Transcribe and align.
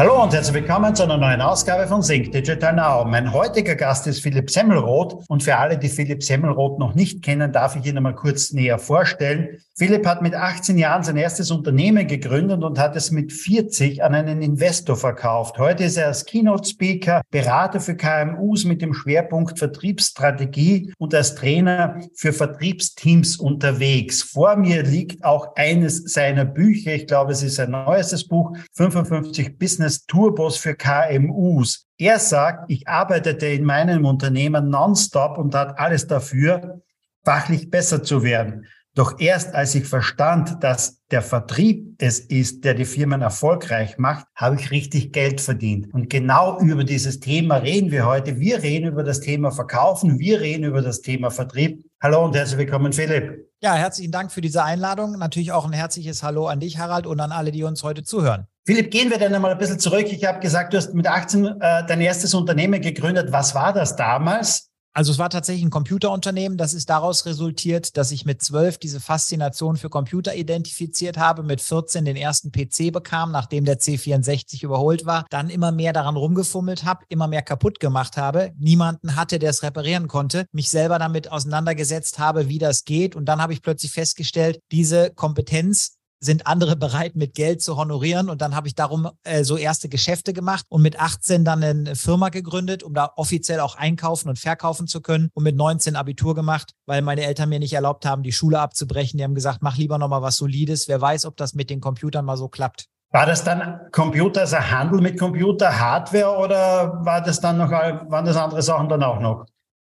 Hallo 0.00 0.22
und 0.22 0.32
herzlich 0.32 0.54
willkommen 0.54 0.94
zu 0.94 1.02
einer 1.02 1.18
neuen 1.18 1.42
Ausgabe 1.42 1.86
von 1.86 2.00
Sync 2.00 2.32
Digital 2.32 2.74
Now. 2.74 3.04
Mein 3.04 3.34
heutiger 3.34 3.74
Gast 3.74 4.06
ist 4.06 4.22
Philipp 4.22 4.48
Semmelroth 4.48 5.28
und 5.28 5.42
für 5.42 5.58
alle, 5.58 5.76
die 5.76 5.90
Philipp 5.90 6.22
Semmelroth 6.22 6.78
noch 6.78 6.94
nicht 6.94 7.22
kennen, 7.22 7.52
darf 7.52 7.76
ich 7.76 7.84
ihn 7.84 7.98
einmal 7.98 8.14
kurz 8.14 8.50
näher 8.54 8.78
vorstellen. 8.78 9.58
Philipp 9.76 10.06
hat 10.06 10.22
mit 10.22 10.34
18 10.34 10.78
Jahren 10.78 11.02
sein 11.02 11.18
erstes 11.18 11.50
Unternehmen 11.50 12.06
gegründet 12.06 12.62
und 12.62 12.78
hat 12.78 12.96
es 12.96 13.10
mit 13.10 13.30
40 13.30 14.02
an 14.02 14.14
einen 14.14 14.40
Investor 14.40 14.96
verkauft. 14.96 15.58
Heute 15.58 15.84
ist 15.84 15.98
er 15.98 16.06
als 16.06 16.24
Keynote 16.24 16.66
Speaker, 16.66 17.20
Berater 17.30 17.80
für 17.80 17.94
KMUs 17.94 18.64
mit 18.64 18.80
dem 18.80 18.94
Schwerpunkt 18.94 19.58
Vertriebsstrategie 19.58 20.94
und 20.96 21.14
als 21.14 21.34
Trainer 21.34 22.00
für 22.14 22.32
Vertriebsteams 22.32 23.36
unterwegs. 23.36 24.22
Vor 24.22 24.56
mir 24.56 24.82
liegt 24.82 25.24
auch 25.24 25.56
eines 25.56 26.04
seiner 26.04 26.46
Bücher. 26.46 26.94
Ich 26.94 27.06
glaube, 27.06 27.32
es 27.32 27.42
ist 27.42 27.56
sein 27.56 27.72
neuestes 27.72 28.26
Buch, 28.26 28.56
55 28.72 29.58
Business 29.58 29.89
eines 29.90 30.06
Turbos 30.06 30.56
für 30.56 30.76
KMUs. 30.76 31.86
Er 31.98 32.20
sagt, 32.20 32.70
ich 32.70 32.86
arbeitete 32.86 33.46
in 33.46 33.64
meinem 33.64 34.04
Unternehmen 34.04 34.70
nonstop 34.70 35.36
und 35.36 35.54
hat 35.54 35.78
alles 35.78 36.06
dafür, 36.06 36.80
fachlich 37.24 37.70
besser 37.70 38.02
zu 38.02 38.22
werden. 38.22 38.66
Doch 38.94 39.18
erst 39.18 39.54
als 39.54 39.74
ich 39.74 39.86
verstand, 39.86 40.62
dass 40.62 41.00
der 41.10 41.22
Vertrieb 41.22 41.94
es 41.98 42.20
ist, 42.20 42.64
der 42.64 42.74
die 42.74 42.84
Firmen 42.84 43.20
erfolgreich 43.20 43.98
macht, 43.98 44.26
habe 44.34 44.56
ich 44.56 44.70
richtig 44.70 45.12
Geld 45.12 45.40
verdient. 45.40 45.92
Und 45.92 46.08
genau 46.08 46.60
über 46.60 46.84
dieses 46.84 47.18
Thema 47.18 47.56
reden 47.56 47.90
wir 47.90 48.06
heute. 48.06 48.38
Wir 48.38 48.62
reden 48.62 48.88
über 48.88 49.02
das 49.02 49.20
Thema 49.20 49.50
Verkaufen, 49.50 50.18
wir 50.18 50.40
reden 50.40 50.64
über 50.64 50.82
das 50.82 51.02
Thema 51.02 51.30
Vertrieb. 51.30 51.84
Hallo 52.00 52.24
und 52.24 52.36
herzlich 52.36 52.58
willkommen, 52.58 52.92
Philipp. 52.92 53.48
Ja, 53.60 53.74
herzlichen 53.74 54.12
Dank 54.12 54.32
für 54.32 54.40
diese 54.40 54.64
Einladung. 54.64 55.18
Natürlich 55.18 55.52
auch 55.52 55.66
ein 55.66 55.72
herzliches 55.72 56.22
Hallo 56.22 56.46
an 56.46 56.60
dich, 56.60 56.78
Harald, 56.78 57.06
und 57.06 57.20
an 57.20 57.32
alle, 57.32 57.52
die 57.52 57.64
uns 57.64 57.82
heute 57.82 58.02
zuhören. 58.02 58.46
Philipp, 58.66 58.90
gehen 58.90 59.10
wir 59.10 59.18
dann 59.18 59.34
einmal 59.34 59.52
ein 59.52 59.58
bisschen 59.58 59.78
zurück. 59.78 60.06
Ich 60.10 60.24
habe 60.24 60.40
gesagt, 60.40 60.72
du 60.72 60.76
hast 60.76 60.94
mit 60.94 61.06
18 61.06 61.46
äh, 61.46 61.86
dein 61.86 62.00
erstes 62.00 62.34
Unternehmen 62.34 62.80
gegründet. 62.80 63.32
Was 63.32 63.54
war 63.54 63.72
das 63.72 63.96
damals? 63.96 64.70
Also 64.92 65.12
es 65.12 65.18
war 65.18 65.30
tatsächlich 65.30 65.64
ein 65.64 65.70
Computerunternehmen. 65.70 66.58
Das 66.58 66.74
ist 66.74 66.90
daraus 66.90 67.24
resultiert, 67.24 67.96
dass 67.96 68.10
ich 68.10 68.24
mit 68.26 68.42
zwölf 68.42 68.76
diese 68.76 68.98
Faszination 68.98 69.76
für 69.76 69.88
Computer 69.88 70.34
identifiziert 70.34 71.16
habe, 71.16 71.44
mit 71.44 71.60
14 71.60 72.04
den 72.04 72.16
ersten 72.16 72.50
PC 72.50 72.92
bekam, 72.92 73.30
nachdem 73.30 73.64
der 73.64 73.78
C64 73.78 74.64
überholt 74.64 75.06
war, 75.06 75.26
dann 75.30 75.48
immer 75.48 75.70
mehr 75.70 75.92
daran 75.92 76.16
rumgefummelt 76.16 76.84
habe, 76.84 77.04
immer 77.08 77.28
mehr 77.28 77.42
kaputt 77.42 77.78
gemacht 77.78 78.16
habe, 78.16 78.50
niemanden 78.58 79.14
hatte, 79.14 79.38
der 79.38 79.50
es 79.50 79.62
reparieren 79.62 80.08
konnte, 80.08 80.46
mich 80.50 80.70
selber 80.70 80.98
damit 80.98 81.30
auseinandergesetzt 81.30 82.18
habe, 82.18 82.48
wie 82.48 82.58
das 82.58 82.84
geht 82.84 83.14
und 83.14 83.26
dann 83.26 83.40
habe 83.40 83.52
ich 83.52 83.62
plötzlich 83.62 83.92
festgestellt, 83.92 84.58
diese 84.72 85.10
Kompetenz 85.14 85.99
sind 86.20 86.46
andere 86.46 86.76
bereit, 86.76 87.16
mit 87.16 87.34
Geld 87.34 87.62
zu 87.62 87.76
honorieren. 87.76 88.28
Und 88.28 88.42
dann 88.42 88.54
habe 88.54 88.68
ich 88.68 88.74
darum 88.74 89.08
äh, 89.24 89.42
so 89.42 89.56
erste 89.56 89.88
Geschäfte 89.88 90.32
gemacht 90.32 90.66
und 90.68 90.82
mit 90.82 91.00
18 91.00 91.44
dann 91.44 91.64
eine 91.64 91.96
Firma 91.96 92.28
gegründet, 92.28 92.82
um 92.82 92.94
da 92.94 93.12
offiziell 93.16 93.60
auch 93.60 93.74
einkaufen 93.74 94.28
und 94.28 94.38
verkaufen 94.38 94.86
zu 94.86 95.00
können 95.00 95.30
und 95.34 95.42
mit 95.44 95.56
19 95.56 95.96
Abitur 95.96 96.34
gemacht, 96.34 96.74
weil 96.86 97.02
meine 97.02 97.22
Eltern 97.22 97.48
mir 97.48 97.58
nicht 97.58 97.72
erlaubt 97.72 98.04
haben, 98.04 98.22
die 98.22 98.32
Schule 98.32 98.60
abzubrechen. 98.60 99.18
Die 99.18 99.24
haben 99.24 99.34
gesagt, 99.34 99.62
mach 99.62 99.76
lieber 99.76 99.98
nochmal 99.98 100.22
was 100.22 100.36
Solides. 100.36 100.88
Wer 100.88 101.00
weiß, 101.00 101.24
ob 101.24 101.36
das 101.36 101.54
mit 101.54 101.70
den 101.70 101.80
Computern 101.80 102.24
mal 102.24 102.36
so 102.36 102.48
klappt. 102.48 102.86
War 103.12 103.26
das 103.26 103.42
dann 103.42 103.80
Computer, 103.90 104.42
also 104.42 104.58
Handel 104.58 105.00
mit 105.00 105.18
Computer, 105.18 105.80
Hardware 105.80 106.38
oder 106.38 107.04
war 107.04 107.20
das 107.20 107.40
dann 107.40 107.58
noch, 107.58 107.70
waren 107.70 108.24
das 108.24 108.36
andere 108.36 108.62
Sachen 108.62 108.88
dann 108.88 109.02
auch 109.02 109.18
noch? 109.18 109.46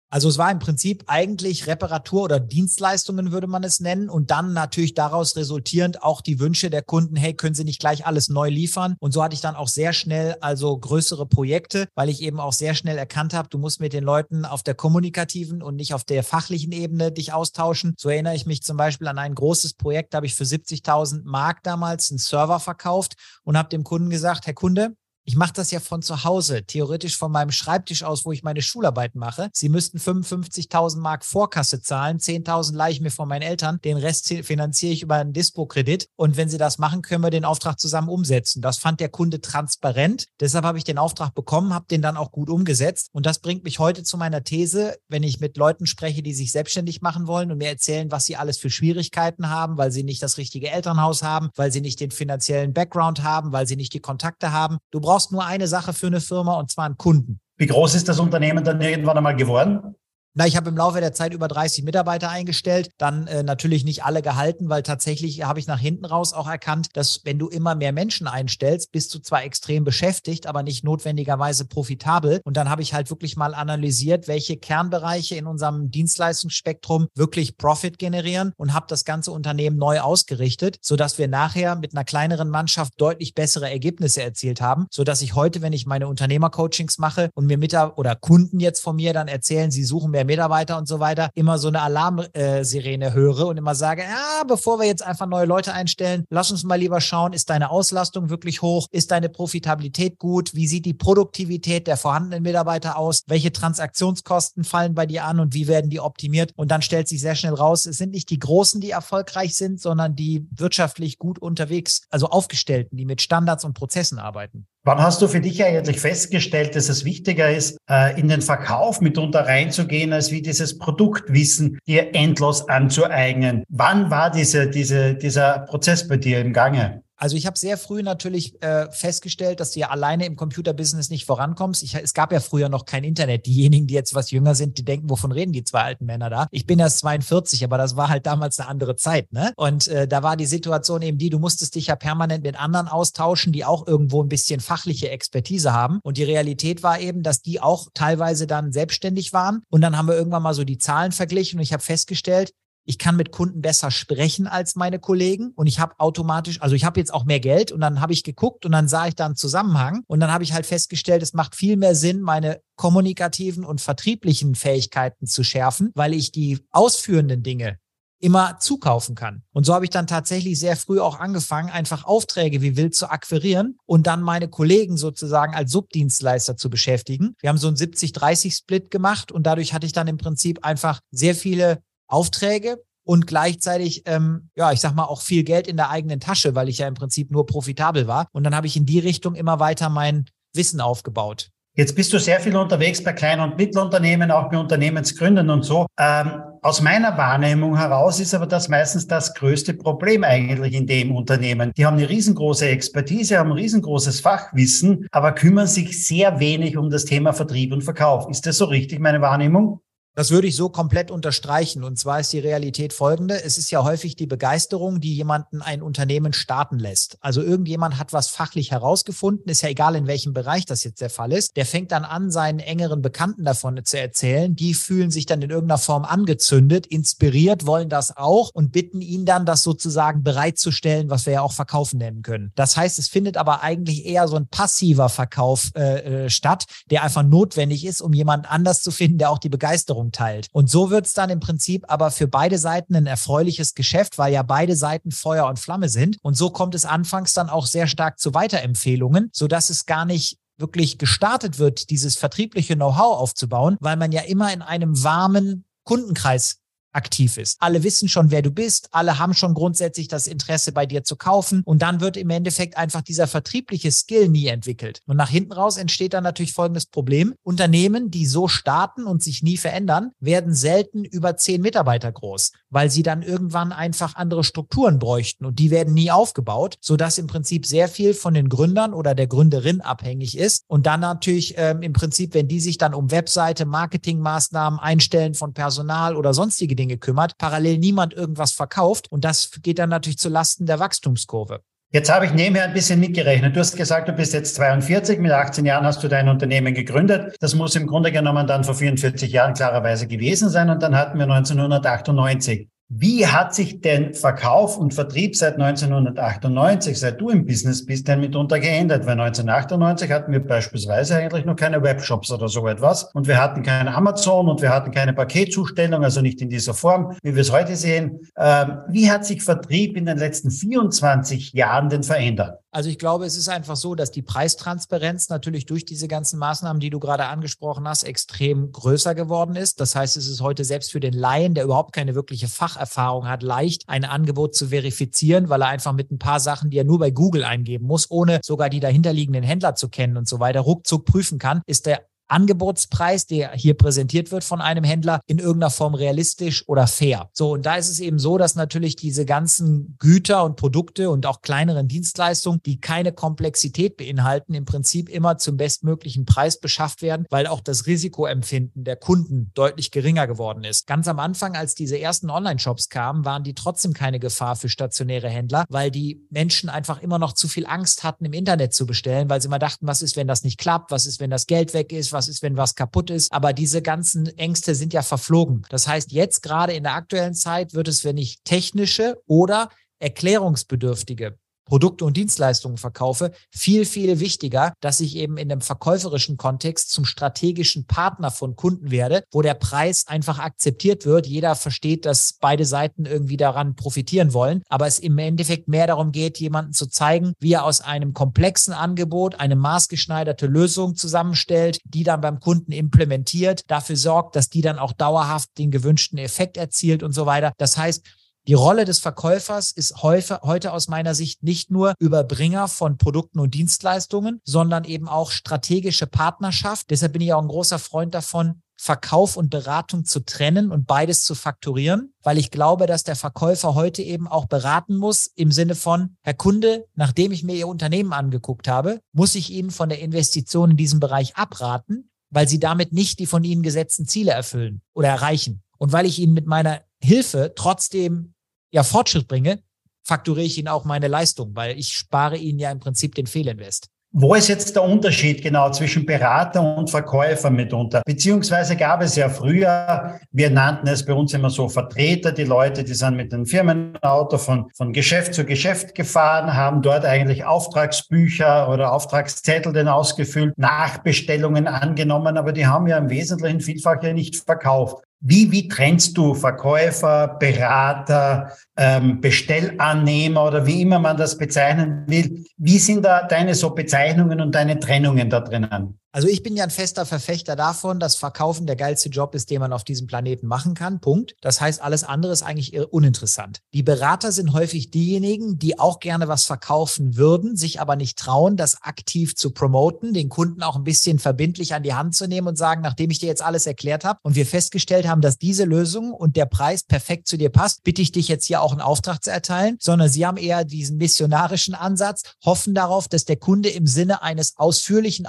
Also 0.09 0.29
es 0.29 0.37
war 0.37 0.49
im 0.49 0.59
Prinzip 0.59 1.03
eigentlich 1.07 1.67
Reparatur 1.67 2.23
oder 2.23 2.39
Dienstleistungen 2.39 3.33
würde 3.33 3.47
man 3.47 3.65
es 3.65 3.81
nennen 3.81 4.09
und 4.09 4.31
dann 4.31 4.53
natürlich 4.53 4.93
daraus 4.93 5.35
resultierend 5.35 6.01
auch 6.01 6.21
die 6.21 6.39
Wünsche 6.39 6.69
der 6.69 6.81
Kunden, 6.81 7.17
hey, 7.17 7.33
können 7.33 7.55
Sie 7.55 7.65
nicht 7.65 7.81
gleich 7.81 8.05
alles 8.05 8.29
neu 8.29 8.49
liefern? 8.49 8.95
Und 8.99 9.11
so 9.11 9.21
hatte 9.21 9.33
ich 9.33 9.41
dann 9.41 9.57
auch 9.57 9.67
sehr 9.67 9.91
schnell 9.91 10.37
also 10.39 10.77
größere 10.77 11.25
Projekte, 11.25 11.89
weil 11.93 12.07
ich 12.07 12.21
eben 12.21 12.39
auch 12.39 12.53
sehr 12.53 12.73
schnell 12.73 12.97
erkannt 12.97 13.33
habe, 13.33 13.49
du 13.49 13.57
musst 13.57 13.81
mit 13.81 13.91
den 13.91 14.05
Leuten 14.05 14.45
auf 14.45 14.63
der 14.63 14.75
kommunikativen 14.75 15.61
und 15.61 15.75
nicht 15.75 15.93
auf 15.93 16.05
der 16.05 16.23
fachlichen 16.23 16.71
Ebene 16.71 17.11
dich 17.11 17.33
austauschen. 17.33 17.93
So 17.97 18.09
erinnere 18.09 18.35
ich 18.35 18.45
mich 18.45 18.63
zum 18.63 18.77
Beispiel 18.77 19.07
an 19.07 19.19
ein 19.19 19.35
großes 19.35 19.73
Projekt, 19.73 20.13
da 20.13 20.17
habe 20.17 20.25
ich 20.25 20.35
für 20.35 20.45
70.000 20.45 21.23
Mark 21.25 21.63
damals 21.63 22.11
einen 22.11 22.19
Server 22.19 22.61
verkauft 22.61 23.15
und 23.43 23.57
habe 23.57 23.67
dem 23.67 23.83
Kunden 23.83 24.09
gesagt, 24.09 24.45
Herr 24.45 24.53
Kunde, 24.53 24.95
ich 25.27 25.35
mache 25.35 25.51
das 25.51 25.71
ja 25.71 25.81
von 25.81 26.01
zu 26.01 26.23
Hause, 26.23 26.63
theoretisch 26.63 27.17
von 27.17 27.33
meinem 27.33 27.51
Schreibtisch 27.51 28.03
aus, 28.03 28.23
wo 28.23 28.31
ich 28.31 28.43
meine 28.43 28.61
Schularbeit 28.61 29.13
mache. 29.15 29.49
Sie 29.51 29.67
müssten 29.67 29.97
55.000 29.97 30.99
Mark 30.99 31.25
Vorkasse 31.25 31.81
zahlen, 31.81 32.17
10.000 32.17 32.73
leihe 32.73 32.93
ich 32.93 33.01
mir 33.01 33.11
von 33.11 33.27
meinen 33.27 33.41
Eltern, 33.41 33.79
den 33.83 33.97
Rest 33.97 34.29
finanziere 34.43 34.93
ich 34.93 35.01
über 35.01 35.15
einen 35.15 35.33
Dispo-Kredit. 35.33 36.07
Und 36.15 36.37
wenn 36.37 36.47
Sie 36.47 36.57
das 36.57 36.77
machen, 36.77 37.01
können 37.01 37.23
wir 37.23 37.29
den 37.29 37.43
Auftrag 37.43 37.77
zusammen 37.77 38.07
umsetzen. 38.07 38.61
Das 38.61 38.77
fand 38.77 39.01
der 39.01 39.09
Kunde 39.09 39.41
transparent. 39.41 40.27
Deshalb 40.39 40.63
habe 40.63 40.77
ich 40.77 40.85
den 40.85 40.97
Auftrag 40.97 41.35
bekommen, 41.35 41.73
habe 41.73 41.87
den 41.91 42.01
dann 42.01 42.15
auch 42.15 42.31
gut 42.31 42.49
umgesetzt. 42.49 43.09
Und 43.11 43.25
das 43.25 43.39
bringt 43.39 43.65
mich 43.65 43.79
heute 43.79 44.03
zu 44.03 44.15
meiner 44.15 44.45
These, 44.45 44.95
wenn 45.09 45.23
ich 45.23 45.41
mit 45.41 45.57
Leuten 45.57 45.87
spreche, 45.87 46.23
die 46.23 46.33
sich 46.33 46.53
selbstständig 46.53 47.01
machen 47.01 47.27
wollen 47.27 47.51
und 47.51 47.57
mir 47.57 47.67
erzählen, 47.67 48.11
was 48.11 48.23
sie 48.23 48.37
alles 48.37 48.59
für 48.59 48.69
Schwierigkeiten 48.69 49.49
haben, 49.49 49.77
weil 49.77 49.91
sie 49.91 50.03
nicht 50.03 50.23
das 50.23 50.37
richtige 50.37 50.71
Elternhaus 50.71 51.21
haben, 51.21 51.49
weil 51.57 51.73
sie 51.73 51.81
nicht 51.81 51.99
den 51.99 52.11
finanziellen 52.11 52.71
Background 52.71 53.23
haben, 53.23 53.51
weil 53.51 53.67
sie 53.67 53.75
nicht 53.75 53.93
die 53.93 53.99
Kontakte 53.99 54.53
haben. 54.53 54.77
Du 54.89 55.01
brauchst 55.01 55.16
brauchst 55.17 55.31
nur 55.31 55.43
eine 55.43 55.67
Sache 55.67 55.93
für 55.93 56.07
eine 56.07 56.21
Firma 56.21 56.59
und 56.59 56.69
zwar 56.69 56.85
einen 56.85 56.97
Kunden. 56.97 57.39
Wie 57.57 57.65
groß 57.65 57.95
ist 57.95 58.07
das 58.07 58.19
Unternehmen 58.19 58.63
dann 58.63 58.79
irgendwann 58.79 59.17
einmal 59.17 59.35
geworden? 59.35 59.95
Na, 60.39 60.45
ich 60.45 60.55
habe 60.55 60.69
im 60.69 60.77
Laufe 60.77 60.99
der 60.99 61.13
Zeit 61.13 61.33
über 61.33 61.47
30 61.47 61.83
Mitarbeiter 61.83 62.29
eingestellt, 62.29 62.91
dann 62.99 63.25
äh, 63.25 63.41
natürlich 63.41 63.83
nicht 63.83 64.05
alle 64.05 64.21
gehalten, 64.21 64.69
weil 64.69 64.83
tatsächlich 64.83 65.41
habe 65.41 65.59
ich 65.59 65.65
nach 65.65 65.79
hinten 65.79 66.05
raus 66.05 66.31
auch 66.31 66.47
erkannt, 66.47 66.89
dass 66.93 67.21
wenn 67.23 67.39
du 67.39 67.47
immer 67.47 67.73
mehr 67.73 67.91
Menschen 67.91 68.27
einstellst, 68.27 68.91
bist 68.91 69.11
du 69.15 69.17
zwar 69.17 69.43
extrem 69.43 69.83
beschäftigt, 69.83 70.45
aber 70.45 70.61
nicht 70.61 70.83
notwendigerweise 70.83 71.65
profitabel. 71.65 72.39
Und 72.43 72.55
dann 72.55 72.69
habe 72.69 72.83
ich 72.83 72.93
halt 72.93 73.09
wirklich 73.09 73.35
mal 73.35 73.55
analysiert, 73.55 74.27
welche 74.27 74.57
Kernbereiche 74.57 75.35
in 75.35 75.47
unserem 75.47 75.89
Dienstleistungsspektrum 75.89 77.07
wirklich 77.15 77.57
Profit 77.57 77.97
generieren 77.97 78.53
und 78.57 78.75
habe 78.75 78.85
das 78.87 79.05
ganze 79.05 79.31
Unternehmen 79.31 79.77
neu 79.77 80.01
ausgerichtet, 80.01 80.77
sodass 80.83 81.17
wir 81.17 81.27
nachher 81.27 81.75
mit 81.77 81.95
einer 81.95 82.03
kleineren 82.03 82.51
Mannschaft 82.51 82.93
deutlich 82.97 83.33
bessere 83.33 83.71
Ergebnisse 83.71 84.21
erzielt 84.21 84.61
haben, 84.61 84.85
sodass 84.91 85.23
ich 85.23 85.33
heute, 85.33 85.63
wenn 85.63 85.73
ich 85.73 85.87
meine 85.87 86.07
Unternehmercoachings 86.07 86.99
mache 86.99 87.31
und 87.33 87.47
mir 87.47 87.57
Mitarbeiter 87.57 87.97
oder 87.97 88.15
Kunden 88.15 88.59
jetzt 88.59 88.83
von 88.83 88.95
mir 88.95 89.13
dann 89.13 89.27
erzählen, 89.27 89.71
sie 89.71 89.83
suchen 89.83 90.11
mehr 90.11 90.26
Mitarbeiter 90.27 90.77
und 90.77 90.87
so 90.87 90.99
weiter, 90.99 91.31
immer 91.33 91.57
so 91.57 91.69
eine 91.69 91.81
Alarmsirene 91.81 93.13
höre 93.13 93.47
und 93.47 93.57
immer 93.57 93.73
sage, 93.73 94.03
ja, 94.03 94.43
bevor 94.47 94.79
wir 94.79 94.85
jetzt 94.85 95.03
einfach 95.03 95.25
neue 95.25 95.45
Leute 95.45 95.73
einstellen, 95.73 96.25
lass 96.29 96.51
uns 96.51 96.63
mal 96.63 96.75
lieber 96.75 97.01
schauen, 97.01 97.33
ist 97.33 97.49
deine 97.49 97.71
Auslastung 97.71 98.29
wirklich 98.29 98.61
hoch? 98.61 98.87
Ist 98.91 99.09
deine 99.09 99.29
Profitabilität 99.29 100.19
gut? 100.19 100.53
Wie 100.53 100.67
sieht 100.67 100.85
die 100.85 100.93
Produktivität 100.93 101.87
der 101.87 101.97
vorhandenen 101.97 102.43
Mitarbeiter 102.43 102.97
aus? 102.97 103.23
Welche 103.27 103.51
Transaktionskosten 103.51 104.63
fallen 104.63 104.93
bei 104.93 105.07
dir 105.07 105.25
an 105.25 105.39
und 105.39 105.53
wie 105.55 105.67
werden 105.67 105.89
die 105.89 105.99
optimiert? 105.99 106.51
Und 106.55 106.69
dann 106.69 106.81
stellt 106.81 107.07
sich 107.07 107.21
sehr 107.21 107.35
schnell 107.35 107.53
raus, 107.53 107.85
es 107.85 107.97
sind 107.97 108.11
nicht 108.11 108.29
die 108.29 108.39
Großen, 108.39 108.79
die 108.81 108.91
erfolgreich 108.91 109.55
sind, 109.55 109.81
sondern 109.81 110.15
die 110.15 110.47
wirtschaftlich 110.51 111.17
gut 111.17 111.39
unterwegs, 111.39 112.01
also 112.09 112.27
Aufgestellten, 112.27 112.97
die 112.97 113.05
mit 113.05 113.21
Standards 113.21 113.63
und 113.63 113.73
Prozessen 113.73 114.19
arbeiten. 114.19 114.67
Wann 114.87 115.01
hast 115.01 115.21
du 115.21 115.27
für 115.27 115.41
dich 115.41 115.61
eigentlich 115.65 115.99
festgestellt, 115.99 116.73
dass 116.77 116.87
es 116.87 117.03
wichtiger 117.03 117.51
ist, 117.51 117.77
äh, 117.89 118.17
in 118.17 118.29
den 118.29 118.41
Verkauf 118.41 119.01
mitunter 119.01 119.41
reinzugehen, 119.41 120.13
als 120.13 120.31
wie 120.31 120.41
dieses 120.41 120.77
Produktwissen 120.77 121.77
dir 121.87 122.15
endlos 122.15 122.69
anzueignen? 122.69 123.65
Wann 123.67 124.09
war 124.09 124.31
diese, 124.31 124.69
diese, 124.69 125.15
dieser 125.15 125.59
Prozess 125.67 126.07
bei 126.07 126.15
dir 126.15 126.39
im 126.39 126.53
Gange? 126.53 127.03
Also 127.17 127.35
ich 127.35 127.47
habe 127.47 127.57
sehr 127.57 127.77
früh 127.77 128.03
natürlich 128.03 128.61
äh, 128.61 128.89
festgestellt, 128.91 129.59
dass 129.59 129.71
du 129.71 129.79
ja 129.79 129.89
alleine 129.89 130.25
im 130.25 130.35
Computerbusiness 130.35 131.09
nicht 131.09 131.25
vorankommst. 131.25 131.81
Ich, 131.81 131.95
es 131.95 132.13
gab 132.13 132.31
ja 132.31 132.39
früher 132.39 132.69
noch 132.69 132.85
kein 132.85 133.03
Internet. 133.03 133.47
Diejenigen, 133.47 133.87
die 133.87 133.95
jetzt 133.95 134.13
was 134.13 134.29
jünger 134.29 134.53
sind, 134.53 134.77
die 134.77 134.85
denken, 134.85 135.09
wovon 135.09 135.31
reden 135.31 135.51
die 135.51 135.63
zwei 135.63 135.81
alten 135.81 136.05
Männer 136.05 136.29
da? 136.29 136.47
Ich 136.51 136.67
bin 136.67 136.77
erst 136.77 136.99
42, 136.99 137.63
aber 137.63 137.77
das 137.77 137.95
war 137.95 138.09
halt 138.09 138.27
damals 138.27 138.59
eine 138.59 138.69
andere 138.69 138.95
Zeit. 138.95 139.33
Ne? 139.33 139.51
Und 139.55 139.87
äh, 139.87 140.07
da 140.07 140.21
war 140.21 140.37
die 140.37 140.45
Situation 140.45 141.01
eben 141.01 141.17
die, 141.17 141.31
du 141.31 141.39
musstest 141.39 141.73
dich 141.75 141.87
ja 141.87 141.95
permanent 141.95 142.43
mit 142.43 142.59
anderen 142.59 142.87
austauschen, 142.87 143.51
die 143.51 143.65
auch 143.65 143.87
irgendwo 143.87 144.21
ein 144.21 144.29
bisschen 144.29 144.59
fachliche 144.59 145.09
Expertise 145.09 145.73
haben. 145.73 145.99
Und 146.03 146.17
die 146.17 146.23
Realität 146.23 146.83
war 146.83 146.99
eben, 146.99 147.23
dass 147.23 147.41
die 147.41 147.59
auch 147.59 147.87
teilweise 147.95 148.45
dann 148.45 148.71
selbstständig 148.71 149.33
waren. 149.33 149.63
Und 149.69 149.81
dann 149.81 149.97
haben 149.97 150.07
wir 150.07 150.15
irgendwann 150.15 150.43
mal 150.43 150.53
so 150.53 150.63
die 150.63 150.77
Zahlen 150.77 151.11
verglichen 151.11 151.59
und 151.59 151.63
ich 151.63 151.73
habe 151.73 151.83
festgestellt, 151.83 152.51
ich 152.87 152.97
kann 152.97 153.17
mit 153.17 153.31
Kunden 153.31 153.61
besser 153.61 153.91
sprechen 153.91 154.47
als 154.47 154.75
meine 154.75 154.97
Kollegen 154.97 155.51
und 155.55 155.67
ich 155.67 155.79
habe 155.79 155.99
automatisch, 155.99 156.61
also 156.61 156.73
ich 156.73 156.85
habe 156.85 156.99
jetzt 156.99 157.13
auch 157.13 157.25
mehr 157.25 157.41
Geld 157.41 157.73
und 157.73 157.81
dann 157.81 157.99
habe 157.99 158.13
ich 158.13 158.23
geguckt 158.23 158.65
und 158.65 158.71
dann 158.71 158.87
sah 158.87 159.07
ich 159.07 159.15
da 159.15 159.25
einen 159.25 159.35
Zusammenhang 159.35 160.03
und 160.07 160.21
dann 160.21 160.31
habe 160.31 160.45
ich 160.45 160.53
halt 160.53 160.65
festgestellt, 160.65 161.21
es 161.21 161.33
macht 161.33 161.55
viel 161.55 161.75
mehr 161.75 161.95
Sinn, 161.95 162.21
meine 162.21 162.61
kommunikativen 162.77 163.65
und 163.65 163.81
vertrieblichen 163.81 164.55
Fähigkeiten 164.55 165.27
zu 165.27 165.43
schärfen, 165.43 165.91
weil 165.95 166.13
ich 166.13 166.31
die 166.31 166.65
ausführenden 166.71 167.43
Dinge 167.43 167.77
immer 168.19 168.57
zukaufen 168.59 169.15
kann. 169.15 169.43
Und 169.51 169.65
so 169.65 169.73
habe 169.73 169.85
ich 169.85 169.91
dann 169.91 170.07
tatsächlich 170.07 170.57
sehr 170.57 170.75
früh 170.75 170.99
auch 170.99 171.19
angefangen, 171.19 171.69
einfach 171.69 172.05
Aufträge 172.05 172.61
wie 172.61 172.77
wild 172.77 172.95
zu 172.95 173.11
akquirieren 173.11 173.77
und 173.85 174.07
dann 174.07 174.21
meine 174.21 174.47
Kollegen 174.47 174.97
sozusagen 174.97 175.53
als 175.53 175.71
Subdienstleister 175.71 176.57
zu 176.57 176.69
beschäftigen. 176.69 177.35
Wir 177.39 177.49
haben 177.49 177.57
so 177.57 177.67
einen 177.67 177.77
70-30-Split 177.77 178.89
gemacht 178.89 179.31
und 179.31 179.43
dadurch 179.43 179.73
hatte 179.73 179.85
ich 179.85 179.93
dann 179.93 180.07
im 180.07 180.17
Prinzip 180.17 180.65
einfach 180.65 181.01
sehr 181.11 181.35
viele 181.35 181.83
Aufträge 182.07 182.81
und 183.03 183.25
gleichzeitig, 183.27 184.03
ähm, 184.05 184.49
ja, 184.55 184.71
ich 184.71 184.81
sag 184.81 184.93
mal, 184.93 185.05
auch 185.05 185.21
viel 185.21 185.43
Geld 185.43 185.67
in 185.67 185.77
der 185.77 185.89
eigenen 185.89 186.19
Tasche, 186.19 186.55
weil 186.55 186.69
ich 186.69 186.79
ja 186.79 186.87
im 186.87 186.93
Prinzip 186.93 187.31
nur 187.31 187.45
profitabel 187.45 188.07
war. 188.07 188.27
Und 188.33 188.43
dann 188.43 188.55
habe 188.55 188.67
ich 188.67 188.75
in 188.75 188.85
die 188.85 188.99
Richtung 188.99 189.35
immer 189.35 189.59
weiter 189.59 189.89
mein 189.89 190.25
Wissen 190.53 190.81
aufgebaut. 190.81 191.49
Jetzt 191.77 191.95
bist 191.95 192.11
du 192.11 192.17
sehr 192.17 192.39
viel 192.39 192.57
unterwegs 192.57 193.03
bei 193.03 193.13
kleinen 193.13 193.43
und 193.43 193.57
Mittelunternehmen, 193.57 194.31
auch 194.31 194.49
bei 194.49 194.57
Unternehmensgründern 194.57 195.47
und 195.51 195.61
so. 195.63 195.85
Ähm, 195.99 196.41
aus 196.63 196.81
meiner 196.81 197.15
Wahrnehmung 197.17 197.77
heraus 197.77 198.19
ist 198.19 198.33
aber 198.33 198.47
das 198.47 198.67
meistens 198.67 199.05
das 199.05 199.35
größte 199.35 199.75
Problem 199.75 200.23
eigentlich 200.23 200.73
in 200.73 200.87
dem 200.87 201.15
Unternehmen. 201.15 201.71
Die 201.77 201.85
haben 201.85 201.97
eine 201.97 202.09
riesengroße 202.09 202.67
Expertise, 202.67 203.37
haben 203.37 203.51
ein 203.51 203.59
riesengroßes 203.59 204.21
Fachwissen, 204.21 205.07
aber 205.11 205.33
kümmern 205.33 205.67
sich 205.67 206.03
sehr 206.03 206.39
wenig 206.39 206.77
um 206.77 206.89
das 206.89 207.05
Thema 207.05 207.31
Vertrieb 207.31 207.71
und 207.71 207.83
Verkauf. 207.83 208.27
Ist 208.27 208.47
das 208.47 208.57
so 208.57 208.65
richtig, 208.65 208.99
meine 208.99 209.21
Wahrnehmung? 209.21 209.79
Das 210.17 210.31
würde 210.31 210.47
ich 210.47 210.55
so 210.55 210.69
komplett 210.69 211.11
unterstreichen. 211.11 211.83
Und 211.83 211.99
zwar 211.99 212.21
ist 212.21 212.33
die 212.33 212.39
Realität 212.39 212.91
folgende. 212.91 213.43
Es 213.43 213.59
ist 213.59 213.69
ja 213.69 213.83
häufig 213.83 214.15
die 214.15 214.25
Begeisterung, 214.25 214.99
die 214.99 215.13
jemanden 215.13 215.61
ein 215.61 215.83
Unternehmen 215.83 216.33
starten 216.33 216.79
lässt. 216.79 217.19
Also 217.21 217.43
irgendjemand 217.43 217.99
hat 217.99 218.13
was 218.13 218.27
fachlich 218.27 218.71
herausgefunden, 218.71 219.47
ist 219.47 219.61
ja 219.61 219.69
egal, 219.69 219.95
in 219.95 220.07
welchem 220.07 220.33
Bereich 220.33 220.65
das 220.65 220.83
jetzt 220.83 221.01
der 221.01 221.11
Fall 221.11 221.33
ist. 221.33 221.55
Der 221.55 221.67
fängt 221.67 221.91
dann 221.91 222.03
an, 222.03 222.31
seinen 222.31 222.57
engeren 222.57 223.03
Bekannten 223.03 223.43
davon 223.43 223.79
zu 223.85 223.99
erzählen. 223.99 224.55
Die 224.55 224.73
fühlen 224.73 225.11
sich 225.11 225.27
dann 225.27 225.43
in 225.43 225.51
irgendeiner 225.51 225.77
Form 225.77 226.03
angezündet, 226.03 226.87
inspiriert, 226.87 227.67
wollen 227.67 227.87
das 227.87 228.17
auch 228.17 228.49
und 228.51 228.71
bitten 228.71 229.01
ihn 229.01 229.23
dann, 229.23 229.45
das 229.45 229.61
sozusagen 229.61 230.23
bereitzustellen, 230.23 231.11
was 231.11 231.27
wir 231.27 231.33
ja 231.33 231.41
auch 231.41 231.53
Verkaufen 231.53 231.99
nennen 231.99 232.23
können. 232.23 232.51
Das 232.55 232.75
heißt, 232.75 232.97
es 232.97 233.07
findet 233.07 233.37
aber 233.37 233.61
eigentlich 233.61 234.07
eher 234.07 234.27
so 234.27 234.35
ein 234.35 234.47
passiver 234.47 235.09
Verkauf 235.09 235.69
äh, 235.75 236.25
äh 236.25 236.29
statt, 236.31 236.65
der 236.89 237.03
einfach 237.03 237.21
notwendig 237.21 237.85
ist, 237.85 238.01
um 238.01 238.13
jemand 238.13 238.49
anders 238.49 238.81
zu 238.81 238.89
finden, 238.89 239.19
der 239.19 239.29
auch 239.29 239.37
die 239.37 239.49
Begeisterung 239.49 240.06
Erfahrung 240.07 240.11
teilt. 240.11 240.47
Und 240.51 240.69
so 240.69 240.89
wird 240.89 241.05
es 241.05 241.13
dann 241.13 241.29
im 241.29 241.39
Prinzip 241.39 241.85
aber 241.87 242.11
für 242.11 242.27
beide 242.27 242.57
Seiten 242.57 242.95
ein 242.95 243.07
erfreuliches 243.07 243.73
Geschäft, 243.73 244.17
weil 244.17 244.33
ja 244.33 244.43
beide 244.43 244.75
Seiten 244.75 245.11
Feuer 245.11 245.47
und 245.47 245.59
Flamme 245.59 245.89
sind. 245.89 246.17
Und 246.21 246.35
so 246.35 246.49
kommt 246.49 246.75
es 246.75 246.85
anfangs 246.85 247.33
dann 247.33 247.49
auch 247.49 247.65
sehr 247.65 247.87
stark 247.87 248.19
zu 248.19 248.33
Weiterempfehlungen, 248.33 249.29
sodass 249.33 249.69
es 249.69 249.85
gar 249.85 250.05
nicht 250.05 250.37
wirklich 250.57 250.97
gestartet 250.97 251.59
wird, 251.59 251.89
dieses 251.91 252.17
vertriebliche 252.17 252.75
Know-how 252.75 253.19
aufzubauen, 253.19 253.77
weil 253.79 253.95
man 253.95 254.11
ja 254.11 254.21
immer 254.21 254.51
in 254.51 254.61
einem 254.63 255.03
warmen 255.03 255.65
Kundenkreis 255.83 256.56
aktiv 256.97 257.37
ist. 257.37 257.57
Alle 257.59 257.83
wissen 257.83 258.09
schon, 258.09 258.31
wer 258.31 258.41
du 258.41 258.49
bist, 258.51 258.89
alle 258.91 259.19
haben 259.19 259.35
schon 259.35 259.53
grundsätzlich 259.53 260.07
das 260.07 260.25
Interesse 260.27 260.71
bei 260.71 260.85
dir 260.85 261.03
zu 261.03 261.15
kaufen 261.15 261.61
und 261.63 261.81
dann 261.83 262.01
wird 262.01 262.17
im 262.17 262.31
Endeffekt 262.31 262.75
einfach 262.75 263.01
dieser 263.01 263.27
vertriebliche 263.27 263.91
Skill 263.91 264.29
nie 264.29 264.47
entwickelt. 264.47 265.01
Und 265.05 265.15
nach 265.15 265.29
hinten 265.29 265.53
raus 265.53 265.77
entsteht 265.77 266.13
dann 266.13 266.23
natürlich 266.23 266.53
folgendes 266.53 266.87
Problem. 266.87 267.35
Unternehmen, 267.43 268.09
die 268.09 268.25
so 268.25 268.47
starten 268.47 269.05
und 269.05 269.21
sich 269.21 269.43
nie 269.43 269.57
verändern, 269.57 270.11
werden 270.19 270.53
selten 270.53 271.05
über 271.05 271.37
zehn 271.37 271.61
Mitarbeiter 271.61 272.11
groß, 272.11 272.51
weil 272.71 272.89
sie 272.89 273.03
dann 273.03 273.21
irgendwann 273.21 273.71
einfach 273.71 274.15
andere 274.15 274.43
Strukturen 274.43 274.97
bräuchten 274.97 275.45
und 275.45 275.59
die 275.59 275.69
werden 275.69 275.93
nie 275.93 276.09
aufgebaut, 276.09 276.77
sodass 276.81 277.19
im 277.19 277.27
Prinzip 277.27 277.67
sehr 277.67 277.87
viel 277.87 278.15
von 278.15 278.33
den 278.33 278.49
Gründern 278.49 278.93
oder 278.93 279.13
der 279.13 279.27
Gründerin 279.27 279.81
abhängig 279.81 280.35
ist 280.35 280.63
und 280.67 280.87
dann 280.87 281.01
natürlich 281.01 281.53
ähm, 281.57 281.83
im 281.83 281.93
Prinzip, 281.93 282.33
wenn 282.33 282.47
die 282.47 282.59
sich 282.59 282.79
dann 282.79 282.95
um 282.95 283.11
Webseite, 283.11 283.65
Marketingmaßnahmen, 283.65 284.79
Einstellen 284.79 285.35
von 285.35 285.53
Personal 285.53 286.15
oder 286.15 286.33
sonstige 286.33 286.75
Dinge 286.75 286.86
Dinge 286.87 286.97
kümmert, 286.97 287.37
parallel 287.37 287.77
niemand 287.77 288.13
irgendwas 288.13 288.53
verkauft 288.53 289.11
und 289.11 289.25
das 289.25 289.51
geht 289.61 289.79
dann 289.79 289.89
natürlich 289.89 290.17
zu 290.17 290.29
Lasten 290.29 290.65
der 290.65 290.79
Wachstumskurve. 290.79 291.61
Jetzt 291.93 292.11
habe 292.11 292.25
ich 292.25 292.33
nebenher 292.33 292.65
ein 292.65 292.73
bisschen 292.73 292.99
mitgerechnet. 292.99 293.55
Du 293.55 293.61
hast 293.61 293.77
gesagt, 293.77 294.09
du 294.09 294.13
bist 294.13 294.33
jetzt 294.33 294.55
42, 294.55 295.19
mit 295.19 295.31
18 295.31 295.65
Jahren 295.65 295.85
hast 295.85 296.03
du 296.03 296.09
dein 296.09 296.27
Unternehmen 296.27 296.73
gegründet. 296.73 297.37
Das 297.39 297.55
muss 297.55 297.77
im 297.77 297.87
Grunde 297.87 298.11
genommen 298.11 298.45
dann 298.45 298.65
vor 298.65 298.75
44 298.75 299.31
Jahren 299.31 299.53
klarerweise 299.53 300.07
gewesen 300.07 300.49
sein 300.49 300.69
und 300.69 300.83
dann 300.83 300.97
hatten 300.97 301.17
wir 301.17 301.23
1998. 301.23 302.67
Wie 302.89 303.27
hat 303.27 303.53
sich 303.53 303.81
denn 303.81 304.13
Verkauf 304.13 304.77
und 304.77 304.93
Vertrieb 304.93 305.35
seit 305.35 305.55
1998, 305.55 306.97
seit 306.97 307.19
du 307.19 307.29
im 307.29 307.45
Business 307.45 307.85
bist, 307.85 308.07
denn 308.07 308.21
mitunter 308.21 308.61
geändert? 308.61 309.05
Weil 309.05 309.19
1998 309.19 310.09
hatten 310.09 310.31
wir 310.31 310.39
beispielsweise 310.39 311.17
eigentlich 311.17 311.43
noch 311.43 311.57
keine 311.57 311.83
Webshops 311.83 312.31
oder 312.31 312.47
so 312.47 312.65
etwas 312.65 313.13
und 313.13 313.27
wir 313.27 313.41
hatten 313.41 313.61
kein 313.61 313.89
Amazon 313.89 314.47
und 314.47 314.61
wir 314.61 314.69
hatten 314.69 314.91
keine 314.91 315.11
Paketzustellung, 315.11 316.05
also 316.05 316.21
nicht 316.21 316.41
in 316.41 316.47
dieser 316.49 316.73
Form, 316.73 317.11
wie 317.23 317.35
wir 317.35 317.41
es 317.41 317.51
heute 317.51 317.75
sehen. 317.75 318.21
Ähm, 318.37 318.77
wie 318.87 319.11
hat 319.11 319.25
sich 319.25 319.43
Vertrieb 319.43 319.97
in 319.97 320.05
den 320.05 320.17
letzten 320.17 320.49
24 320.49 321.51
Jahren 321.51 321.89
denn 321.89 322.03
verändert? 322.03 322.61
Also 322.77 322.91
ich 322.91 322.99
glaube, 322.99 323.25
es 323.25 323.35
ist 323.35 323.49
einfach 323.49 323.75
so, 323.75 323.95
dass 323.95 324.11
die 324.11 324.21
Preistransparenz 324.21 325.29
natürlich 325.29 325.65
durch 325.65 325.83
diese 325.83 326.07
ganzen 326.07 326.37
Maßnahmen, 326.37 326.79
die 326.79 326.91
du 326.91 326.99
gerade 326.99 327.25
angesprochen 327.25 327.87
hast, 327.87 328.03
extrem 328.03 328.71
größer 328.71 329.15
geworden 329.15 329.55
ist. 329.55 329.81
Das 329.81 329.95
heißt, 329.95 330.15
es 330.15 330.27
ist 330.27 330.41
heute 330.41 330.63
selbst 330.63 330.91
für 330.91 330.99
den 330.99 331.13
Laien, 331.13 331.55
der 331.55 331.63
überhaupt 331.63 331.91
keine 331.91 332.13
wirkliche 332.13 332.47
Facherfahrung 332.47 333.27
hat, 333.27 333.41
leicht, 333.41 333.85
ein 333.87 334.05
Angebot 334.05 334.53
zu 334.53 334.67
verifizieren, 334.67 335.49
weil 335.49 335.63
er 335.63 335.69
einfach 335.69 335.93
mit 335.93 336.11
ein 336.11 336.19
paar 336.19 336.39
Sachen, 336.39 336.69
die 336.69 336.77
er 336.77 336.83
nur 336.83 336.99
bei 336.99 337.09
Google 337.09 337.45
eingeben 337.45 337.87
muss, 337.87 338.11
ohne 338.11 338.41
sogar 338.43 338.69
die 338.69 338.79
dahinterliegenden 338.79 339.41
Händler 339.41 339.73
zu 339.73 339.89
kennen 339.89 340.15
und 340.15 340.27
so 340.27 340.39
weiter, 340.39 340.59
ruckzuck 340.59 341.03
prüfen 341.03 341.39
kann, 341.39 341.63
ist 341.65 341.87
der 341.87 342.05
Angebotspreis, 342.27 343.25
der 343.25 343.51
hier 343.53 343.75
präsentiert 343.75 344.31
wird 344.31 344.43
von 344.43 344.61
einem 344.61 344.83
Händler, 344.83 345.21
in 345.25 345.39
irgendeiner 345.39 345.69
Form 345.69 345.95
realistisch 345.95 346.67
oder 346.67 346.87
fair. 346.87 347.29
So, 347.33 347.53
und 347.53 347.65
da 347.65 347.75
ist 347.75 347.89
es 347.89 347.99
eben 347.99 348.19
so, 348.19 348.37
dass 348.37 348.55
natürlich 348.55 348.95
diese 348.95 349.25
ganzen 349.25 349.95
Güter 349.99 350.43
und 350.43 350.55
Produkte 350.55 351.09
und 351.09 351.25
auch 351.25 351.41
kleineren 351.41 351.87
Dienstleistungen, 351.87 352.61
die 352.65 352.79
keine 352.79 353.11
Komplexität 353.11 353.97
beinhalten, 353.97 354.53
im 354.53 354.65
Prinzip 354.65 355.09
immer 355.09 355.37
zum 355.37 355.57
bestmöglichen 355.57 356.25
Preis 356.25 356.59
beschafft 356.59 357.01
werden, 357.01 357.25
weil 357.29 357.47
auch 357.47 357.61
das 357.61 357.85
Risikoempfinden 357.85 358.83
der 358.83 358.95
Kunden 358.95 359.51
deutlich 359.53 359.91
geringer 359.91 360.27
geworden 360.27 360.63
ist. 360.63 360.87
Ganz 360.87 361.07
am 361.07 361.19
Anfang, 361.19 361.55
als 361.55 361.75
diese 361.75 361.99
ersten 361.99 362.29
Online-Shops 362.29 362.89
kamen, 362.89 363.25
waren 363.25 363.43
die 363.43 363.53
trotzdem 363.53 363.93
keine 363.93 364.19
Gefahr 364.19 364.55
für 364.55 364.69
stationäre 364.69 365.29
Händler, 365.29 365.65
weil 365.69 365.91
die 365.91 366.25
Menschen 366.29 366.69
einfach 366.69 367.01
immer 367.01 367.19
noch 367.19 367.33
zu 367.33 367.47
viel 367.47 367.65
Angst 367.65 368.03
hatten, 368.03 368.25
im 368.25 368.33
Internet 368.33 368.73
zu 368.73 368.85
bestellen, 368.85 369.29
weil 369.29 369.41
sie 369.41 369.47
immer 369.47 369.59
dachten, 369.59 369.87
was 369.87 370.01
ist, 370.01 370.15
wenn 370.15 370.27
das 370.27 370.43
nicht 370.43 370.57
klappt? 370.57 370.91
Was 370.91 371.05
ist, 371.05 371.19
wenn 371.19 371.29
das 371.29 371.47
Geld 371.47 371.73
weg 371.73 371.91
ist? 371.91 372.11
Was 372.17 372.27
ist, 372.27 372.41
wenn 372.41 372.57
was 372.57 372.75
kaputt 372.75 373.09
ist. 373.09 373.31
Aber 373.31 373.53
diese 373.53 373.81
ganzen 373.81 374.25
Ängste 374.37 374.75
sind 374.75 374.91
ja 374.91 375.03
verflogen. 375.03 375.61
Das 375.69 375.87
heißt, 375.87 376.11
jetzt 376.11 376.41
gerade 376.41 376.73
in 376.73 376.83
der 376.83 376.95
aktuellen 376.95 377.35
Zeit 377.35 377.73
wird 377.73 377.87
es, 377.87 378.03
wenn 378.03 378.17
ich 378.17 378.39
technische 378.43 379.21
oder 379.27 379.69
erklärungsbedürftige 379.99 381.37
Produkte 381.67 382.05
und 382.05 382.17
Dienstleistungen 382.17 382.77
verkaufe, 382.77 383.31
viel, 383.51 383.85
viel 383.85 384.19
wichtiger, 384.19 384.73
dass 384.79 384.99
ich 384.99 385.15
eben 385.17 385.37
in 385.37 385.51
einem 385.51 385.61
verkäuferischen 385.61 386.37
Kontext 386.37 386.91
zum 386.91 387.05
strategischen 387.05 387.85
Partner 387.85 388.31
von 388.31 388.55
Kunden 388.55 388.89
werde, 388.89 389.23
wo 389.31 389.41
der 389.41 389.53
Preis 389.53 390.05
einfach 390.07 390.39
akzeptiert 390.39 391.05
wird. 391.05 391.27
Jeder 391.27 391.55
versteht, 391.55 392.05
dass 392.05 392.37
beide 392.39 392.65
Seiten 392.65 393.05
irgendwie 393.05 393.37
daran 393.37 393.75
profitieren 393.75 394.33
wollen, 394.33 394.63
aber 394.69 394.87
es 394.87 394.99
im 394.99 395.17
Endeffekt 395.17 395.67
mehr 395.67 395.87
darum 395.87 396.11
geht, 396.11 396.39
jemanden 396.39 396.73
zu 396.73 396.87
zeigen, 396.87 397.33
wie 397.39 397.53
er 397.53 397.65
aus 397.65 397.81
einem 397.81 398.13
komplexen 398.13 398.73
Angebot 398.73 399.39
eine 399.39 399.55
maßgeschneiderte 399.55 400.47
Lösung 400.47 400.95
zusammenstellt, 400.95 401.79
die 401.83 402.03
dann 402.03 402.21
beim 402.21 402.39
Kunden 402.39 402.71
implementiert, 402.71 403.61
dafür 403.67 403.97
sorgt, 403.97 404.35
dass 404.35 404.49
die 404.49 404.61
dann 404.61 404.79
auch 404.79 404.93
dauerhaft 404.93 405.49
den 405.57 405.71
gewünschten 405.71 406.17
Effekt 406.17 406.55
erzielt 406.55 407.03
und 407.03 407.11
so 407.11 407.25
weiter. 407.25 407.51
Das 407.57 407.77
heißt, 407.77 408.05
die 408.47 408.53
Rolle 408.53 408.85
des 408.85 408.99
Verkäufers 408.99 409.71
ist 409.71 410.01
heute, 410.01 410.71
aus 410.71 410.87
meiner 410.87 411.13
Sicht 411.15 411.43
nicht 411.43 411.69
nur 411.69 411.93
Überbringer 411.99 412.67
von 412.67 412.97
Produkten 412.97 413.39
und 413.39 413.53
Dienstleistungen, 413.53 414.39
sondern 414.45 414.85
eben 414.85 415.09
auch 415.09 415.31
strategische 415.31 416.07
Partnerschaft. 416.07 416.89
Deshalb 416.89 417.13
bin 417.13 417.21
ich 417.21 417.33
auch 417.33 417.41
ein 417.41 417.49
großer 417.49 417.77
Freund 417.77 418.13
davon, 418.13 418.61
Verkauf 418.79 419.37
und 419.37 419.49
Beratung 419.49 420.05
zu 420.05 420.21
trennen 420.21 420.71
und 420.71 420.85
beides 420.85 421.25
zu 421.25 421.35
fakturieren, 421.35 422.13
weil 422.21 422.37
ich 422.37 422.51
glaube, 422.51 422.85
dass 422.85 423.03
der 423.03 423.15
Verkäufer 423.15 423.75
heute 423.75 424.01
eben 424.01 424.27
auch 424.27 424.45
beraten 424.45 424.95
muss 424.95 425.25
im 425.25 425.51
Sinne 425.51 425.75
von, 425.75 426.15
Herr 426.21 426.35
Kunde, 426.35 426.85
nachdem 426.95 427.31
ich 427.31 427.43
mir 427.43 427.55
Ihr 427.55 427.67
Unternehmen 427.67 428.13
angeguckt 428.13 428.67
habe, 428.67 429.01
muss 429.13 429.35
ich 429.35 429.49
Ihnen 429.49 429.71
von 429.71 429.89
der 429.89 429.99
Investition 429.99 430.71
in 430.71 430.77
diesem 430.77 430.99
Bereich 430.99 431.35
abraten, 431.35 432.11
weil 432.29 432.47
Sie 432.47 432.59
damit 432.59 432.93
nicht 432.93 433.19
die 433.19 433.25
von 433.25 433.43
Ihnen 433.43 433.63
gesetzten 433.63 434.05
Ziele 434.05 434.31
erfüllen 434.31 434.81
oder 434.93 435.09
erreichen. 435.09 435.63
Und 435.79 435.91
weil 435.91 436.05
ich 436.05 436.19
Ihnen 436.19 436.33
mit 436.33 436.45
meiner 436.45 436.81
Hilfe 437.01 437.53
trotzdem 437.55 438.35
ja 438.71 438.83
Fortschritt 438.83 439.27
bringe, 439.27 439.59
fakturiere 440.03 440.45
ich 440.45 440.57
ihnen 440.57 440.67
auch 440.67 440.85
meine 440.85 441.07
Leistung, 441.07 441.55
weil 441.55 441.77
ich 441.77 441.93
spare 441.93 442.37
ihnen 442.37 442.59
ja 442.59 442.71
im 442.71 442.79
Prinzip 442.79 443.15
den 443.15 443.27
Fehlinvest. 443.27 443.89
Wo 444.13 444.33
ist 444.35 444.47
jetzt 444.47 444.73
der 444.73 444.83
Unterschied 444.83 445.43
genau 445.43 445.69
zwischen 445.69 446.05
Berater 446.05 446.77
und 446.77 446.89
Verkäufer 446.89 447.49
mitunter? 447.49 448.01
Beziehungsweise 448.05 448.77
gab 448.77 449.01
es 449.01 449.17
ja 449.17 449.27
früher, 449.27 450.17
wir 450.31 450.49
nannten 450.49 450.87
es 450.87 451.05
bei 451.05 451.13
uns 451.13 451.33
immer 451.33 451.49
so 451.49 451.67
Vertreter, 451.67 452.31
die 452.31 452.45
Leute, 452.45 452.85
die 452.85 452.93
sind 452.93 453.17
mit 453.17 453.33
dem 453.33 453.45
Firmenauto 453.45 454.37
von, 454.37 454.71
von 454.73 454.93
Geschäft 454.93 455.33
zu 455.33 455.43
Geschäft 455.43 455.93
gefahren, 455.93 456.55
haben 456.55 456.81
dort 456.81 457.03
eigentlich 457.03 457.43
Auftragsbücher 457.43 458.69
oder 458.69 458.93
Auftragszettel 458.93 459.73
denn 459.73 459.89
ausgefüllt, 459.89 460.57
Nachbestellungen 460.57 461.67
angenommen, 461.67 462.37
aber 462.37 462.53
die 462.53 462.65
haben 462.65 462.87
ja 462.87 462.97
im 462.97 463.09
Wesentlichen 463.09 463.59
vielfach 463.59 464.01
ja 464.01 464.13
nicht 464.13 464.37
verkauft. 464.37 465.03
Wie, 465.19 465.51
wie 465.51 465.67
trennst 465.67 466.15
du 466.17 466.35
Verkäufer, 466.35 467.37
Berater, 467.39 468.51
ähm, 468.77 469.19
Bestellannehmer 469.19 470.45
oder 470.45 470.65
wie 470.65 470.83
immer 470.83 470.99
man 470.99 471.17
das 471.17 471.37
bezeichnen 471.37 472.03
will? 472.07 472.45
Wie 472.57 472.77
sind 472.77 473.03
da 473.03 473.23
deine 473.23 473.55
so 473.55 473.71
Bezeichnungen 473.71 474.39
und 474.41 474.53
deine 474.53 474.79
Trennungen 474.79 475.29
da 475.29 475.39
drinnen? 475.39 475.99
Also 476.11 476.27
ich 476.27 476.41
bin 476.41 476.55
ja 476.55 476.63
ein 476.63 476.69
fester 476.69 477.05
Verfechter 477.05 477.55
davon, 477.55 477.99
dass 477.99 478.15
Verkaufen 478.15 478.65
der 478.65 478.75
geilste 478.75 479.09
Job 479.09 479.35
ist, 479.35 479.49
den 479.49 479.59
man 479.59 479.73
auf 479.73 479.83
diesem 479.83 480.07
Planeten 480.07 480.47
machen 480.47 480.73
kann. 480.73 480.99
Punkt. 480.99 481.35
Das 481.41 481.61
heißt, 481.61 481.81
alles 481.81 482.03
andere 482.03 482.33
ist 482.33 482.43
eigentlich 482.43 482.77
uninteressant. 482.91 483.59
Die 483.73 483.83
Berater 483.83 484.31
sind 484.31 484.53
häufig 484.53 484.89
diejenigen, 484.89 485.59
die 485.59 485.77
auch 485.79 485.99
gerne 485.99 486.27
was 486.27 486.45
verkaufen 486.45 487.17
würden, 487.17 487.55
sich 487.55 487.81
aber 487.81 487.95
nicht 487.95 488.17
trauen, 488.17 488.57
das 488.57 488.81
aktiv 488.81 489.35
zu 489.35 489.51
promoten, 489.51 490.13
den 490.13 490.29
Kunden 490.29 490.63
auch 490.63 490.75
ein 490.75 490.83
bisschen 490.83 491.19
verbindlich 491.19 491.73
an 491.73 491.83
die 491.83 491.93
Hand 491.93 492.15
zu 492.15 492.27
nehmen 492.27 492.47
und 492.47 492.57
sagen, 492.57 492.81
nachdem 492.81 493.11
ich 493.11 493.19
dir 493.19 493.27
jetzt 493.27 493.43
alles 493.43 493.65
erklärt 493.65 494.05
habe 494.05 494.19
und 494.23 494.35
wir 494.35 494.45
festgestellt 494.45 495.07
haben, 495.07 495.21
dass 495.21 495.37
diese 495.37 495.65
Lösung 495.65 496.13
und 496.13 496.35
der 496.35 496.45
Preis 496.45 496.83
perfekt 496.83 497.27
zu 497.27 497.37
dir 497.37 497.49
passt, 497.49 497.83
bitte 497.83 498.01
ich 498.01 498.11
dich 498.11 498.27
jetzt 498.27 498.45
hier 498.45 498.61
auch 498.61 498.71
einen 498.71 498.81
Auftrag 498.81 499.23
zu 499.23 499.31
erteilen, 499.31 499.77
sondern 499.79 500.09
sie 500.09 500.25
haben 500.25 500.37
eher 500.37 500.63
diesen 500.63 500.97
missionarischen 500.97 501.75
Ansatz, 501.75 502.23
hoffen 502.43 502.73
darauf, 502.73 503.07
dass 503.07 503.25
der 503.25 503.37
Kunde 503.37 503.69
im 503.69 503.87
Sinne 503.87 504.21
eines 504.21 504.57
ausführlichen 504.57 505.27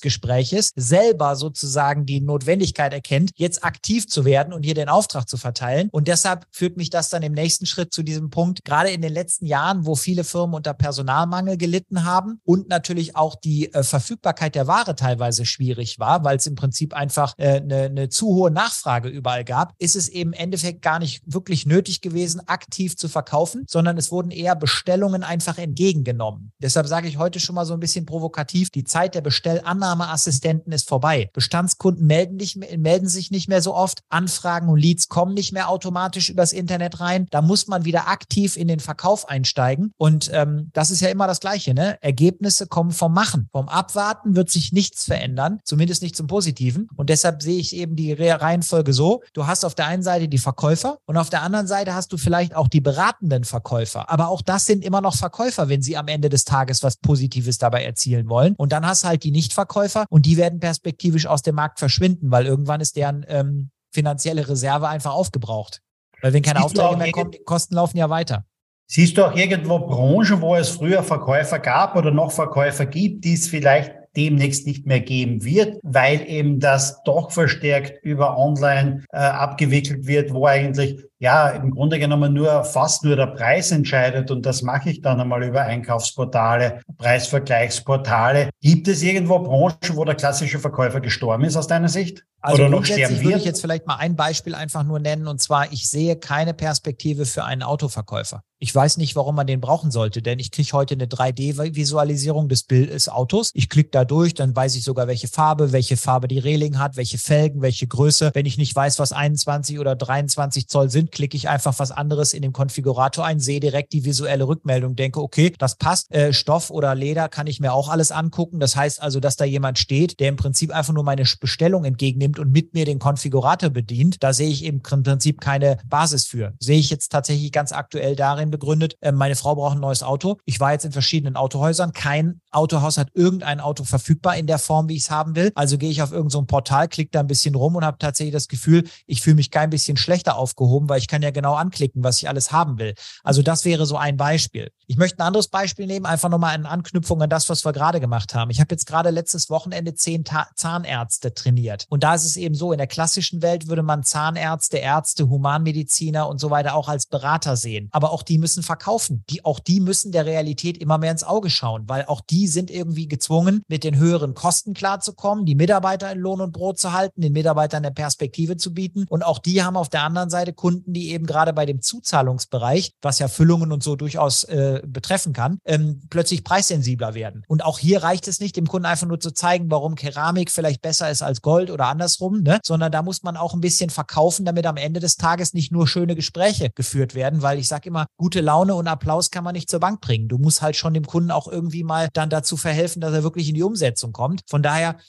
Aufklärungsgesprächs 0.00 0.10
Gespräches 0.10 0.72
selber 0.76 1.36
sozusagen 1.36 2.06
die 2.06 2.20
Notwendigkeit 2.20 2.92
erkennt, 2.92 3.30
jetzt 3.36 3.64
aktiv 3.64 4.08
zu 4.08 4.24
werden 4.24 4.52
und 4.52 4.64
hier 4.64 4.74
den 4.74 4.88
Auftrag 4.88 5.28
zu 5.28 5.36
verteilen. 5.36 5.88
Und 5.92 6.08
deshalb 6.08 6.46
führt 6.50 6.76
mich 6.76 6.90
das 6.90 7.08
dann 7.08 7.22
im 7.22 7.32
nächsten 7.32 7.66
Schritt 7.66 7.92
zu 7.92 8.02
diesem 8.02 8.30
Punkt, 8.30 8.64
gerade 8.64 8.90
in 8.90 9.02
den 9.02 9.12
letzten 9.12 9.46
Jahren, 9.46 9.86
wo 9.86 9.94
viele 9.94 10.24
Firmen 10.24 10.54
unter 10.54 10.74
Personalmangel 10.74 11.56
gelitten 11.56 12.04
haben 12.04 12.40
und 12.44 12.68
natürlich 12.68 13.16
auch 13.16 13.34
die 13.34 13.72
äh, 13.72 13.82
Verfügbarkeit 13.82 14.54
der 14.54 14.66
Ware 14.66 14.96
teilweise 14.96 15.46
schwierig 15.46 15.98
war, 15.98 16.24
weil 16.24 16.36
es 16.36 16.46
im 16.46 16.54
Prinzip 16.54 16.94
einfach 16.94 17.34
äh, 17.36 17.60
eine, 17.60 17.82
eine 17.84 18.08
zu 18.08 18.26
hohe 18.26 18.50
Nachfrage 18.50 19.08
überall 19.08 19.44
gab, 19.44 19.74
ist 19.78 19.96
es 19.96 20.08
eben 20.08 20.32
im 20.32 20.32
Endeffekt 20.32 20.82
gar 20.82 20.98
nicht 20.98 21.22
wirklich 21.26 21.66
nötig 21.66 22.00
gewesen, 22.00 22.40
aktiv 22.46 22.96
zu 22.96 23.08
verkaufen, 23.08 23.64
sondern 23.68 23.96
es 23.98 24.10
wurden 24.10 24.30
eher 24.30 24.56
Bestellungen 24.56 25.22
einfach 25.22 25.58
entgegengenommen. 25.58 26.52
Deshalb 26.58 26.86
sage 26.86 27.08
ich 27.08 27.18
heute 27.18 27.40
schon 27.40 27.54
mal 27.54 27.64
so 27.64 27.74
ein 27.74 27.80
bisschen 27.80 28.06
provokativ, 28.06 28.70
die 28.70 28.84
Zeit 28.84 29.14
der 29.14 29.20
Bestellannahme 29.20 29.89
Annahmeassistenten 29.90 30.72
ist 30.72 30.88
vorbei. 30.88 31.30
Bestandskunden 31.32 32.06
melden, 32.06 32.36
nicht, 32.36 32.56
melden 32.78 33.08
sich 33.08 33.30
nicht 33.30 33.48
mehr 33.48 33.62
so 33.62 33.74
oft. 33.74 34.00
Anfragen 34.08 34.68
und 34.68 34.78
Leads 34.78 35.08
kommen 35.08 35.34
nicht 35.34 35.52
mehr 35.52 35.68
automatisch 35.68 36.30
übers 36.30 36.52
Internet 36.52 37.00
rein. 37.00 37.26
Da 37.30 37.42
muss 37.42 37.66
man 37.66 37.84
wieder 37.84 38.08
aktiv 38.08 38.56
in 38.56 38.68
den 38.68 38.80
Verkauf 38.80 39.28
einsteigen. 39.28 39.92
Und 39.96 40.30
ähm, 40.32 40.70
das 40.72 40.90
ist 40.90 41.00
ja 41.00 41.08
immer 41.08 41.26
das 41.26 41.40
Gleiche. 41.40 41.74
Ne? 41.74 41.98
Ergebnisse 42.02 42.66
kommen 42.66 42.92
vom 42.92 43.12
Machen. 43.12 43.48
Vom 43.52 43.68
Abwarten 43.68 44.36
wird 44.36 44.50
sich 44.50 44.72
nichts 44.72 45.04
verändern, 45.04 45.60
zumindest 45.64 46.02
nicht 46.02 46.16
zum 46.16 46.26
Positiven. 46.26 46.88
Und 46.96 47.10
deshalb 47.10 47.42
sehe 47.42 47.58
ich 47.58 47.74
eben 47.74 47.96
die 47.96 48.12
Reihenfolge 48.12 48.92
so. 48.92 49.22
Du 49.32 49.46
hast 49.46 49.64
auf 49.64 49.74
der 49.74 49.86
einen 49.86 50.02
Seite 50.02 50.28
die 50.28 50.38
Verkäufer 50.38 50.98
und 51.06 51.16
auf 51.16 51.30
der 51.30 51.42
anderen 51.42 51.66
Seite 51.66 51.94
hast 51.94 52.12
du 52.12 52.16
vielleicht 52.16 52.54
auch 52.54 52.68
die 52.68 52.80
beratenden 52.80 53.44
Verkäufer. 53.44 54.08
Aber 54.10 54.28
auch 54.28 54.42
das 54.42 54.66
sind 54.66 54.84
immer 54.84 55.00
noch 55.00 55.16
Verkäufer, 55.16 55.68
wenn 55.68 55.82
sie 55.82 55.96
am 55.96 56.08
Ende 56.08 56.28
des 56.28 56.44
Tages 56.44 56.82
was 56.82 56.96
Positives 56.96 57.58
dabei 57.58 57.84
erzielen 57.84 58.28
wollen. 58.28 58.54
Und 58.56 58.72
dann 58.72 58.86
hast 58.86 59.04
halt 59.04 59.24
die 59.24 59.30
Nichtverkäufer, 59.30 59.79
Verkäufer 59.88 60.06
und 60.10 60.26
die 60.26 60.36
werden 60.36 60.60
perspektivisch 60.60 61.26
aus 61.26 61.42
dem 61.42 61.54
Markt 61.54 61.78
verschwinden, 61.78 62.30
weil 62.30 62.46
irgendwann 62.46 62.80
ist 62.80 62.96
deren 62.96 63.24
ähm, 63.28 63.70
finanzielle 63.92 64.48
Reserve 64.48 64.88
einfach 64.88 65.12
aufgebraucht. 65.12 65.80
Weil 66.22 66.32
wenn 66.32 66.42
keine 66.42 66.62
Aufträge 66.62 66.96
mehr 66.96 67.12
kommen, 67.12 67.30
die 67.30 67.42
Kosten 67.44 67.74
laufen 67.74 67.96
ja 67.96 68.10
weiter. 68.10 68.44
Siehst 68.86 69.16
du 69.16 69.24
auch 69.24 69.34
irgendwo 69.36 69.78
Branchen, 69.78 70.40
wo 70.40 70.56
es 70.56 70.70
früher 70.70 71.02
Verkäufer 71.02 71.60
gab 71.60 71.96
oder 71.96 72.10
noch 72.10 72.32
Verkäufer 72.32 72.86
gibt, 72.86 73.24
die 73.24 73.34
es 73.34 73.46
vielleicht 73.46 73.92
demnächst 74.16 74.66
nicht 74.66 74.86
mehr 74.86 75.00
geben 75.00 75.44
wird, 75.44 75.78
weil 75.84 76.28
eben 76.28 76.58
das 76.58 77.00
doch 77.04 77.30
verstärkt 77.30 78.04
über 78.04 78.36
Online 78.36 79.04
äh, 79.12 79.18
abgewickelt 79.18 80.08
wird, 80.08 80.34
wo 80.34 80.46
eigentlich 80.46 81.04
ja 81.20 81.50
im 81.50 81.70
Grunde 81.70 81.98
genommen 81.98 82.32
nur 82.32 82.64
fast 82.64 83.04
nur 83.04 83.14
der 83.14 83.26
Preis 83.26 83.70
entscheidet 83.70 84.30
und 84.30 84.46
das 84.46 84.62
mache 84.62 84.90
ich 84.90 85.02
dann 85.02 85.20
einmal 85.20 85.44
über 85.44 85.62
Einkaufsportale, 85.62 86.80
Preisvergleichsportale. 86.96 88.48
Gibt 88.60 88.88
es 88.88 89.02
irgendwo 89.02 89.38
Branchen, 89.38 89.96
wo 89.96 90.04
der 90.04 90.14
klassische 90.14 90.58
Verkäufer 90.58 91.00
gestorben 91.00 91.44
ist 91.44 91.56
aus 91.56 91.66
deiner 91.66 91.90
Sicht? 91.90 92.24
Also 92.40 92.62
Oder 92.62 92.70
noch 92.70 92.84
sterben 92.86 93.16
wird? 93.16 93.24
würde 93.24 93.38
ich 93.38 93.44
jetzt 93.44 93.60
vielleicht 93.60 93.86
mal 93.86 93.96
ein 93.96 94.16
Beispiel 94.16 94.54
einfach 94.54 94.82
nur 94.82 94.98
nennen 94.98 95.28
und 95.28 95.40
zwar 95.40 95.70
ich 95.72 95.90
sehe 95.90 96.16
keine 96.16 96.54
Perspektive 96.54 97.26
für 97.26 97.44
einen 97.44 97.62
Autoverkäufer. 97.62 98.42
Ich 98.62 98.74
weiß 98.74 98.98
nicht, 98.98 99.16
warum 99.16 99.36
man 99.36 99.46
den 99.46 99.62
brauchen 99.62 99.90
sollte, 99.90 100.20
denn 100.20 100.38
ich 100.38 100.50
kriege 100.50 100.72
heute 100.72 100.92
eine 100.92 101.06
3D-Visualisierung 101.06 102.48
des 102.48 102.64
Bildes 102.64 103.08
Autos. 103.08 103.52
Ich 103.54 103.70
klicke 103.70 103.88
da 103.90 104.04
durch, 104.04 104.34
dann 104.34 104.54
weiß 104.54 104.76
ich 104.76 104.84
sogar, 104.84 105.06
welche 105.06 105.28
Farbe, 105.28 105.72
welche 105.72 105.96
Farbe 105.96 106.28
die 106.28 106.38
Reling 106.38 106.78
hat, 106.78 106.98
welche 106.98 107.16
Felgen, 107.16 107.62
welche 107.62 107.86
Größe. 107.86 108.30
Wenn 108.34 108.44
ich 108.44 108.58
nicht 108.58 108.76
weiß, 108.76 108.98
was 108.98 109.12
21 109.12 109.78
oder 109.78 109.96
23 109.96 110.68
Zoll 110.68 110.90
sind, 110.90 111.09
klicke 111.10 111.36
ich 111.36 111.48
einfach 111.48 111.78
was 111.78 111.90
anderes 111.90 112.32
in 112.32 112.42
dem 112.42 112.52
Konfigurator 112.52 113.24
ein, 113.24 113.40
sehe 113.40 113.60
direkt 113.60 113.92
die 113.92 114.04
visuelle 114.04 114.46
Rückmeldung, 114.46 114.96
denke, 114.96 115.20
okay, 115.20 115.52
das 115.58 115.76
passt. 115.76 116.10
Äh, 116.12 116.32
Stoff 116.32 116.70
oder 116.70 116.94
Leder 116.94 117.28
kann 117.28 117.46
ich 117.46 117.60
mir 117.60 117.72
auch 117.72 117.88
alles 117.88 118.12
angucken. 118.12 118.60
Das 118.60 118.76
heißt 118.76 119.02
also, 119.02 119.20
dass 119.20 119.36
da 119.36 119.44
jemand 119.44 119.78
steht, 119.78 120.20
der 120.20 120.28
im 120.28 120.36
Prinzip 120.36 120.70
einfach 120.70 120.92
nur 120.92 121.04
meine 121.04 121.24
Bestellung 121.40 121.84
entgegennimmt 121.84 122.38
und 122.38 122.50
mit 122.50 122.74
mir 122.74 122.84
den 122.84 122.98
Konfigurator 122.98 123.70
bedient. 123.70 124.22
Da 124.22 124.32
sehe 124.32 124.48
ich 124.48 124.64
im 124.64 124.82
Prinzip 124.82 125.40
keine 125.40 125.78
Basis 125.88 126.26
für. 126.26 126.54
Sehe 126.60 126.78
ich 126.78 126.90
jetzt 126.90 127.10
tatsächlich 127.10 127.52
ganz 127.52 127.72
aktuell 127.72 128.16
darin, 128.16 128.50
begründet, 128.50 128.96
äh, 129.00 129.12
meine 129.12 129.36
Frau 129.36 129.54
braucht 129.54 129.76
ein 129.76 129.80
neues 129.80 130.02
Auto. 130.02 130.38
Ich 130.44 130.60
war 130.60 130.72
jetzt 130.72 130.84
in 130.84 130.92
verschiedenen 130.92 131.36
Autohäusern. 131.36 131.92
Kein 131.92 132.40
Autohaus 132.50 132.98
hat 132.98 133.08
irgendein 133.14 133.60
Auto 133.60 133.84
verfügbar 133.84 134.36
in 134.36 134.46
der 134.46 134.58
Form, 134.58 134.88
wie 134.88 134.96
ich 134.96 135.02
es 135.02 135.10
haben 135.10 135.36
will. 135.36 135.52
Also 135.54 135.78
gehe 135.78 135.90
ich 135.90 136.02
auf 136.02 136.12
irgendein 136.12 136.30
so 136.30 136.42
Portal, 136.42 136.88
klicke 136.88 137.10
da 137.12 137.20
ein 137.20 137.26
bisschen 137.26 137.54
rum 137.54 137.76
und 137.76 137.84
habe 137.84 137.98
tatsächlich 137.98 138.32
das 138.32 138.48
Gefühl, 138.48 138.84
ich 139.06 139.22
fühle 139.22 139.36
mich 139.36 139.50
kein 139.50 139.70
bisschen 139.70 139.96
schlechter 139.96 140.36
aufgehoben, 140.36 140.88
weil 140.88 140.98
ich 141.00 141.08
kann 141.08 141.22
ja 141.22 141.30
genau 141.30 141.54
anklicken, 141.54 142.04
was 142.04 142.20
ich 142.22 142.28
alles 142.28 142.52
haben 142.52 142.78
will. 142.78 142.94
Also 143.22 143.42
das 143.42 143.64
wäre 143.64 143.86
so 143.86 143.96
ein 143.96 144.16
Beispiel. 144.16 144.70
Ich 144.86 144.96
möchte 144.96 145.18
ein 145.18 145.26
anderes 145.26 145.48
Beispiel 145.48 145.86
nehmen, 145.86 146.06
einfach 146.06 146.28
nochmal 146.28 146.56
in 146.56 146.66
Anknüpfung 146.66 147.22
an 147.22 147.30
das, 147.30 147.48
was 147.48 147.64
wir 147.64 147.72
gerade 147.72 148.00
gemacht 148.00 148.34
haben. 148.34 148.50
Ich 148.50 148.60
habe 148.60 148.74
jetzt 148.74 148.86
gerade 148.86 149.10
letztes 149.10 149.50
Wochenende 149.50 149.94
zehn 149.94 150.24
Ta 150.24 150.48
Zahnärzte 150.54 151.32
trainiert. 151.34 151.86
Und 151.88 152.02
da 152.02 152.14
ist 152.14 152.24
es 152.24 152.36
eben 152.36 152.54
so, 152.54 152.72
in 152.72 152.78
der 152.78 152.86
klassischen 152.86 153.42
Welt 153.42 153.68
würde 153.68 153.82
man 153.82 154.02
Zahnärzte, 154.02 154.78
Ärzte, 154.78 155.28
Humanmediziner 155.28 156.28
und 156.28 156.40
so 156.40 156.50
weiter 156.50 156.74
auch 156.74 156.88
als 156.88 157.06
Berater 157.06 157.56
sehen. 157.56 157.88
Aber 157.92 158.12
auch 158.12 158.22
die 158.22 158.38
müssen 158.38 158.62
verkaufen. 158.62 159.24
Die, 159.30 159.44
auch 159.44 159.60
die 159.60 159.80
müssen 159.80 160.12
der 160.12 160.26
Realität 160.26 160.78
immer 160.78 160.98
mehr 160.98 161.12
ins 161.12 161.24
Auge 161.24 161.50
schauen, 161.50 161.88
weil 161.88 162.04
auch 162.06 162.20
die 162.20 162.48
sind 162.48 162.70
irgendwie 162.70 163.08
gezwungen, 163.08 163.62
mit 163.68 163.84
den 163.84 163.96
höheren 163.96 164.34
Kosten 164.34 164.74
klarzukommen, 164.74 165.46
die 165.46 165.54
Mitarbeiter 165.54 166.10
in 166.12 166.18
Lohn 166.18 166.40
und 166.40 166.52
Brot 166.52 166.78
zu 166.78 166.92
halten, 166.92 167.20
den 167.20 167.32
Mitarbeitern 167.32 167.84
eine 167.84 167.94
Perspektive 167.94 168.56
zu 168.56 168.74
bieten. 168.74 169.06
Und 169.08 169.22
auch 169.22 169.38
die 169.38 169.62
haben 169.62 169.76
auf 169.76 169.88
der 169.88 170.02
anderen 170.02 170.30
Seite 170.30 170.52
Kunden, 170.52 170.89
die 170.94 171.10
eben 171.10 171.26
gerade 171.26 171.52
bei 171.52 171.66
dem 171.66 171.82
Zuzahlungsbereich, 171.82 172.92
was 173.02 173.18
ja 173.18 173.28
Füllungen 173.28 173.72
und 173.72 173.82
so 173.82 173.96
durchaus 173.96 174.44
äh, 174.44 174.80
betreffen 174.86 175.32
kann, 175.34 175.58
ähm, 175.66 176.00
plötzlich 176.08 176.42
preissensibler 176.42 177.14
werden. 177.14 177.42
Und 177.46 177.62
auch 177.64 177.78
hier 177.78 178.02
reicht 178.02 178.26
es 178.26 178.40
nicht, 178.40 178.56
dem 178.56 178.66
Kunden 178.66 178.86
einfach 178.86 179.06
nur 179.06 179.20
zu 179.20 179.32
zeigen, 179.32 179.70
warum 179.70 179.94
Keramik 179.94 180.50
vielleicht 180.50 180.80
besser 180.80 181.10
ist 181.10 181.22
als 181.22 181.42
Gold 181.42 181.70
oder 181.70 181.86
andersrum, 181.86 182.42
ne? 182.42 182.58
sondern 182.64 182.90
da 182.90 183.02
muss 183.02 183.22
man 183.22 183.36
auch 183.36 183.52
ein 183.52 183.60
bisschen 183.60 183.90
verkaufen, 183.90 184.46
damit 184.46 184.66
am 184.66 184.76
Ende 184.76 185.00
des 185.00 185.16
Tages 185.16 185.52
nicht 185.52 185.72
nur 185.72 185.86
schöne 185.86 186.14
Gespräche 186.14 186.70
geführt 186.74 187.14
werden, 187.14 187.42
weil 187.42 187.58
ich 187.58 187.68
sage 187.68 187.88
immer, 187.88 188.06
gut 188.16 188.30
gute 188.30 188.42
Laune 188.42 188.76
und 188.76 188.86
Applaus 188.86 189.32
kann 189.32 189.42
man 189.42 189.54
nicht 189.54 189.68
zur 189.68 189.80
Bank 189.80 190.00
bringen. 190.00 190.28
Du 190.28 190.38
musst 190.38 190.62
halt 190.62 190.76
schon 190.76 190.94
dem 190.94 191.04
Kunden 191.04 191.32
auch 191.32 191.48
irgendwie 191.48 191.82
mal 191.82 192.08
dann 192.12 192.30
dazu 192.30 192.56
verhelfen, 192.56 193.00
dass 193.00 193.12
er 193.12 193.24
wirklich 193.24 193.48
in 193.48 193.56
die 193.56 193.64
Umsetzung 193.64 194.12
kommt. 194.12 194.42
Von 194.48 194.62
daher 194.62 195.00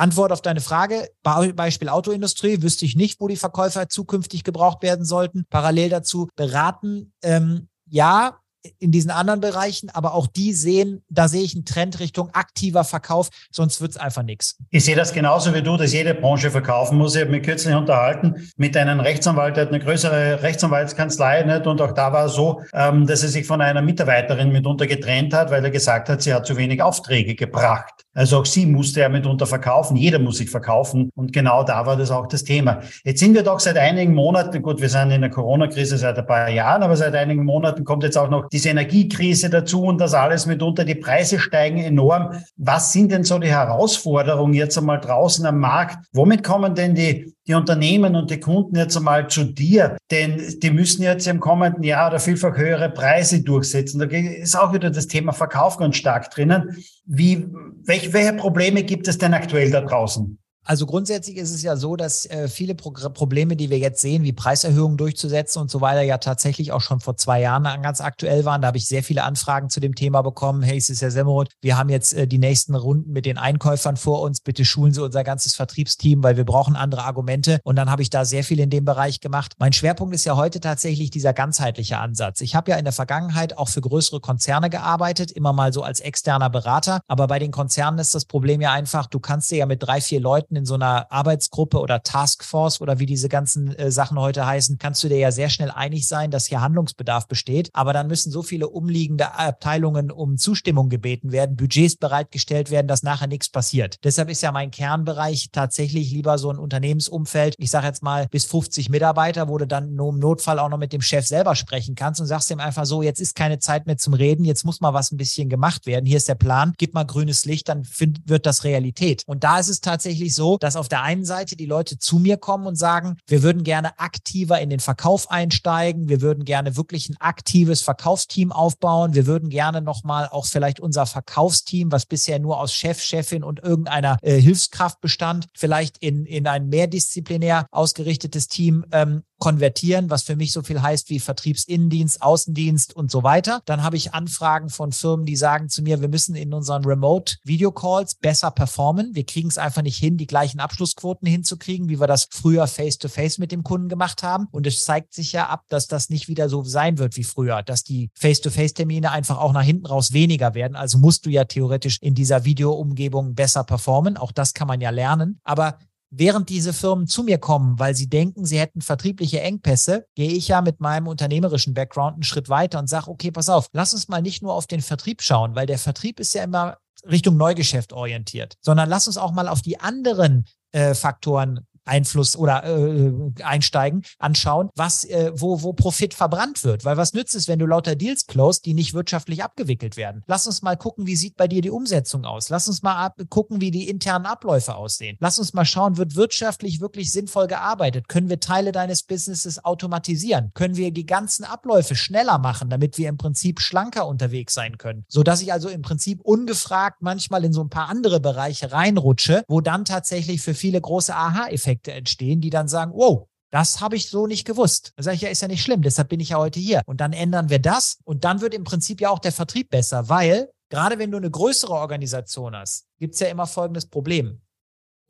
Antwort 0.00 0.32
auf 0.32 0.42
deine 0.42 0.60
Frage, 0.60 1.08
Beispiel 1.22 1.88
Autoindustrie, 1.88 2.62
wüsste 2.62 2.84
ich 2.84 2.96
nicht, 2.96 3.20
wo 3.20 3.28
die 3.28 3.36
Verkäufer 3.36 3.88
zukünftig 3.88 4.44
gebraucht 4.44 4.82
werden 4.82 5.04
sollten. 5.04 5.44
Parallel 5.50 5.90
dazu 5.90 6.28
beraten, 6.36 7.12
ähm, 7.22 7.68
ja, 7.86 8.40
in 8.78 8.92
diesen 8.92 9.10
anderen 9.10 9.40
Bereichen, 9.40 9.90
aber 9.90 10.14
auch 10.14 10.26
die 10.26 10.52
sehen, 10.52 11.02
da 11.08 11.28
sehe 11.28 11.42
ich 11.42 11.54
einen 11.54 11.64
Trend 11.64 11.98
Richtung 12.00 12.30
aktiver 12.34 12.84
Verkauf, 12.84 13.30
sonst 13.50 13.80
wird 13.80 13.92
es 13.92 13.96
einfach 13.96 14.22
nichts. 14.22 14.56
Ich 14.70 14.84
sehe 14.84 14.96
das 14.96 15.12
genauso 15.12 15.54
wie 15.54 15.62
du, 15.62 15.76
dass 15.76 15.92
jede 15.92 16.14
Branche 16.14 16.50
verkaufen 16.50 16.98
muss. 16.98 17.14
Ich 17.14 17.22
habe 17.22 17.30
mich 17.30 17.42
kürzlich 17.42 17.74
unterhalten 17.74 18.50
mit 18.56 18.76
einem 18.76 19.00
Rechtsanwalt, 19.00 19.56
der 19.56 19.64
hat 19.64 19.72
eine 19.72 19.82
größere 19.82 20.42
Rechtsanwaltskanzlei 20.42 21.42
nicht? 21.44 21.66
und 21.66 21.80
auch 21.80 21.92
da 21.92 22.12
war 22.12 22.26
es 22.26 22.34
so, 22.34 22.62
ähm, 22.74 23.06
dass 23.06 23.22
er 23.22 23.28
sich 23.30 23.46
von 23.46 23.60
einer 23.60 23.82
Mitarbeiterin 23.82 24.50
mitunter 24.50 24.86
getrennt 24.86 25.32
hat, 25.32 25.50
weil 25.50 25.64
er 25.64 25.70
gesagt 25.70 26.08
hat, 26.08 26.22
sie 26.22 26.34
hat 26.34 26.46
zu 26.46 26.56
wenig 26.56 26.82
Aufträge 26.82 27.34
gebracht. 27.34 28.04
Also 28.12 28.38
auch 28.38 28.46
sie 28.46 28.66
musste 28.66 29.02
er 29.02 29.08
mitunter 29.08 29.46
verkaufen. 29.46 29.96
Jeder 29.96 30.18
muss 30.18 30.38
sich 30.38 30.50
verkaufen. 30.50 31.10
Und 31.14 31.32
genau 31.32 31.62
da 31.62 31.86
war 31.86 31.96
das 31.96 32.10
auch 32.10 32.26
das 32.26 32.42
Thema. 32.42 32.80
Jetzt 33.04 33.20
sind 33.20 33.34
wir 33.34 33.44
doch 33.44 33.60
seit 33.60 33.78
einigen 33.78 34.14
Monaten, 34.14 34.60
gut, 34.62 34.80
wir 34.80 34.88
sind 34.88 35.12
in 35.12 35.20
der 35.20 35.30
Corona-Krise 35.30 35.96
seit 35.96 36.18
ein 36.18 36.26
paar 36.26 36.48
Jahren, 36.48 36.82
aber 36.82 36.96
seit 36.96 37.14
einigen 37.14 37.44
Monaten 37.44 37.84
kommt 37.84 38.02
jetzt 38.02 38.18
auch 38.18 38.28
noch 38.28 38.48
diese 38.48 38.70
Energiekrise 38.70 39.48
dazu 39.48 39.84
und 39.84 39.98
das 39.98 40.14
alles 40.14 40.46
mitunter. 40.46 40.84
Die 40.84 40.96
Preise 40.96 41.38
steigen 41.38 41.78
enorm. 41.78 42.30
Was 42.56 42.92
sind 42.92 43.12
denn 43.12 43.22
so 43.22 43.38
die 43.38 43.48
Herausforderungen 43.48 44.54
jetzt 44.54 44.76
einmal 44.76 45.00
draußen 45.00 45.46
am 45.46 45.60
Markt? 45.60 45.98
Womit 46.12 46.42
kommen 46.42 46.74
denn 46.74 46.96
die, 46.96 47.32
die 47.50 47.54
Unternehmen 47.54 48.16
und 48.16 48.30
die 48.30 48.40
Kunden 48.40 48.76
jetzt 48.76 48.96
einmal 48.96 49.28
zu 49.28 49.44
dir? 49.44 49.96
Denn 50.10 50.58
die 50.60 50.70
müssen 50.70 51.02
jetzt 51.02 51.26
im 51.26 51.40
kommenden 51.40 51.82
Jahr 51.82 52.08
oder 52.08 52.18
vielfach 52.18 52.56
höhere 52.56 52.90
Preise 52.90 53.42
durchsetzen. 53.42 53.98
Da 53.98 54.06
ist 54.06 54.56
auch 54.56 54.72
wieder 54.72 54.90
das 54.90 55.06
Thema 55.06 55.32
Verkauf 55.32 55.76
ganz 55.76 55.96
stark 55.96 56.30
drinnen. 56.30 56.82
Wie, 57.06 57.46
welche, 57.84 58.12
welche 58.12 58.32
Probleme 58.34 58.84
gibt 58.84 59.08
es 59.08 59.18
denn 59.18 59.34
aktuell 59.34 59.70
da 59.70 59.82
draußen? 59.82 60.39
Also 60.64 60.84
grundsätzlich 60.84 61.36
ist 61.38 61.52
es 61.52 61.62
ja 61.62 61.74
so, 61.76 61.96
dass 61.96 62.26
äh, 62.26 62.46
viele 62.46 62.74
Pro 62.74 62.90
Probleme, 62.90 63.56
die 63.56 63.70
wir 63.70 63.78
jetzt 63.78 64.00
sehen, 64.00 64.24
wie 64.24 64.32
Preiserhöhungen 64.32 64.98
durchzusetzen 64.98 65.60
und 65.60 65.70
so 65.70 65.80
weiter, 65.80 66.02
ja 66.02 66.18
tatsächlich 66.18 66.70
auch 66.72 66.82
schon 66.82 67.00
vor 67.00 67.16
zwei 67.16 67.40
Jahren 67.40 67.64
ganz 67.82 68.00
aktuell 68.00 68.44
waren. 68.44 68.60
Da 68.60 68.68
habe 68.68 68.78
ich 68.78 68.86
sehr 68.86 69.02
viele 69.02 69.24
Anfragen 69.24 69.70
zu 69.70 69.80
dem 69.80 69.94
Thema 69.94 70.22
bekommen. 70.22 70.62
Hey, 70.62 70.76
es 70.76 70.90
ist 70.90 71.00
ja 71.00 71.10
Semmerot, 71.10 71.48
wir 71.62 71.78
haben 71.78 71.88
jetzt 71.88 72.12
äh, 72.12 72.26
die 72.26 72.38
nächsten 72.38 72.74
Runden 72.74 73.12
mit 73.12 73.26
den 73.26 73.38
Einkäufern 73.38 73.96
vor 73.96 74.20
uns. 74.20 74.40
Bitte 74.40 74.64
schulen 74.64 74.92
Sie 74.92 75.02
unser 75.02 75.24
ganzes 75.24 75.54
Vertriebsteam, 75.54 76.22
weil 76.22 76.36
wir 76.36 76.44
brauchen 76.44 76.76
andere 76.76 77.04
Argumente. 77.04 77.60
Und 77.64 77.76
dann 77.76 77.90
habe 77.90 78.02
ich 78.02 78.10
da 78.10 78.24
sehr 78.24 78.44
viel 78.44 78.60
in 78.60 78.70
dem 78.70 78.84
Bereich 78.84 79.20
gemacht. 79.20 79.54
Mein 79.58 79.72
Schwerpunkt 79.72 80.14
ist 80.14 80.24
ja 80.24 80.36
heute 80.36 80.60
tatsächlich 80.60 81.10
dieser 81.10 81.32
ganzheitliche 81.32 81.98
Ansatz. 81.98 82.42
Ich 82.42 82.54
habe 82.54 82.72
ja 82.72 82.76
in 82.76 82.84
der 82.84 82.92
Vergangenheit 82.92 83.56
auch 83.56 83.68
für 83.68 83.80
größere 83.80 84.20
Konzerne 84.20 84.68
gearbeitet, 84.68 85.32
immer 85.32 85.52
mal 85.52 85.72
so 85.72 85.82
als 85.82 86.00
externer 86.00 86.50
Berater. 86.50 87.00
Aber 87.08 87.26
bei 87.28 87.38
den 87.38 87.50
Konzernen 87.50 87.98
ist 87.98 88.14
das 88.14 88.26
Problem 88.26 88.60
ja 88.60 88.72
einfach, 88.72 89.06
du 89.06 89.20
kannst 89.20 89.50
dir 89.50 89.58
ja 89.58 89.66
mit 89.66 89.82
drei, 89.82 90.00
vier 90.00 90.20
Leuten 90.20 90.49
Leuten 90.50 90.56
in 90.56 90.66
so 90.66 90.74
einer 90.74 91.10
Arbeitsgruppe 91.10 91.78
oder 91.78 92.02
Taskforce 92.02 92.80
oder 92.80 92.98
wie 92.98 93.06
diese 93.06 93.28
ganzen 93.28 93.74
äh, 93.76 93.90
Sachen 93.90 94.18
heute 94.18 94.46
heißen, 94.46 94.78
kannst 94.78 95.02
du 95.04 95.08
dir 95.08 95.18
ja 95.18 95.30
sehr 95.30 95.48
schnell 95.48 95.70
einig 95.70 96.06
sein, 96.08 96.30
dass 96.30 96.46
hier 96.46 96.60
Handlungsbedarf 96.60 97.28
besteht. 97.28 97.70
Aber 97.72 97.92
dann 97.92 98.08
müssen 98.08 98.32
so 98.32 98.42
viele 98.42 98.68
umliegende 98.68 99.34
Abteilungen 99.34 100.10
um 100.10 100.36
Zustimmung 100.36 100.88
gebeten 100.88 101.32
werden, 101.32 101.56
Budgets 101.56 101.96
bereitgestellt 101.96 102.70
werden, 102.70 102.88
dass 102.88 103.02
nachher 103.02 103.28
nichts 103.28 103.48
passiert. 103.48 103.98
Deshalb 104.04 104.28
ist 104.28 104.42
ja 104.42 104.50
mein 104.52 104.70
Kernbereich 104.70 105.50
tatsächlich 105.52 106.10
lieber 106.10 106.38
so 106.38 106.50
ein 106.50 106.58
Unternehmensumfeld. 106.58 107.54
Ich 107.58 107.70
sage 107.70 107.86
jetzt 107.86 108.02
mal 108.02 108.26
bis 108.30 108.44
50 108.46 108.88
Mitarbeiter, 108.88 109.48
wo 109.48 109.58
du 109.58 109.66
dann 109.66 109.94
nur 109.94 110.10
im 110.10 110.18
Notfall 110.18 110.58
auch 110.58 110.68
noch 110.68 110.78
mit 110.78 110.92
dem 110.92 111.02
Chef 111.02 111.26
selber 111.26 111.54
sprechen 111.54 111.94
kannst 111.94 112.20
und 112.20 112.26
sagst 112.26 112.50
ihm 112.50 112.60
einfach 112.60 112.86
so, 112.86 113.02
jetzt 113.02 113.20
ist 113.20 113.36
keine 113.36 113.58
Zeit 113.58 113.86
mehr 113.86 113.98
zum 113.98 114.14
Reden, 114.14 114.44
jetzt 114.44 114.64
muss 114.64 114.80
mal 114.80 114.94
was 114.94 115.12
ein 115.12 115.16
bisschen 115.16 115.48
gemacht 115.48 115.86
werden. 115.86 116.06
Hier 116.06 116.16
ist 116.16 116.28
der 116.28 116.34
Plan, 116.34 116.72
gib 116.78 116.94
mal 116.94 117.04
grünes 117.04 117.44
Licht, 117.44 117.68
dann 117.68 117.84
find, 117.84 118.20
wird 118.28 118.46
das 118.46 118.64
Realität. 118.64 119.22
Und 119.26 119.44
da 119.44 119.58
ist 119.58 119.68
es 119.68 119.80
tatsächlich 119.80 120.34
so, 120.34 120.39
so, 120.40 120.56
dass 120.56 120.74
auf 120.74 120.88
der 120.88 121.02
einen 121.02 121.26
Seite 121.26 121.54
die 121.54 121.66
Leute 121.66 121.98
zu 121.98 122.18
mir 122.18 122.38
kommen 122.38 122.66
und 122.66 122.76
sagen, 122.76 123.18
wir 123.26 123.42
würden 123.42 123.62
gerne 123.62 123.98
aktiver 123.98 124.58
in 124.58 124.70
den 124.70 124.80
Verkauf 124.80 125.30
einsteigen, 125.30 126.08
wir 126.08 126.22
würden 126.22 126.46
gerne 126.46 126.78
wirklich 126.78 127.10
ein 127.10 127.16
aktives 127.20 127.82
Verkaufsteam 127.82 128.50
aufbauen, 128.50 129.12
wir 129.12 129.26
würden 129.26 129.50
gerne 129.50 129.82
nochmal 129.82 130.28
auch 130.30 130.46
vielleicht 130.46 130.80
unser 130.80 131.04
Verkaufsteam, 131.04 131.92
was 131.92 132.06
bisher 132.06 132.38
nur 132.38 132.58
aus 132.58 132.72
Chef, 132.72 133.02
Chefin 133.02 133.44
und 133.44 133.62
irgendeiner 133.62 134.16
äh, 134.22 134.40
Hilfskraft 134.40 135.02
bestand, 135.02 135.46
vielleicht 135.54 135.98
in, 135.98 136.24
in 136.24 136.46
ein 136.46 136.70
mehrdisziplinär 136.70 137.66
ausgerichtetes 137.70 138.48
Team 138.48 138.86
ähm, 138.92 139.22
konvertieren, 139.40 140.10
was 140.10 140.22
für 140.22 140.36
mich 140.36 140.52
so 140.52 140.62
viel 140.62 140.80
heißt 140.80 141.10
wie 141.10 141.18
Vertriebsinnendienst, 141.18 142.22
Außendienst 142.22 142.94
und 142.94 143.10
so 143.10 143.24
weiter. 143.24 143.62
Dann 143.64 143.82
habe 143.82 143.96
ich 143.96 144.14
Anfragen 144.14 144.68
von 144.68 144.92
Firmen, 144.92 145.26
die 145.26 145.34
sagen 145.34 145.68
zu 145.68 145.82
mir, 145.82 146.00
wir 146.00 146.08
müssen 146.08 146.36
in 146.36 146.54
unseren 146.54 146.84
Remote 146.84 147.36
Video 147.42 147.72
Calls 147.72 148.14
besser 148.14 148.50
performen. 148.50 149.14
Wir 149.14 149.24
kriegen 149.24 149.48
es 149.48 149.58
einfach 149.58 149.82
nicht 149.82 149.96
hin, 149.96 150.16
die 150.16 150.26
gleichen 150.26 150.60
Abschlussquoten 150.60 151.26
hinzukriegen, 151.26 151.88
wie 151.88 151.98
wir 151.98 152.06
das 152.06 152.28
früher 152.30 152.66
face 152.66 152.98
to 152.98 153.08
face 153.08 153.38
mit 153.38 153.50
dem 153.50 153.64
Kunden 153.64 153.88
gemacht 153.88 154.22
haben. 154.22 154.46
Und 154.52 154.66
es 154.66 154.84
zeigt 154.84 155.14
sich 155.14 155.32
ja 155.32 155.48
ab, 155.48 155.64
dass 155.68 155.88
das 155.88 156.10
nicht 156.10 156.28
wieder 156.28 156.48
so 156.48 156.62
sein 156.62 156.98
wird 156.98 157.16
wie 157.16 157.24
früher, 157.24 157.62
dass 157.62 157.82
die 157.82 158.10
face 158.14 158.40
to 158.40 158.50
face 158.50 158.74
Termine 158.74 159.10
einfach 159.10 159.38
auch 159.38 159.52
nach 159.52 159.62
hinten 159.62 159.86
raus 159.86 160.12
weniger 160.12 160.54
werden. 160.54 160.76
Also 160.76 160.98
musst 160.98 161.24
du 161.24 161.30
ja 161.30 161.44
theoretisch 161.44 161.96
in 162.00 162.14
dieser 162.14 162.44
Videoumgebung 162.44 163.34
besser 163.34 163.64
performen. 163.64 164.18
Auch 164.18 164.32
das 164.32 164.52
kann 164.52 164.68
man 164.68 164.80
ja 164.80 164.90
lernen. 164.90 165.40
Aber 165.44 165.78
Während 166.12 166.48
diese 166.48 166.72
Firmen 166.72 167.06
zu 167.06 167.22
mir 167.22 167.38
kommen, 167.38 167.78
weil 167.78 167.94
sie 167.94 168.08
denken, 168.08 168.44
sie 168.44 168.58
hätten 168.58 168.80
vertriebliche 168.80 169.40
Engpässe, 169.40 170.06
gehe 170.16 170.32
ich 170.32 170.48
ja 170.48 170.60
mit 170.60 170.80
meinem 170.80 171.06
unternehmerischen 171.06 171.72
Background 171.72 172.14
einen 172.14 172.22
Schritt 172.24 172.48
weiter 172.48 172.80
und 172.80 172.88
sage, 172.88 173.08
okay, 173.08 173.30
pass 173.30 173.48
auf, 173.48 173.68
lass 173.72 173.94
uns 173.94 174.08
mal 174.08 174.20
nicht 174.20 174.42
nur 174.42 174.54
auf 174.54 174.66
den 174.66 174.80
Vertrieb 174.80 175.22
schauen, 175.22 175.54
weil 175.54 175.66
der 175.66 175.78
Vertrieb 175.78 176.18
ist 176.18 176.34
ja 176.34 176.42
immer 176.42 176.78
Richtung 177.08 177.36
Neugeschäft 177.36 177.92
orientiert, 177.92 178.56
sondern 178.60 178.88
lass 178.88 179.06
uns 179.06 179.18
auch 179.18 179.32
mal 179.32 179.48
auf 179.48 179.62
die 179.62 179.78
anderen 179.78 180.46
äh, 180.72 180.94
Faktoren 180.94 181.66
Einfluss 181.90 182.36
oder 182.36 182.64
äh, 182.64 183.12
einsteigen, 183.42 184.02
anschauen, 184.18 184.70
was, 184.76 185.04
äh, 185.04 185.32
wo, 185.34 185.62
wo 185.62 185.72
Profit 185.72 186.14
verbrannt 186.14 186.64
wird. 186.64 186.84
Weil 186.84 186.96
was 186.96 187.12
nützt 187.12 187.34
es, 187.34 187.48
wenn 187.48 187.58
du 187.58 187.66
lauter 187.66 187.96
Deals 187.96 188.26
closed, 188.26 188.64
die 188.64 188.74
nicht 188.74 188.94
wirtschaftlich 188.94 189.42
abgewickelt 189.42 189.96
werden? 189.96 190.22
Lass 190.26 190.46
uns 190.46 190.62
mal 190.62 190.76
gucken, 190.76 191.06
wie 191.06 191.16
sieht 191.16 191.36
bei 191.36 191.48
dir 191.48 191.60
die 191.60 191.70
Umsetzung 191.70 192.24
aus? 192.24 192.48
Lass 192.48 192.68
uns 192.68 192.82
mal 192.82 192.96
ab, 192.96 193.20
gucken, 193.28 193.60
wie 193.60 193.70
die 193.70 193.88
internen 193.88 194.26
Abläufe 194.26 194.76
aussehen. 194.76 195.16
Lass 195.20 195.38
uns 195.38 195.52
mal 195.52 195.64
schauen, 195.64 195.96
wird 195.96 196.14
wirtschaftlich 196.14 196.80
wirklich 196.80 197.10
sinnvoll 197.10 197.48
gearbeitet? 197.48 198.08
Können 198.08 198.28
wir 198.28 198.40
Teile 198.40 198.72
deines 198.72 199.02
Businesses 199.02 199.64
automatisieren? 199.64 200.52
Können 200.54 200.76
wir 200.76 200.92
die 200.92 201.06
ganzen 201.06 201.44
Abläufe 201.44 201.96
schneller 201.96 202.38
machen, 202.38 202.70
damit 202.70 202.98
wir 202.98 203.08
im 203.08 203.16
Prinzip 203.16 203.60
schlanker 203.60 204.06
unterwegs 204.06 204.54
sein 204.54 204.78
können? 204.78 205.04
Sodass 205.08 205.42
ich 205.42 205.52
also 205.52 205.68
im 205.68 205.82
Prinzip 205.82 206.20
ungefragt 206.22 207.02
manchmal 207.02 207.44
in 207.44 207.52
so 207.52 207.62
ein 207.62 207.70
paar 207.70 207.88
andere 207.88 208.20
Bereiche 208.20 208.70
reinrutsche, 208.72 209.42
wo 209.48 209.60
dann 209.60 209.84
tatsächlich 209.84 210.40
für 210.40 210.54
viele 210.54 210.80
große 210.80 211.14
Aha-Effekte 211.14 211.79
Effekte 211.80 211.92
entstehen, 211.92 212.40
die 212.40 212.50
dann 212.50 212.68
sagen, 212.68 212.92
wow, 212.94 213.26
das 213.50 213.80
habe 213.80 213.96
ich 213.96 214.08
so 214.08 214.26
nicht 214.26 214.46
gewusst. 214.46 214.92
Da 214.96 215.02
sage 215.02 215.16
ich, 215.16 215.22
ja, 215.22 215.28
ist 215.28 215.42
ja 215.42 215.48
nicht 215.48 215.62
schlimm, 215.62 215.82
deshalb 215.82 216.08
bin 216.08 216.20
ich 216.20 216.30
ja 216.30 216.38
heute 216.38 216.60
hier. 216.60 216.82
Und 216.86 217.00
dann 217.00 217.12
ändern 217.12 217.48
wir 217.48 217.58
das 217.58 217.98
und 218.04 218.24
dann 218.24 218.40
wird 218.40 218.54
im 218.54 218.64
Prinzip 218.64 219.00
ja 219.00 219.10
auch 219.10 219.18
der 219.18 219.32
Vertrieb 219.32 219.70
besser, 219.70 220.08
weil 220.08 220.50
gerade 220.68 220.98
wenn 220.98 221.10
du 221.10 221.16
eine 221.16 221.30
größere 221.30 221.72
Organisation 221.72 222.54
hast, 222.54 222.86
gibt 222.98 223.14
es 223.14 223.20
ja 223.20 223.28
immer 223.28 223.46
folgendes 223.46 223.86
Problem. 223.86 224.40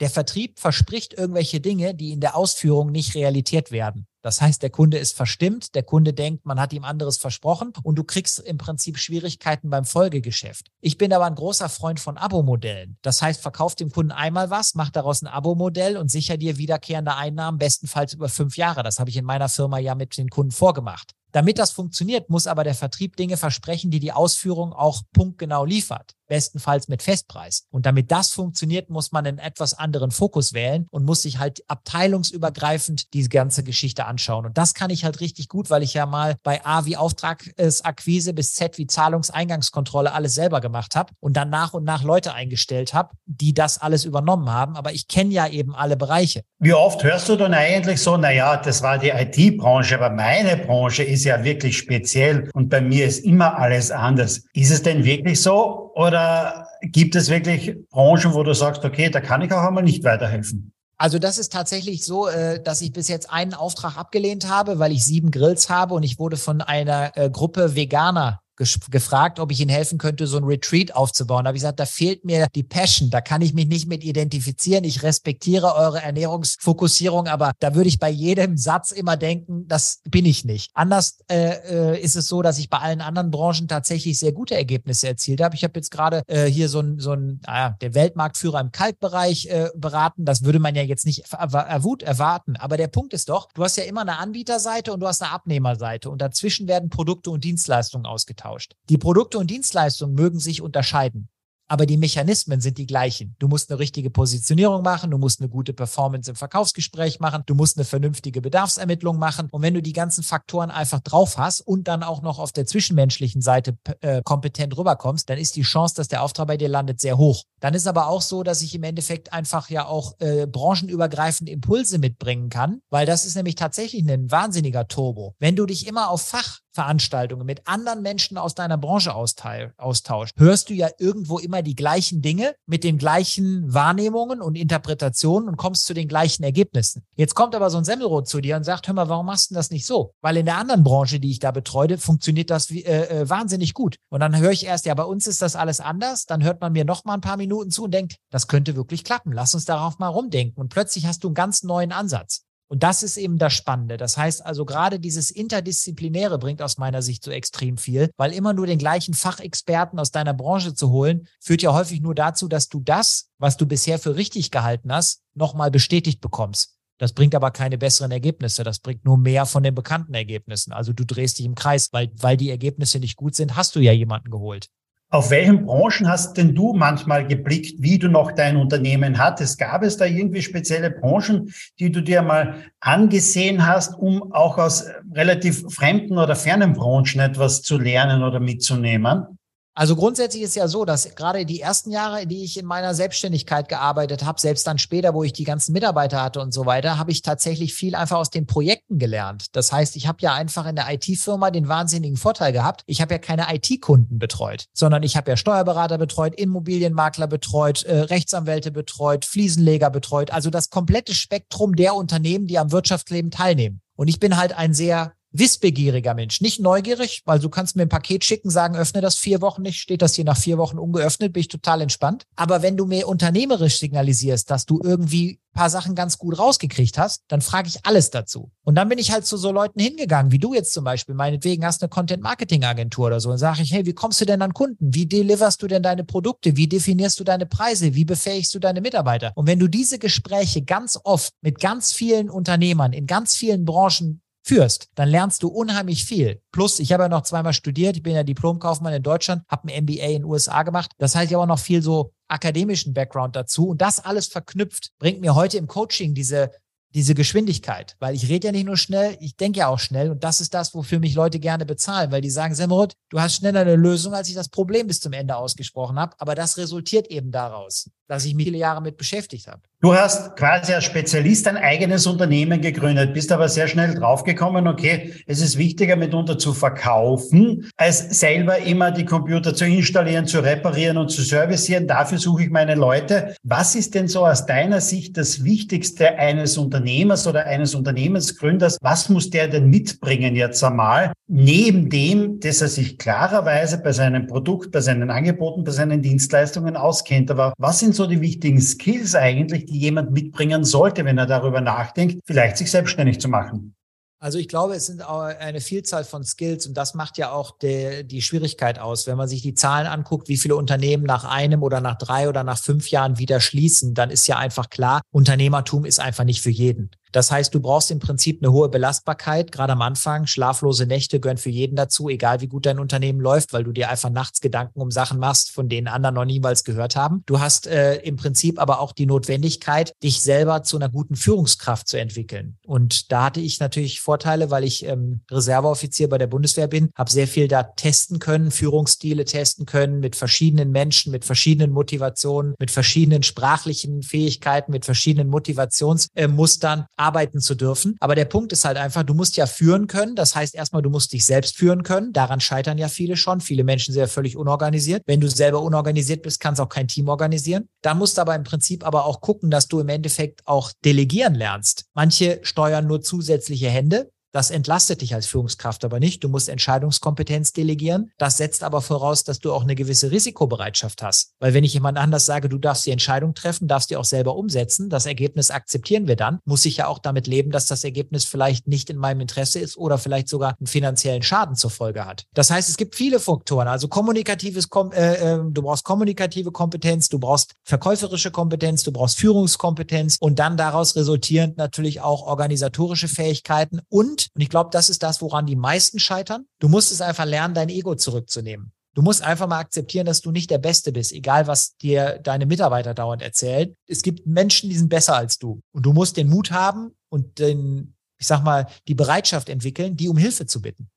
Der 0.00 0.09
Vertrieb 0.09 0.59
verspricht 0.59 1.12
irgendwelche 1.12 1.61
Dinge, 1.61 1.94
die 1.94 2.12
in 2.12 2.20
der 2.20 2.35
Ausführung 2.35 2.90
nicht 2.90 3.14
Realität 3.14 3.70
werden. 3.70 4.06
Das 4.22 4.40
heißt, 4.42 4.62
der 4.62 4.70
Kunde 4.70 4.98
ist 4.98 5.16
verstimmt, 5.16 5.74
der 5.74 5.83
Kunde 5.83 6.12
denkt, 6.12 6.44
man 6.44 6.61
hat 6.61 6.72
ihm 6.72 6.85
anderes 6.85 7.16
versprochen 7.16 7.72
und 7.83 7.96
du 7.96 8.04
kriegst 8.04 8.38
im 8.40 8.59
Prinzip 8.59 8.98
Schwierigkeiten 8.98 9.70
beim 9.70 9.85
Folgegeschäft. 9.85 10.70
Ich 10.80 10.98
bin 10.98 11.12
aber 11.12 11.24
ein 11.24 11.35
großer 11.35 11.68
Freund 11.68 12.00
von 12.00 12.18
Abo-Modellen. 12.18 12.98
Das 13.02 13.22
heißt, 13.22 13.40
verkauf 13.40 13.74
dem 13.74 13.90
Kunden 13.90 14.12
einmal 14.12 14.50
was, 14.50 14.74
mach 14.74 14.90
daraus 14.90 15.22
ein 15.22 15.26
Abo-Modell 15.28 15.96
und 15.96 16.11
sicher 16.11 16.37
dir 16.37 16.59
wiederkehrende 16.59 17.14
Einnahmen, 17.14 17.59
bestenfalls 17.59 18.12
über 18.12 18.28
fünf 18.28 18.56
Jahre. 18.56 18.83
Das 18.83 18.98
habe 18.98 19.11
ich 19.11 19.16
in 19.16 19.24
meiner 19.24 19.48
Firma 19.48 19.78
ja 19.78 19.94
mit 19.94 20.16
den 20.16 20.28
Kunden 20.28 20.52
vorgemacht. 20.52 21.14
Damit 21.33 21.59
das 21.59 21.70
funktioniert, 21.70 22.28
muss 22.28 22.46
aber 22.46 22.64
der 22.64 22.74
Vertrieb 22.74 23.16
Dinge 23.16 23.37
versprechen, 23.37 23.90
die 23.90 24.00
die 24.00 24.12
Ausführung 24.12 24.72
auch 24.72 25.02
punktgenau 25.12 25.64
liefert 25.64 26.16
bestenfalls 26.30 26.88
mit 26.88 27.02
Festpreis. 27.02 27.66
Und 27.70 27.85
damit 27.85 28.11
das 28.11 28.30
funktioniert, 28.33 28.88
muss 28.88 29.12
man 29.12 29.26
einen 29.26 29.38
etwas 29.38 29.74
anderen 29.74 30.12
Fokus 30.12 30.54
wählen 30.54 30.87
und 30.90 31.04
muss 31.04 31.22
sich 31.22 31.38
halt 31.38 31.62
abteilungsübergreifend 31.68 33.12
diese 33.12 33.28
ganze 33.28 33.64
Geschichte 33.64 34.06
anschauen. 34.11 34.44
Und 34.44 34.59
das 34.59 34.75
kann 34.75 34.90
ich 34.90 35.05
halt 35.05 35.20
richtig 35.20 35.49
gut, 35.49 35.70
weil 35.70 35.83
ich 35.83 35.94
ja 35.94 36.05
mal 36.05 36.35
bei 36.42 36.64
A 36.64 36.85
wie 36.85 36.96
Auftragsakquise 36.96 38.35
bis 38.35 38.55
Z 38.55 38.77
wie 38.77 38.87
Zahlungseingangskontrolle 38.87 40.12
alles 40.12 40.35
selber 40.35 40.61
gemacht 40.61 40.96
habe 40.96 41.12
und 41.20 41.37
dann 41.37 41.49
nach 41.49 41.73
und 41.73 41.85
nach 41.85 42.03
Leute 42.03 42.35
eingestellt 42.35 42.92
habe, 42.92 43.11
die 43.25 43.55
das 43.55 43.79
alles 43.79 44.05
übernommen 44.05 44.51
haben. 44.51 44.77
Aber 44.77 44.92
ich 44.92 45.09
kenne 45.09 45.33
ja 45.33 45.46
eben 45.46 45.75
alle 45.75 45.96
Bereiche. 45.96 46.42
Wie 46.59 46.75
oft 46.75 47.03
hörst 47.05 47.29
du 47.29 47.37
dann 47.37 47.55
eigentlich 47.55 48.03
so, 48.03 48.16
naja, 48.16 48.57
das 48.57 48.83
war 48.83 48.99
die 48.99 49.11
IT-Branche, 49.11 49.94
aber 49.94 50.11
meine 50.11 50.57
Branche 50.57 51.05
ist 51.05 51.25
ja 51.25 51.42
wirklich 51.44 51.79
speziell 51.79 52.51
und 52.53 52.68
bei 52.68 52.81
mir 52.81 53.07
ist 53.07 53.20
immer 53.20 53.57
alles 53.57 53.90
anders. 53.90 54.42
Ist 54.53 54.70
es 54.70 54.83
denn 54.83 55.05
wirklich 55.05 55.40
so 55.40 55.92
oder 55.94 56.66
gibt 56.83 57.14
es 57.14 57.31
wirklich 57.31 57.77
Branchen, 57.90 58.35
wo 58.35 58.42
du 58.42 58.53
sagst, 58.55 58.85
okay, 58.85 59.09
da 59.09 59.20
kann 59.20 59.42
ich 59.42 59.53
auch 59.53 59.62
einmal 59.62 59.85
nicht 59.85 60.05
weiterhelfen? 60.05 60.73
Also 61.00 61.18
das 61.18 61.38
ist 61.38 61.50
tatsächlich 61.50 62.04
so, 62.04 62.28
äh, 62.28 62.62
dass 62.62 62.82
ich 62.82 62.92
bis 62.92 63.08
jetzt 63.08 63.30
einen 63.30 63.54
Auftrag 63.54 63.96
abgelehnt 63.96 64.50
habe, 64.50 64.78
weil 64.78 64.92
ich 64.92 65.02
sieben 65.02 65.30
Grills 65.30 65.70
habe 65.70 65.94
und 65.94 66.02
ich 66.02 66.18
wurde 66.18 66.36
von 66.36 66.60
einer 66.60 67.16
äh, 67.16 67.30
Gruppe 67.30 67.74
Veganer 67.74 68.42
gefragt, 68.90 69.38
ob 69.38 69.51
ich 69.53 69.61
Ihnen 69.61 69.70
helfen 69.70 69.99
könnte, 69.99 70.27
so 70.27 70.37
ein 70.37 70.44
Retreat 70.44 70.94
aufzubauen. 70.94 71.44
Da 71.44 71.49
habe 71.49 71.57
ich 71.57 71.62
gesagt, 71.62 71.81
da 71.81 71.87
fehlt 71.87 72.25
mir 72.25 72.46
die 72.55 72.62
Passion, 72.62 73.11
da 73.11 73.20
kann 73.20 73.42
ich 73.42 73.55
mich 73.55 73.66
nicht 73.66 73.88
mit 73.88 74.05
identifizieren. 74.05 74.85
Ich 74.85 75.03
respektiere 75.03 75.75
eure 75.75 76.03
Ernährungsfokussierung, 76.03 77.27
aber 77.27 77.53
da 77.59 77.75
würde 77.75 77.88
ich 77.88 77.99
bei 77.99 78.11
jedem 78.11 78.57
Satz 78.57 78.90
immer 78.90 79.16
denken, 79.16 79.66
das 79.66 80.01
bin 80.09 80.27
ich 80.27 80.44
nicht. 80.44 80.70
Anders 80.75 81.18
äh, 81.31 81.94
äh 81.94 82.01
ist 82.01 82.16
es 82.16 82.27
so, 82.29 82.42
dass 82.42 82.59
ich 82.59 82.68
bei 82.68 82.79
allen 82.79 83.01
anderen 83.01 83.31
Branchen 83.31 83.68
tatsächlich 83.68 84.18
sehr 84.18 84.33
gute 84.33 84.55
Ergebnisse 84.55 85.09
erzielt 85.09 85.40
habe. 85.40 85.55
Ich 85.55 85.64
habe 85.64 85.75
jetzt 85.77 85.90
gerade 85.90 86.23
äh, 86.27 86.46
hier 86.46 86.68
so 86.68 86.81
ein, 86.81 86.99
so 86.99 87.12
ein 87.12 87.40
ah, 87.46 87.70
der 87.81 87.94
Weltmarktführer 87.94 88.61
im 88.61 88.73
Kalkbereich 88.73 89.46
äh, 89.46 89.70
beraten. 89.75 90.25
Das 90.25 90.44
würde 90.44 90.59
man 90.59 90.75
ja 90.75 90.83
jetzt 90.83 91.07
nicht 91.07 91.25
erwarten. 91.31 92.57
Aber 92.57 92.77
der 92.77 92.88
Punkt 92.88 93.12
ist 93.12 93.29
doch, 93.29 93.49
du 93.53 93.64
hast 93.64 93.77
ja 93.77 93.85
immer 93.85 94.03
eine 94.03 94.18
Anbieterseite 94.18 94.92
und 94.92 95.01
du 95.01 95.07
hast 95.07 95.23
eine 95.23 95.33
Abnehmerseite 95.33 96.11
und 96.11 96.20
dazwischen 96.20 96.68
werden 96.68 96.90
Produkte 96.90 97.31
und 97.31 97.44
Dienstleistungen 97.44 98.07
ausgetauscht 98.07 98.49
ausgetauscht. 98.50 98.76
Die 98.88 98.98
Produkte 98.98 99.38
und 99.38 99.50
Dienstleistungen 99.50 100.14
mögen 100.14 100.38
sich 100.38 100.62
unterscheiden 100.62 101.28
aber 101.70 101.86
die 101.86 101.96
Mechanismen 101.96 102.60
sind 102.60 102.78
die 102.78 102.86
gleichen. 102.86 103.36
Du 103.38 103.46
musst 103.46 103.70
eine 103.70 103.78
richtige 103.78 104.10
Positionierung 104.10 104.82
machen, 104.82 105.12
du 105.12 105.18
musst 105.18 105.40
eine 105.40 105.48
gute 105.48 105.72
Performance 105.72 106.28
im 106.28 106.34
Verkaufsgespräch 106.34 107.20
machen, 107.20 107.44
du 107.46 107.54
musst 107.54 107.78
eine 107.78 107.84
vernünftige 107.84 108.40
Bedarfsermittlung 108.40 109.20
machen. 109.20 109.46
Und 109.52 109.62
wenn 109.62 109.74
du 109.74 109.80
die 109.80 109.92
ganzen 109.92 110.24
Faktoren 110.24 110.72
einfach 110.72 110.98
drauf 110.98 111.38
hast 111.38 111.60
und 111.60 111.86
dann 111.86 112.02
auch 112.02 112.22
noch 112.22 112.40
auf 112.40 112.50
der 112.50 112.66
zwischenmenschlichen 112.66 113.40
Seite 113.40 113.78
äh, 114.00 114.20
kompetent 114.24 114.76
rüberkommst, 114.76 115.30
dann 115.30 115.38
ist 115.38 115.54
die 115.54 115.62
Chance, 115.62 115.94
dass 115.94 116.08
der 116.08 116.24
Auftrag 116.24 116.48
bei 116.48 116.56
dir 116.56 116.68
landet, 116.68 117.00
sehr 117.00 117.18
hoch. 117.18 117.44
Dann 117.60 117.74
ist 117.74 117.86
aber 117.86 118.08
auch 118.08 118.22
so, 118.22 118.42
dass 118.42 118.62
ich 118.62 118.74
im 118.74 118.82
Endeffekt 118.82 119.32
einfach 119.32 119.70
ja 119.70 119.86
auch 119.86 120.18
äh, 120.18 120.48
branchenübergreifend 120.48 121.48
Impulse 121.48 122.00
mitbringen 122.00 122.48
kann, 122.48 122.80
weil 122.90 123.06
das 123.06 123.24
ist 123.24 123.36
nämlich 123.36 123.54
tatsächlich 123.54 124.02
ein 124.10 124.28
wahnsinniger 124.28 124.88
Turbo. 124.88 125.36
Wenn 125.38 125.54
du 125.54 125.66
dich 125.66 125.86
immer 125.86 126.10
auf 126.10 126.22
Fach 126.22 126.58
Veranstaltungen 126.72 127.46
mit 127.46 127.66
anderen 127.66 128.02
Menschen 128.02 128.38
aus 128.38 128.54
deiner 128.54 128.78
Branche 128.78 129.14
austauscht, 129.14 130.35
hörst 130.37 130.70
du 130.70 130.74
ja 130.74 130.88
irgendwo 130.98 131.38
immer 131.38 131.62
die 131.62 131.74
gleichen 131.74 132.22
Dinge 132.22 132.54
mit 132.66 132.85
den 132.85 132.98
gleichen 132.98 133.72
Wahrnehmungen 133.72 134.40
und 134.40 134.56
Interpretationen 134.56 135.48
und 135.48 135.56
kommst 135.56 135.87
zu 135.87 135.94
den 135.94 136.09
gleichen 136.09 136.42
Ergebnissen. 136.42 137.02
Jetzt 137.16 137.35
kommt 137.35 137.54
aber 137.54 137.70
so 137.70 137.78
ein 137.78 137.85
Semmelrot 137.85 138.28
zu 138.28 138.40
dir 138.40 138.56
und 138.56 138.64
sagt, 138.64 138.87
hör 138.87 138.94
mal, 138.94 139.09
warum 139.09 139.26
machst 139.26 139.50
du 139.50 139.54
das 139.54 139.70
nicht 139.70 139.87
so? 139.87 140.12
Weil 140.20 140.37
in 140.37 140.46
der 140.46 140.59
anderen 140.59 140.85
Branche, 140.85 141.20
die 141.20 141.30
ich 141.30 141.38
da 141.38 141.50
betreue, 141.50 141.98
funktioniert 141.98 142.50
das 142.50 142.70
äh, 142.70 142.80
äh, 142.80 143.28
wahnsinnig 143.28 143.74
gut. 143.74 143.96
Und 144.09 144.20
dann 144.20 144.37
höre 144.38 144.52
ich 144.52 144.66
erst, 144.66 144.87
ja, 144.87 144.94
bei 144.94 145.04
uns 145.04 145.26
ist 145.26 145.42
das 145.42 145.56
alles 145.56 145.80
anders. 145.80 146.26
Dann 146.26 146.42
hört 146.44 146.61
man 146.61 146.72
mir 146.72 146.85
noch 146.85 147.04
mal 147.04 147.14
ein 147.14 147.20
paar 147.20 147.37
Minuten 147.37 147.70
zu 147.70 147.85
und 147.85 147.92
denkt, 147.92 148.16
das 148.30 148.48
könnte 148.48 148.76
wirklich 148.76 149.04
klappen. 149.04 149.33
Lass 149.33 149.54
uns 149.54 149.64
darauf 149.64 149.98
mal 149.98 150.09
rumdenken. 150.09 150.61
Und 150.61 150.68
plötzlich 150.68 151.06
hast 151.06 151.24
du 151.24 151.28
einen 151.28 151.35
ganz 151.35 151.62
neuen 151.62 151.92
Ansatz. 151.92 152.44
Und 152.70 152.85
das 152.85 153.02
ist 153.02 153.16
eben 153.16 153.37
das 153.37 153.52
Spannende. 153.52 153.96
Das 153.96 154.16
heißt 154.16 154.46
also, 154.46 154.64
gerade 154.64 155.00
dieses 155.00 155.33
Interdisziplinäre 155.33 156.38
bringt 156.38 156.62
aus 156.62 156.78
meiner 156.78 157.02
Sicht 157.02 157.24
so 157.24 157.33
extrem 157.33 157.76
viel, 157.76 158.11
weil 158.16 158.33
immer 158.33 158.52
nur 158.52 158.68
den 158.68 158.78
gleichen 158.78 159.12
Fachexperten 159.12 159.98
aus 159.98 160.12
deiner 160.12 160.35
Branche 160.35 160.72
zu 160.72 160.90
holen, 160.90 161.26
führt 161.40 161.62
ja 161.62 161.74
häufig 161.74 162.00
nur 162.00 162.14
dazu, 162.14 162.46
dass 162.46 162.68
du 162.68 162.78
das, 162.78 163.28
was 163.38 163.56
du 163.56 163.66
bisher 163.66 163.98
für 163.98 164.14
richtig 164.14 164.52
gehalten 164.52 164.92
hast, 164.92 165.22
nochmal 165.35 165.72
bestätigt 165.72 166.20
bekommst. 166.20 166.76
Das 166.98 167.12
bringt 167.12 167.35
aber 167.35 167.50
keine 167.50 167.76
besseren 167.76 168.12
Ergebnisse. 168.12 168.62
Das 168.62 168.78
bringt 168.78 169.04
nur 169.04 169.18
mehr 169.18 169.46
von 169.46 169.64
den 169.64 169.74
bekannten 169.74 170.14
Ergebnissen. 170.14 170.72
Also 170.72 170.92
du 170.92 171.04
drehst 171.04 171.40
dich 171.40 171.46
im 171.46 171.56
Kreis, 171.56 171.88
weil, 171.92 172.12
weil 172.18 172.37
die 172.37 172.50
Ergebnisse 172.50 173.00
nicht 173.00 173.16
gut 173.16 173.35
sind, 173.35 173.56
hast 173.56 173.74
du 173.74 173.80
ja 173.80 173.90
jemanden 173.90 174.30
geholt. 174.30 174.68
Auf 175.12 175.31
welchen 175.31 175.66
Branchen 175.66 176.09
hast 176.09 176.37
denn 176.37 176.55
du 176.55 176.73
manchmal 176.73 177.27
geblickt, 177.27 177.83
wie 177.83 177.99
du 177.99 178.07
noch 178.07 178.31
dein 178.31 178.57
Unternehmen 178.57 179.18
hattest? 179.18 179.59
Gab 179.59 179.83
es 179.83 179.96
da 179.96 180.05
irgendwie 180.05 180.40
spezielle 180.40 180.88
Branchen, 180.88 181.53
die 181.81 181.90
du 181.90 182.01
dir 182.01 182.23
mal 182.23 182.55
angesehen 182.79 183.66
hast, 183.66 183.99
um 183.99 184.33
auch 184.33 184.57
aus 184.57 184.87
relativ 185.12 185.64
fremden 185.68 186.16
oder 186.16 186.37
fernen 186.37 186.75
Branchen 186.75 187.20
etwas 187.20 187.62
zu 187.62 187.77
lernen 187.77 188.23
oder 188.23 188.38
mitzunehmen? 188.38 189.39
Also 189.74 189.94
grundsätzlich 189.94 190.42
ist 190.42 190.56
ja 190.56 190.66
so, 190.66 190.85
dass 190.85 191.14
gerade 191.14 191.46
die 191.46 191.61
ersten 191.61 191.90
Jahre, 191.90 192.26
die 192.26 192.44
ich 192.44 192.59
in 192.59 192.66
meiner 192.66 192.92
Selbstständigkeit 192.92 193.68
gearbeitet 193.68 194.24
habe, 194.24 194.40
selbst 194.40 194.66
dann 194.66 194.78
später, 194.78 195.14
wo 195.14 195.22
ich 195.22 195.33
die 195.33 195.44
ganzen 195.44 195.72
Mitarbeiter 195.72 196.22
hatte 196.22 196.40
und 196.40 196.52
so 196.52 196.66
weiter, 196.66 196.98
habe 196.98 197.12
ich 197.12 197.22
tatsächlich 197.22 197.72
viel 197.72 197.94
einfach 197.94 198.18
aus 198.18 198.30
den 198.30 198.46
Projekten 198.46 198.98
gelernt. 198.98 199.46
Das 199.52 199.72
heißt, 199.72 199.94
ich 199.94 200.09
habe 200.09 200.18
ja 200.20 200.35
einfach 200.35 200.66
in 200.66 200.74
der 200.74 200.92
IT-Firma 200.92 201.50
den 201.50 201.68
wahnsinnigen 201.68 202.16
Vorteil 202.16 202.52
gehabt. 202.52 202.83
Ich 202.87 203.00
habe 203.00 203.14
ja 203.14 203.18
keine 203.18 203.46
IT-Kunden 203.54 204.18
betreut, 204.18 204.66
sondern 204.72 205.04
ich 205.04 205.16
habe 205.16 205.30
ja 205.30 205.37
Steuerberater 205.37 205.98
betreut, 205.98 206.35
Immobilienmakler 206.35 207.28
betreut, 207.28 207.85
äh, 207.85 208.00
Rechtsanwälte 208.00 208.72
betreut, 208.72 209.24
Fliesenleger 209.24 209.90
betreut. 209.90 210.33
Also 210.33 210.50
das 210.50 210.70
komplette 210.70 211.14
Spektrum 211.14 211.76
der 211.76 211.94
Unternehmen, 211.94 212.46
die 212.46 212.59
am 212.59 212.72
Wirtschaftsleben 212.72 213.30
teilnehmen. 213.30 213.80
Und 213.94 214.09
ich 214.09 214.18
bin 214.18 214.37
halt 214.37 214.52
ein 214.52 214.74
sehr 214.74 215.12
wissbegieriger 215.32 216.14
Mensch, 216.14 216.40
nicht 216.40 216.60
neugierig, 216.60 217.22
weil 217.24 217.38
du 217.38 217.48
kannst 217.48 217.76
mir 217.76 217.82
ein 217.82 217.88
Paket 217.88 218.24
schicken, 218.24 218.50
sagen, 218.50 218.76
öffne 218.76 219.00
das 219.00 219.16
vier 219.16 219.40
Wochen 219.40 219.62
nicht, 219.62 219.78
steht 219.80 220.02
das 220.02 220.14
hier 220.14 220.24
nach 220.24 220.36
vier 220.36 220.58
Wochen 220.58 220.78
ungeöffnet, 220.78 221.32
bin 221.32 221.40
ich 221.40 221.48
total 221.48 221.80
entspannt. 221.80 222.24
Aber 222.36 222.62
wenn 222.62 222.76
du 222.76 222.86
mir 222.86 223.06
unternehmerisch 223.06 223.78
signalisierst, 223.78 224.50
dass 224.50 224.66
du 224.66 224.80
irgendwie 224.82 225.40
paar 225.52 225.70
Sachen 225.70 225.94
ganz 225.94 226.18
gut 226.18 226.38
rausgekriegt 226.38 226.96
hast, 226.98 227.22
dann 227.28 227.40
frage 227.40 227.68
ich 227.68 227.84
alles 227.84 228.10
dazu. 228.10 228.50
Und 228.64 228.76
dann 228.76 228.88
bin 228.88 228.98
ich 228.98 229.10
halt 229.10 229.26
zu 229.26 229.36
so 229.36 229.50
Leuten 229.50 229.80
hingegangen, 229.80 230.32
wie 230.32 230.38
du 230.38 230.54
jetzt 230.54 230.72
zum 230.72 230.84
Beispiel, 230.84 231.14
meinetwegen 231.14 231.64
hast 231.64 231.82
eine 231.82 231.88
Content-Marketing-Agentur 231.88 233.06
oder 233.06 233.20
so, 233.20 233.30
und 233.30 233.38
sage 233.38 233.62
ich, 233.62 233.72
hey, 233.72 233.84
wie 233.86 233.92
kommst 233.92 234.20
du 234.20 234.24
denn 234.24 234.42
an 234.42 234.54
Kunden? 234.54 234.94
Wie 234.94 235.06
deliverst 235.06 235.62
du 235.62 235.66
denn 235.66 235.82
deine 235.82 236.04
Produkte? 236.04 236.56
Wie 236.56 236.68
definierst 236.68 237.18
du 237.18 237.24
deine 237.24 237.46
Preise? 237.46 237.94
Wie 237.94 238.04
befähigst 238.04 238.54
du 238.54 238.58
deine 238.58 238.80
Mitarbeiter? 238.80 239.32
Und 239.34 239.46
wenn 239.46 239.58
du 239.58 239.68
diese 239.68 239.98
Gespräche 239.98 240.62
ganz 240.62 240.98
oft 241.02 241.34
mit 241.40 241.58
ganz 241.58 241.92
vielen 241.92 242.30
Unternehmern 242.30 242.92
in 242.92 243.06
ganz 243.06 243.34
vielen 243.34 243.64
Branchen 243.64 244.22
führst, 244.42 244.88
dann 244.94 245.09
lernst 245.09 245.42
du 245.42 245.48
unheimlich 245.48 246.05
viel. 246.05 246.40
Plus, 246.53 246.81
ich 246.81 246.92
habe 246.92 247.05
ja 247.05 247.09
noch 247.09 247.22
zweimal 247.22 247.53
studiert, 247.53 247.96
ich 247.96 248.03
bin 248.03 248.14
ja 248.14 248.22
Diplomkaufmann 248.22 248.94
in 248.94 249.03
Deutschland, 249.03 249.42
habe 249.48 249.68
ein 249.68 249.85
MBA 249.85 250.07
in 250.07 250.22
den 250.22 250.24
USA 250.24 250.62
gemacht. 250.62 250.92
Das 250.98 251.14
heißt, 251.14 251.31
ich 251.31 251.35
habe 251.35 251.44
auch 251.44 251.48
noch 251.48 251.59
viel 251.59 251.83
so 251.83 252.12
akademischen 252.29 252.94
Background 252.94 253.37
dazu. 253.37 253.68
Und 253.68 253.81
das 253.83 254.00
alles 254.00 254.29
verknüpft, 254.29 254.92
bringt 254.98 255.20
mir 255.20 255.35
heute 255.35 255.59
im 255.59 255.66
Coaching 255.66 256.14
diese 256.14 256.50
diese 256.94 257.14
Geschwindigkeit, 257.14 257.96
weil 258.00 258.14
ich 258.14 258.29
rede 258.29 258.48
ja 258.48 258.53
nicht 258.53 258.66
nur 258.66 258.76
schnell, 258.76 259.16
ich 259.20 259.37
denke 259.37 259.61
ja 259.61 259.68
auch 259.68 259.79
schnell 259.79 260.11
und 260.11 260.22
das 260.24 260.40
ist 260.40 260.53
das, 260.53 260.74
wofür 260.74 260.98
mich 260.98 261.14
Leute 261.14 261.38
gerne 261.38 261.64
bezahlen, 261.64 262.12
weil 262.12 262.20
die 262.20 262.31
sagen, 262.31 262.55
Semmerot, 262.55 262.94
du 263.09 263.20
hast 263.20 263.37
schneller 263.37 263.61
eine 263.61 263.76
Lösung, 263.76 264.12
als 264.12 264.29
ich 264.29 264.35
das 264.35 264.48
Problem 264.48 264.87
bis 264.87 265.00
zum 265.00 265.12
Ende 265.12 265.37
ausgesprochen 265.37 265.98
habe, 265.98 266.14
aber 266.18 266.35
das 266.35 266.59
resultiert 266.59 267.07
eben 267.09 267.31
daraus, 267.31 267.88
dass 268.07 268.24
ich 268.24 268.35
mich 268.35 268.50
viele 268.50 268.59
Jahre 268.59 268.83
mit 268.83 268.96
beschäftigt 268.96 269.46
habe. 269.46 269.62
Du 269.81 269.94
hast 269.94 270.37
quasi 270.37 270.74
als 270.74 270.85
Spezialist 270.85 271.46
ein 271.46 271.57
eigenes 271.57 272.07
Unternehmen 272.07 272.61
gegründet, 272.61 273.14
bist 273.14 273.31
aber 273.33 273.48
sehr 273.48 273.68
schnell 273.68 273.94
draufgekommen, 273.94 274.66
okay, 274.66 275.14
es 275.26 275.40
ist 275.40 275.57
wichtiger 275.57 275.96
mitunter 275.96 276.37
zu 276.37 276.53
verkaufen, 276.53 277.70
als 277.76 278.18
selber 278.20 278.59
immer 278.59 278.90
die 278.90 279.05
Computer 279.05 279.55
zu 279.55 279.64
installieren, 279.64 280.26
zu 280.26 280.40
reparieren 280.40 280.98
und 280.98 281.11
zu 281.11 281.22
servicieren. 281.22 281.87
Dafür 281.87 282.18
suche 282.18 282.42
ich 282.42 282.50
meine 282.50 282.74
Leute. 282.74 283.35
Was 283.42 283.74
ist 283.74 283.94
denn 283.94 284.09
so 284.09 284.26
aus 284.26 284.44
deiner 284.44 284.81
Sicht 284.81 285.16
das 285.16 285.44
Wichtigste 285.44 286.18
eines 286.18 286.59
Unternehmers 286.80 287.26
oder 287.26 287.44
eines 287.44 287.74
Unternehmensgründers? 287.74 288.78
Was 288.80 289.10
muss 289.10 289.28
der 289.28 289.48
denn 289.48 289.68
mitbringen 289.68 290.34
jetzt 290.34 290.64
einmal? 290.64 291.12
Neben 291.28 291.90
dem, 291.90 292.40
dass 292.40 292.62
er 292.62 292.68
sich 292.68 292.96
klarerweise 292.96 293.82
bei 293.82 293.92
seinem 293.92 294.26
Produkt, 294.26 294.72
bei 294.72 294.80
seinen 294.80 295.10
Angeboten, 295.10 295.62
bei 295.62 295.72
seinen 295.72 296.00
Dienstleistungen 296.00 296.76
auskennt. 296.76 297.30
Aber 297.30 297.52
was 297.58 297.80
sind 297.80 297.94
so 297.94 298.06
die 298.06 298.22
wichtigen 298.22 298.62
Skills 298.62 299.14
eigentlich, 299.14 299.66
die 299.66 299.78
jemand 299.78 300.12
mitbringen 300.12 300.64
sollte, 300.64 301.04
wenn 301.04 301.18
er 301.18 301.26
darüber 301.26 301.60
nachdenkt, 301.60 302.22
vielleicht 302.24 302.56
sich 302.56 302.70
selbstständig 302.70 303.20
zu 303.20 303.28
machen? 303.28 303.74
Also 304.22 304.37
ich 304.37 304.48
glaube, 304.48 304.74
es 304.74 304.85
sind 304.85 305.00
eine 305.00 305.62
Vielzahl 305.62 306.04
von 306.04 306.24
Skills 306.24 306.66
und 306.66 306.74
das 306.74 306.92
macht 306.92 307.16
ja 307.16 307.33
auch 307.33 307.56
die, 307.56 308.04
die 308.04 308.20
Schwierigkeit 308.20 308.78
aus. 308.78 309.06
Wenn 309.06 309.16
man 309.16 309.28
sich 309.28 309.40
die 309.40 309.54
Zahlen 309.54 309.87
anguckt, 309.87 310.28
wie 310.28 310.37
viele 310.37 310.56
Unternehmen 310.56 311.04
nach 311.04 311.24
einem 311.24 311.62
oder 311.62 311.80
nach 311.80 311.96
drei 311.96 312.28
oder 312.28 312.44
nach 312.44 312.59
fünf 312.59 312.90
Jahren 312.90 313.16
wieder 313.16 313.40
schließen, 313.40 313.94
dann 313.94 314.11
ist 314.11 314.26
ja 314.26 314.37
einfach 314.37 314.68
klar, 314.68 315.00
Unternehmertum 315.11 315.87
ist 315.87 316.00
einfach 316.00 316.24
nicht 316.24 316.42
für 316.42 316.50
jeden. 316.50 316.90
Das 317.12 317.31
heißt, 317.31 317.55
du 317.55 317.61
brauchst 317.61 317.90
im 317.90 317.99
Prinzip 317.99 318.42
eine 318.42 318.53
hohe 318.53 318.68
Belastbarkeit, 318.68 319.53
gerade 319.53 319.73
am 319.73 319.83
Anfang. 319.83 320.27
Schlaflose 320.27 320.87
Nächte 320.87 321.20
gehören 321.20 321.38
für 321.38 321.51
jeden 321.51 321.77
dazu, 321.77 322.09
egal 322.09 322.40
wie 322.40 322.46
gut 322.46 322.66
dein 322.66 322.79
Unternehmen 322.79 323.20
läuft, 323.20 323.53
weil 323.53 323.64
du 323.64 323.73
dir 323.73 323.90
einfach 323.90 324.11
nachts 324.11 324.40
Gedanken 324.40 324.81
um 324.81 324.90
Sachen 324.90 325.18
machst, 325.18 325.51
von 325.51 325.68
denen 325.68 325.88
anderen 325.88 326.14
noch 326.14 326.25
niemals 326.25 326.64
gehört 326.64 326.96
haben. 326.96 327.23
Du 327.27 327.40
hast 327.40 327.66
äh, 327.66 327.96
im 327.96 328.16
Prinzip 328.16 328.61
aber 328.61 328.81
auch 328.81 328.92
die 328.92 329.07
Notwendigkeit, 329.07 329.92
dich 330.03 330.20
selber 330.20 330.62
zu 330.62 330.77
einer 330.77 330.88
guten 330.88 331.16
Führungskraft 331.16 331.88
zu 331.88 331.99
entwickeln. 331.99 332.57
Und 332.66 333.12
da 333.12 333.25
hatte 333.25 333.40
ich 333.40 333.61
natürlich 333.61 334.01
Vorteile, 334.01 334.51
weil 334.51 334.64
ich 334.64 334.85
ähm, 334.87 335.20
Reserveoffizier 335.31 336.09
bei 336.09 336.18
der 336.18 336.27
Bundeswehr 336.27 336.68
bin, 336.68 336.90
habe 336.94 337.11
sehr 337.11 337.29
viel 337.29 337.49
da 337.49 337.62
testen 337.62 338.18
können, 338.18 338.51
Führungsstile 338.51 339.25
testen 339.25 339.66
können 339.66 340.01
mit 340.01 340.16
verschiedenen 340.16 340.70
Menschen, 340.70 341.12
mit 341.12 341.25
verschiedenen 341.25 341.73
Motivationen, 341.73 342.55
mit 342.59 342.70
verschiedenen 342.70 343.23
sprachlichen 343.23 344.03
Fähigkeiten, 344.03 344.73
mit 344.73 344.85
verschiedenen 344.85 345.29
Motivationsmustern. 345.29 346.81
Äh, 346.81 346.85
arbeiten 347.00 347.40
zu 347.40 347.54
dürfen. 347.54 347.96
Aber 347.98 348.14
der 348.14 348.26
Punkt 348.26 348.52
ist 348.52 348.64
halt 348.64 348.76
einfach, 348.76 349.02
du 349.02 349.14
musst 349.14 349.36
ja 349.36 349.46
führen 349.46 349.86
können. 349.86 350.14
Das 350.14 350.34
heißt 350.34 350.54
erstmal, 350.54 350.82
du 350.82 350.90
musst 350.90 351.12
dich 351.12 351.24
selbst 351.24 351.56
führen 351.56 351.82
können. 351.82 352.12
Daran 352.12 352.40
scheitern 352.40 352.78
ja 352.78 352.88
viele 352.88 353.16
schon. 353.16 353.40
Viele 353.40 353.64
Menschen 353.64 353.92
sind 353.92 354.00
ja 354.00 354.06
völlig 354.06 354.36
unorganisiert. 354.36 355.02
Wenn 355.06 355.20
du 355.20 355.28
selber 355.28 355.62
unorganisiert 355.62 356.22
bist, 356.22 356.40
kannst 356.40 356.60
auch 356.60 356.68
kein 356.68 356.88
Team 356.88 357.08
organisieren. 357.08 357.68
Dann 357.82 357.98
musst 357.98 358.18
du 358.18 358.20
aber 358.20 358.34
im 358.34 358.44
Prinzip 358.44 358.86
aber 358.86 359.06
auch 359.06 359.20
gucken, 359.20 359.50
dass 359.50 359.66
du 359.66 359.80
im 359.80 359.88
Endeffekt 359.88 360.42
auch 360.46 360.72
delegieren 360.84 361.34
lernst. 361.34 361.86
Manche 361.94 362.40
steuern 362.42 362.86
nur 362.86 363.00
zusätzliche 363.00 363.68
Hände. 363.68 364.10
Das 364.32 364.50
entlastet 364.50 365.00
dich 365.00 365.14
als 365.14 365.26
Führungskraft 365.26 365.84
aber 365.84 365.98
nicht. 365.98 366.22
Du 366.22 366.28
musst 366.28 366.48
Entscheidungskompetenz 366.48 367.52
delegieren. 367.52 368.12
Das 368.18 368.36
setzt 368.36 368.62
aber 368.62 368.80
voraus, 368.80 369.24
dass 369.24 369.40
du 369.40 369.52
auch 369.52 369.62
eine 369.62 369.74
gewisse 369.74 370.10
Risikobereitschaft 370.10 371.02
hast. 371.02 371.32
Weil 371.40 371.54
wenn 371.54 371.64
ich 371.64 371.74
jemand 371.74 371.98
anders 371.98 372.26
sage, 372.26 372.48
du 372.48 372.58
darfst 372.58 372.86
die 372.86 372.92
Entscheidung 372.92 373.34
treffen, 373.34 373.66
darfst 373.66 373.90
die 373.90 373.96
auch 373.96 374.04
selber 374.04 374.36
umsetzen, 374.36 374.88
das 374.88 375.06
Ergebnis 375.06 375.50
akzeptieren 375.50 376.06
wir 376.06 376.16
dann, 376.16 376.38
muss 376.44 376.64
ich 376.64 376.76
ja 376.76 376.86
auch 376.86 376.98
damit 376.98 377.26
leben, 377.26 377.50
dass 377.50 377.66
das 377.66 377.82
Ergebnis 377.82 378.24
vielleicht 378.24 378.68
nicht 378.68 378.90
in 378.90 378.98
meinem 378.98 379.20
Interesse 379.20 379.58
ist 379.58 379.76
oder 379.76 379.98
vielleicht 379.98 380.28
sogar 380.28 380.54
einen 380.58 380.66
finanziellen 380.66 381.22
Schaden 381.22 381.56
zur 381.56 381.70
Folge 381.70 382.06
hat. 382.06 382.24
Das 382.34 382.50
heißt, 382.50 382.68
es 382.68 382.76
gibt 382.76 382.94
viele 382.94 383.18
Faktoren. 383.18 383.68
Also 383.68 383.88
kommunikatives, 383.88 384.68
äh, 384.92 385.34
äh, 385.34 385.40
du 385.50 385.62
brauchst 385.62 385.84
kommunikative 385.84 386.52
Kompetenz, 386.52 387.08
du 387.08 387.18
brauchst 387.18 387.54
verkäuferische 387.64 388.30
Kompetenz, 388.30 388.84
du 388.84 388.92
brauchst 388.92 389.18
Führungskompetenz 389.18 390.16
und 390.20 390.38
dann 390.38 390.56
daraus 390.56 390.94
resultierend 390.94 391.56
natürlich 391.56 392.00
auch 392.00 392.22
organisatorische 392.22 393.08
Fähigkeiten 393.08 393.80
und 393.88 394.19
und 394.35 394.40
ich 394.40 394.48
glaube, 394.48 394.70
das 394.72 394.90
ist 394.90 395.02
das, 395.02 395.20
woran 395.22 395.46
die 395.46 395.56
meisten 395.56 395.98
scheitern. 395.98 396.46
Du 396.59 396.68
musst 396.68 396.92
es 396.92 397.00
einfach 397.00 397.24
lernen, 397.24 397.54
dein 397.54 397.68
Ego 397.68 397.94
zurückzunehmen. 397.94 398.72
Du 398.94 399.02
musst 399.02 399.22
einfach 399.22 399.46
mal 399.46 399.61
akzeptieren, 399.61 400.06
dass 400.06 400.20
du 400.20 400.33
nicht 400.33 400.50
der 400.50 400.59
Beste 400.59 400.92
bist, 400.92 401.12
egal 401.12 401.46
was 401.46 401.76
dir 401.76 402.18
deine 402.22 402.46
Mitarbeiter 402.46 402.92
dauernd 402.92 403.22
erzählen. 403.22 403.74
Es 403.87 404.02
gibt 404.02 404.26
Menschen, 404.26 404.68
die 404.68 404.76
sind 404.76 404.88
besser 404.88 405.16
als 405.16 405.38
du. 405.38 405.61
Und 405.72 405.87
du 405.87 405.92
musst 405.92 406.16
den 406.16 406.28
Mut 406.28 406.50
haben 406.50 406.96
und 407.09 407.38
den, 407.38 407.94
ich 408.18 408.26
sag 408.26 408.42
mal, 408.42 408.66
die 408.88 408.94
Bereitschaft 408.94 409.48
entwickeln, 409.48 409.96
die 409.96 410.09
um 410.09 410.16
Hilfe 410.16 410.46
zu 410.46 410.61
bitten. 410.61 410.90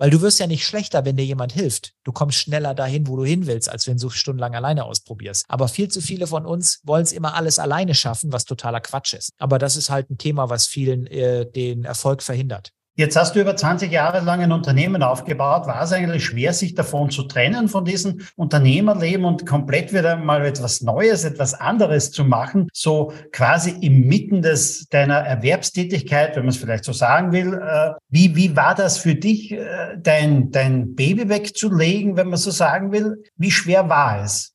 Weil 0.00 0.08
du 0.08 0.22
wirst 0.22 0.40
ja 0.40 0.46
nicht 0.46 0.64
schlechter, 0.64 1.04
wenn 1.04 1.16
dir 1.16 1.26
jemand 1.26 1.52
hilft. 1.52 1.92
Du 2.04 2.12
kommst 2.12 2.38
schneller 2.38 2.72
dahin, 2.72 3.06
wo 3.06 3.18
du 3.18 3.24
hin 3.26 3.46
willst, 3.46 3.68
als 3.68 3.86
wenn 3.86 3.98
du 3.98 4.08
stundenlang 4.08 4.54
alleine 4.54 4.86
ausprobierst. 4.86 5.44
Aber 5.46 5.68
viel 5.68 5.88
zu 5.88 6.00
viele 6.00 6.26
von 6.26 6.46
uns 6.46 6.80
wollen 6.84 7.02
es 7.02 7.12
immer 7.12 7.34
alles 7.34 7.58
alleine 7.58 7.94
schaffen, 7.94 8.32
was 8.32 8.46
totaler 8.46 8.80
Quatsch 8.80 9.12
ist. 9.12 9.34
Aber 9.36 9.58
das 9.58 9.76
ist 9.76 9.90
halt 9.90 10.08
ein 10.08 10.16
Thema, 10.16 10.48
was 10.48 10.66
vielen 10.66 11.06
äh, 11.06 11.44
den 11.44 11.84
Erfolg 11.84 12.22
verhindert. 12.22 12.72
Jetzt 12.96 13.16
hast 13.16 13.34
du 13.34 13.40
über 13.40 13.56
20 13.56 13.90
Jahre 13.90 14.20
lang 14.20 14.40
ein 14.42 14.52
Unternehmen 14.52 15.02
aufgebaut. 15.02 15.66
War 15.66 15.82
es 15.82 15.92
eigentlich 15.92 16.24
schwer, 16.24 16.52
sich 16.52 16.74
davon 16.74 17.10
zu 17.10 17.22
trennen, 17.22 17.68
von 17.68 17.84
diesem 17.84 18.20
Unternehmerleben 18.36 19.24
und 19.24 19.46
komplett 19.46 19.94
wieder 19.94 20.16
mal 20.16 20.44
etwas 20.44 20.82
Neues, 20.82 21.24
etwas 21.24 21.54
anderes 21.54 22.10
zu 22.10 22.24
machen? 22.24 22.68
So 22.72 23.12
quasi 23.32 23.70
inmitten 23.70 24.42
des, 24.42 24.88
deiner 24.88 25.18
Erwerbstätigkeit, 25.18 26.36
wenn 26.36 26.42
man 26.42 26.50
es 26.50 26.58
vielleicht 26.58 26.84
so 26.84 26.92
sagen 26.92 27.32
will. 27.32 27.54
Äh, 27.54 27.92
wie, 28.08 28.34
wie 28.36 28.56
war 28.56 28.74
das 28.74 28.98
für 28.98 29.14
dich, 29.14 29.52
äh, 29.52 29.96
dein, 29.96 30.50
dein 30.50 30.94
Baby 30.94 31.28
wegzulegen, 31.28 32.16
wenn 32.16 32.28
man 32.28 32.38
so 32.38 32.50
sagen 32.50 32.92
will? 32.92 33.22
Wie 33.36 33.52
schwer 33.52 33.88
war 33.88 34.22
es? 34.24 34.52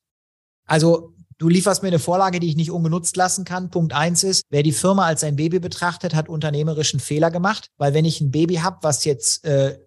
Also 0.66 1.15
Du 1.38 1.48
lieferst 1.50 1.82
mir 1.82 1.88
eine 1.88 1.98
Vorlage, 1.98 2.40
die 2.40 2.48
ich 2.48 2.56
nicht 2.56 2.70
ungenutzt 2.70 3.16
lassen 3.16 3.44
kann. 3.44 3.70
Punkt 3.70 3.92
eins 3.92 4.24
ist, 4.24 4.42
wer 4.48 4.62
die 4.62 4.72
Firma 4.72 5.04
als 5.04 5.22
ein 5.22 5.36
Baby 5.36 5.58
betrachtet, 5.58 6.14
hat 6.14 6.30
unternehmerischen 6.30 6.98
Fehler 6.98 7.30
gemacht, 7.30 7.68
weil 7.76 7.92
wenn 7.92 8.06
ich 8.06 8.20
ein 8.22 8.30
Baby 8.30 8.56
habe, 8.56 8.78
was 8.80 9.04
jetzt 9.04 9.44
äh, 9.44 9.78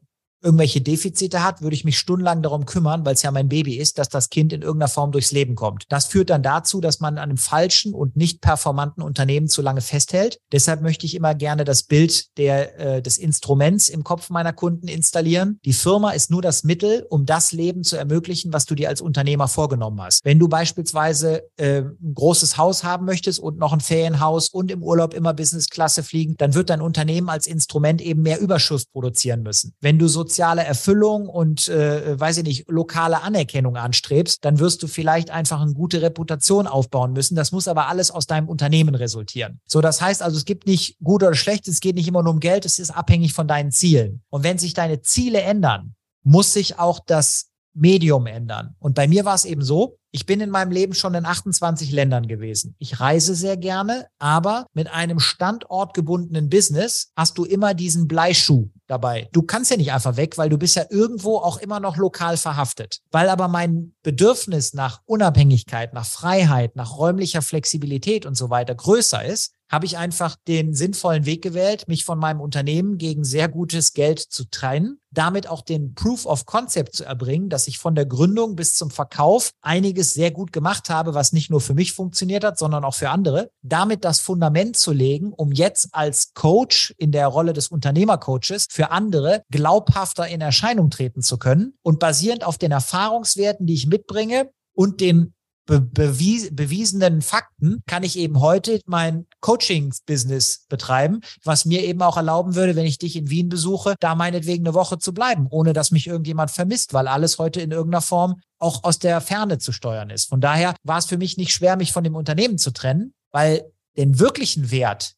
irgendwelche 0.41 0.81
Defizite 0.81 1.43
hat, 1.43 1.61
würde 1.61 1.75
ich 1.75 1.83
mich 1.83 1.99
stundenlang 1.99 2.41
darum 2.41 2.65
kümmern, 2.65 3.05
weil 3.05 3.13
es 3.13 3.21
ja 3.21 3.31
mein 3.31 3.49
Baby 3.49 3.77
ist, 3.77 3.97
dass 3.97 4.09
das 4.09 4.29
Kind 4.29 4.53
in 4.53 4.61
irgendeiner 4.61 4.89
Form 4.89 5.11
durchs 5.11 5.31
Leben 5.31 5.55
kommt. 5.55 5.83
Das 5.89 6.05
führt 6.05 6.29
dann 6.29 6.43
dazu, 6.43 6.81
dass 6.81 6.99
man 6.99 7.17
an 7.17 7.29
einem 7.29 7.37
falschen 7.37 7.93
und 7.93 8.15
nicht 8.15 8.41
performanten 8.41 9.01
Unternehmen 9.01 9.47
zu 9.47 9.61
lange 9.61 9.81
festhält. 9.81 10.39
Deshalb 10.51 10.81
möchte 10.81 11.05
ich 11.05 11.15
immer 11.15 11.35
gerne 11.35 11.65
das 11.65 11.83
Bild 11.83 12.37
der, 12.37 12.79
äh, 12.79 13.01
des 13.01 13.17
Instruments 13.17 13.89
im 13.89 14.03
Kopf 14.03 14.29
meiner 14.29 14.53
Kunden 14.53 14.87
installieren. 14.87 15.59
Die 15.65 15.73
Firma 15.73 16.11
ist 16.11 16.31
nur 16.31 16.41
das 16.41 16.63
Mittel, 16.63 17.05
um 17.09 17.25
das 17.25 17.51
Leben 17.51 17.83
zu 17.83 17.97
ermöglichen, 17.97 18.53
was 18.53 18.65
du 18.65 18.75
dir 18.75 18.89
als 18.89 19.01
Unternehmer 19.01 19.47
vorgenommen 19.47 20.01
hast. 20.01 20.23
Wenn 20.23 20.39
du 20.39 20.47
beispielsweise 20.47 21.43
äh, 21.57 21.81
ein 21.81 22.13
großes 22.13 22.57
Haus 22.57 22.83
haben 22.83 23.05
möchtest 23.05 23.39
und 23.39 23.57
noch 23.57 23.73
ein 23.73 23.81
Ferienhaus 23.81 24.49
und 24.49 24.71
im 24.71 24.83
Urlaub 24.83 25.13
immer 25.13 25.33
Businessklasse 25.33 26.03
fliegen, 26.03 26.35
dann 26.37 26.53
wird 26.53 26.69
dein 26.69 26.81
Unternehmen 26.81 27.29
als 27.29 27.47
Instrument 27.47 28.01
eben 28.01 28.21
mehr 28.21 28.39
Überschuss 28.39 28.85
produzieren 28.85 29.43
müssen. 29.43 29.73
Wenn 29.81 29.99
du 29.99 30.07
so 30.07 30.23
soziale 30.29 30.63
Erfüllung 30.63 31.27
und, 31.27 31.67
äh, 31.69 32.19
weiß 32.19 32.37
ich 32.37 32.43
nicht, 32.43 32.65
lokale 32.69 33.23
Anerkennung 33.23 33.77
anstrebst, 33.77 34.45
dann 34.45 34.59
wirst 34.59 34.83
du 34.83 34.87
vielleicht 34.87 35.31
einfach 35.31 35.59
eine 35.59 35.73
gute 35.73 36.03
Reputation 36.03 36.67
aufbauen 36.67 37.13
müssen. 37.13 37.35
Das 37.35 37.51
muss 37.51 37.67
aber 37.67 37.87
alles 37.87 38.11
aus 38.11 38.27
deinem 38.27 38.47
Unternehmen 38.47 38.93
resultieren. 38.93 39.59
So, 39.65 39.81
das 39.81 40.01
heißt 40.01 40.21
also, 40.21 40.37
es 40.37 40.45
gibt 40.45 40.67
nicht 40.67 40.97
gut 41.03 41.23
oder 41.23 41.33
schlecht, 41.33 41.67
es 41.67 41.79
geht 41.79 41.95
nicht 41.95 42.07
immer 42.07 42.21
nur 42.21 42.33
um 42.33 42.39
Geld, 42.39 42.65
es 42.65 42.77
ist 42.77 42.91
abhängig 42.91 43.33
von 43.33 43.47
deinen 43.47 43.71
Zielen. 43.71 44.21
Und 44.29 44.43
wenn 44.43 44.59
sich 44.59 44.75
deine 44.75 45.01
Ziele 45.01 45.41
ändern, 45.41 45.95
muss 46.23 46.53
sich 46.53 46.77
auch 46.77 46.99
das 46.99 47.48
Medium 47.73 48.25
ändern. 48.27 48.75
Und 48.79 48.95
bei 48.95 49.07
mir 49.07 49.25
war 49.25 49.35
es 49.35 49.45
eben 49.45 49.61
so, 49.61 49.99
ich 50.11 50.25
bin 50.25 50.41
in 50.41 50.49
meinem 50.49 50.71
Leben 50.71 50.95
schon 50.95 51.13
in 51.13 51.25
28 51.25 51.91
Ländern 51.91 52.27
gewesen. 52.27 52.75
Ich 52.79 52.99
reise 52.99 53.35
sehr 53.35 53.57
gerne, 53.57 54.07
aber 54.17 54.65
mit 54.73 54.91
einem 54.91 55.19
standortgebundenen 55.19 56.49
Business 56.49 57.11
hast 57.15 57.37
du 57.37 57.45
immer 57.45 57.75
diesen 57.75 58.07
Bleischuh 58.07 58.69
dabei. 58.87 59.29
Du 59.33 59.43
kannst 59.43 59.69
ja 59.69 59.77
nicht 59.77 59.91
einfach 59.91 60.17
weg, 60.17 60.37
weil 60.37 60.49
du 60.49 60.57
bist 60.57 60.75
ja 60.75 60.85
irgendwo 60.89 61.37
auch 61.37 61.57
immer 61.57 61.79
noch 61.79 61.97
lokal 61.97 62.37
verhaftet. 62.37 63.01
Weil 63.11 63.29
aber 63.29 63.47
mein 63.47 63.93
Bedürfnis 64.01 64.73
nach 64.73 65.01
Unabhängigkeit, 65.05 65.93
nach 65.93 66.07
Freiheit, 66.07 66.75
nach 66.75 66.97
räumlicher 66.97 67.43
Flexibilität 67.43 68.25
und 68.25 68.35
so 68.35 68.49
weiter 68.49 68.73
größer 68.73 69.23
ist, 69.23 69.53
habe 69.69 69.85
ich 69.85 69.97
einfach 69.97 70.35
den 70.47 70.73
sinnvollen 70.73 71.25
Weg 71.25 71.43
gewählt, 71.43 71.87
mich 71.87 72.03
von 72.03 72.17
meinem 72.17 72.41
Unternehmen 72.41 72.97
gegen 72.97 73.23
sehr 73.23 73.47
gutes 73.47 73.93
Geld 73.93 74.19
zu 74.19 74.45
trennen, 74.49 74.99
damit 75.11 75.47
auch 75.47 75.61
den 75.61 75.93
Proof 75.93 76.25
of 76.25 76.45
Concept 76.45 76.95
zu 76.95 77.05
erbringen, 77.05 77.49
dass 77.49 77.67
ich 77.67 77.77
von 77.77 77.95
der 77.95 78.05
Gründung 78.05 78.55
bis 78.55 78.75
zum 78.75 78.89
Verkauf 78.89 79.51
einiges 79.61 80.13
sehr 80.13 80.31
gut 80.31 80.51
gemacht 80.51 80.89
habe, 80.89 81.13
was 81.13 81.33
nicht 81.33 81.49
nur 81.49 81.61
für 81.61 81.73
mich 81.73 81.93
funktioniert 81.93 82.43
hat, 82.43 82.57
sondern 82.57 82.83
auch 82.83 82.95
für 82.95 83.09
andere, 83.09 83.51
damit 83.61 84.03
das 84.05 84.19
Fundament 84.19 84.75
zu 84.75 84.91
legen, 84.91 85.33
um 85.33 85.51
jetzt 85.51 85.89
als 85.91 86.33
Coach 86.33 86.93
in 86.97 87.11
der 87.11 87.27
Rolle 87.27 87.53
des 87.53 87.67
Unternehmercoaches 87.67 88.67
für 88.69 88.91
andere 88.91 89.43
glaubhafter 89.51 90.27
in 90.27 90.41
Erscheinung 90.41 90.89
treten 90.89 91.21
zu 91.21 91.37
können 91.37 91.73
und 91.83 91.99
basierend 91.99 92.43
auf 92.43 92.57
den 92.57 92.71
Erfahrungswerten, 92.71 93.65
die 93.67 93.75
ich 93.75 93.87
mitbringe 93.87 94.49
und 94.73 95.01
den 95.01 95.33
be 95.69 95.79
bewies 95.81 96.49
bewiesenen 96.51 97.21
Fakten 97.21 97.83
kann 97.85 98.01
ich 98.01 98.17
eben 98.17 98.39
heute 98.39 98.81
mein 98.87 99.27
Coaching-Business 99.41 100.65
betreiben, 100.67 101.21
was 101.43 101.65
mir 101.65 101.83
eben 101.83 102.01
auch 102.01 102.17
erlauben 102.17 102.55
würde, 102.55 102.75
wenn 102.75 102.87
ich 102.87 102.97
dich 102.97 103.15
in 103.15 103.29
Wien 103.29 103.49
besuche, 103.49 103.95
da 103.99 104.15
meinetwegen 104.15 104.65
eine 104.65 104.73
Woche 104.73 104.97
zu 104.97 105.13
bleiben, 105.13 105.45
ohne 105.51 105.73
dass 105.73 105.91
mich 105.91 106.07
irgendjemand 106.07 106.49
vermisst, 106.49 106.93
weil 106.93 107.07
alles 107.07 107.37
heute 107.37 107.61
in 107.61 107.69
irgendeiner 107.69 108.01
Form 108.01 108.41
auch 108.57 108.83
aus 108.83 108.97
der 108.97 109.21
Ferne 109.21 109.59
zu 109.59 109.71
steuern 109.71 110.09
ist. 110.09 110.29
Von 110.29 110.41
daher 110.41 110.73
war 110.83 110.97
es 110.97 111.05
für 111.05 111.19
mich 111.19 111.37
nicht 111.37 111.51
schwer, 111.51 111.77
mich 111.77 111.93
von 111.93 112.03
dem 112.03 112.15
Unternehmen 112.15 112.57
zu 112.57 112.71
trennen, 112.71 113.13
weil 113.31 113.71
den 113.95 114.19
wirklichen 114.19 114.71
Wert, 114.71 115.13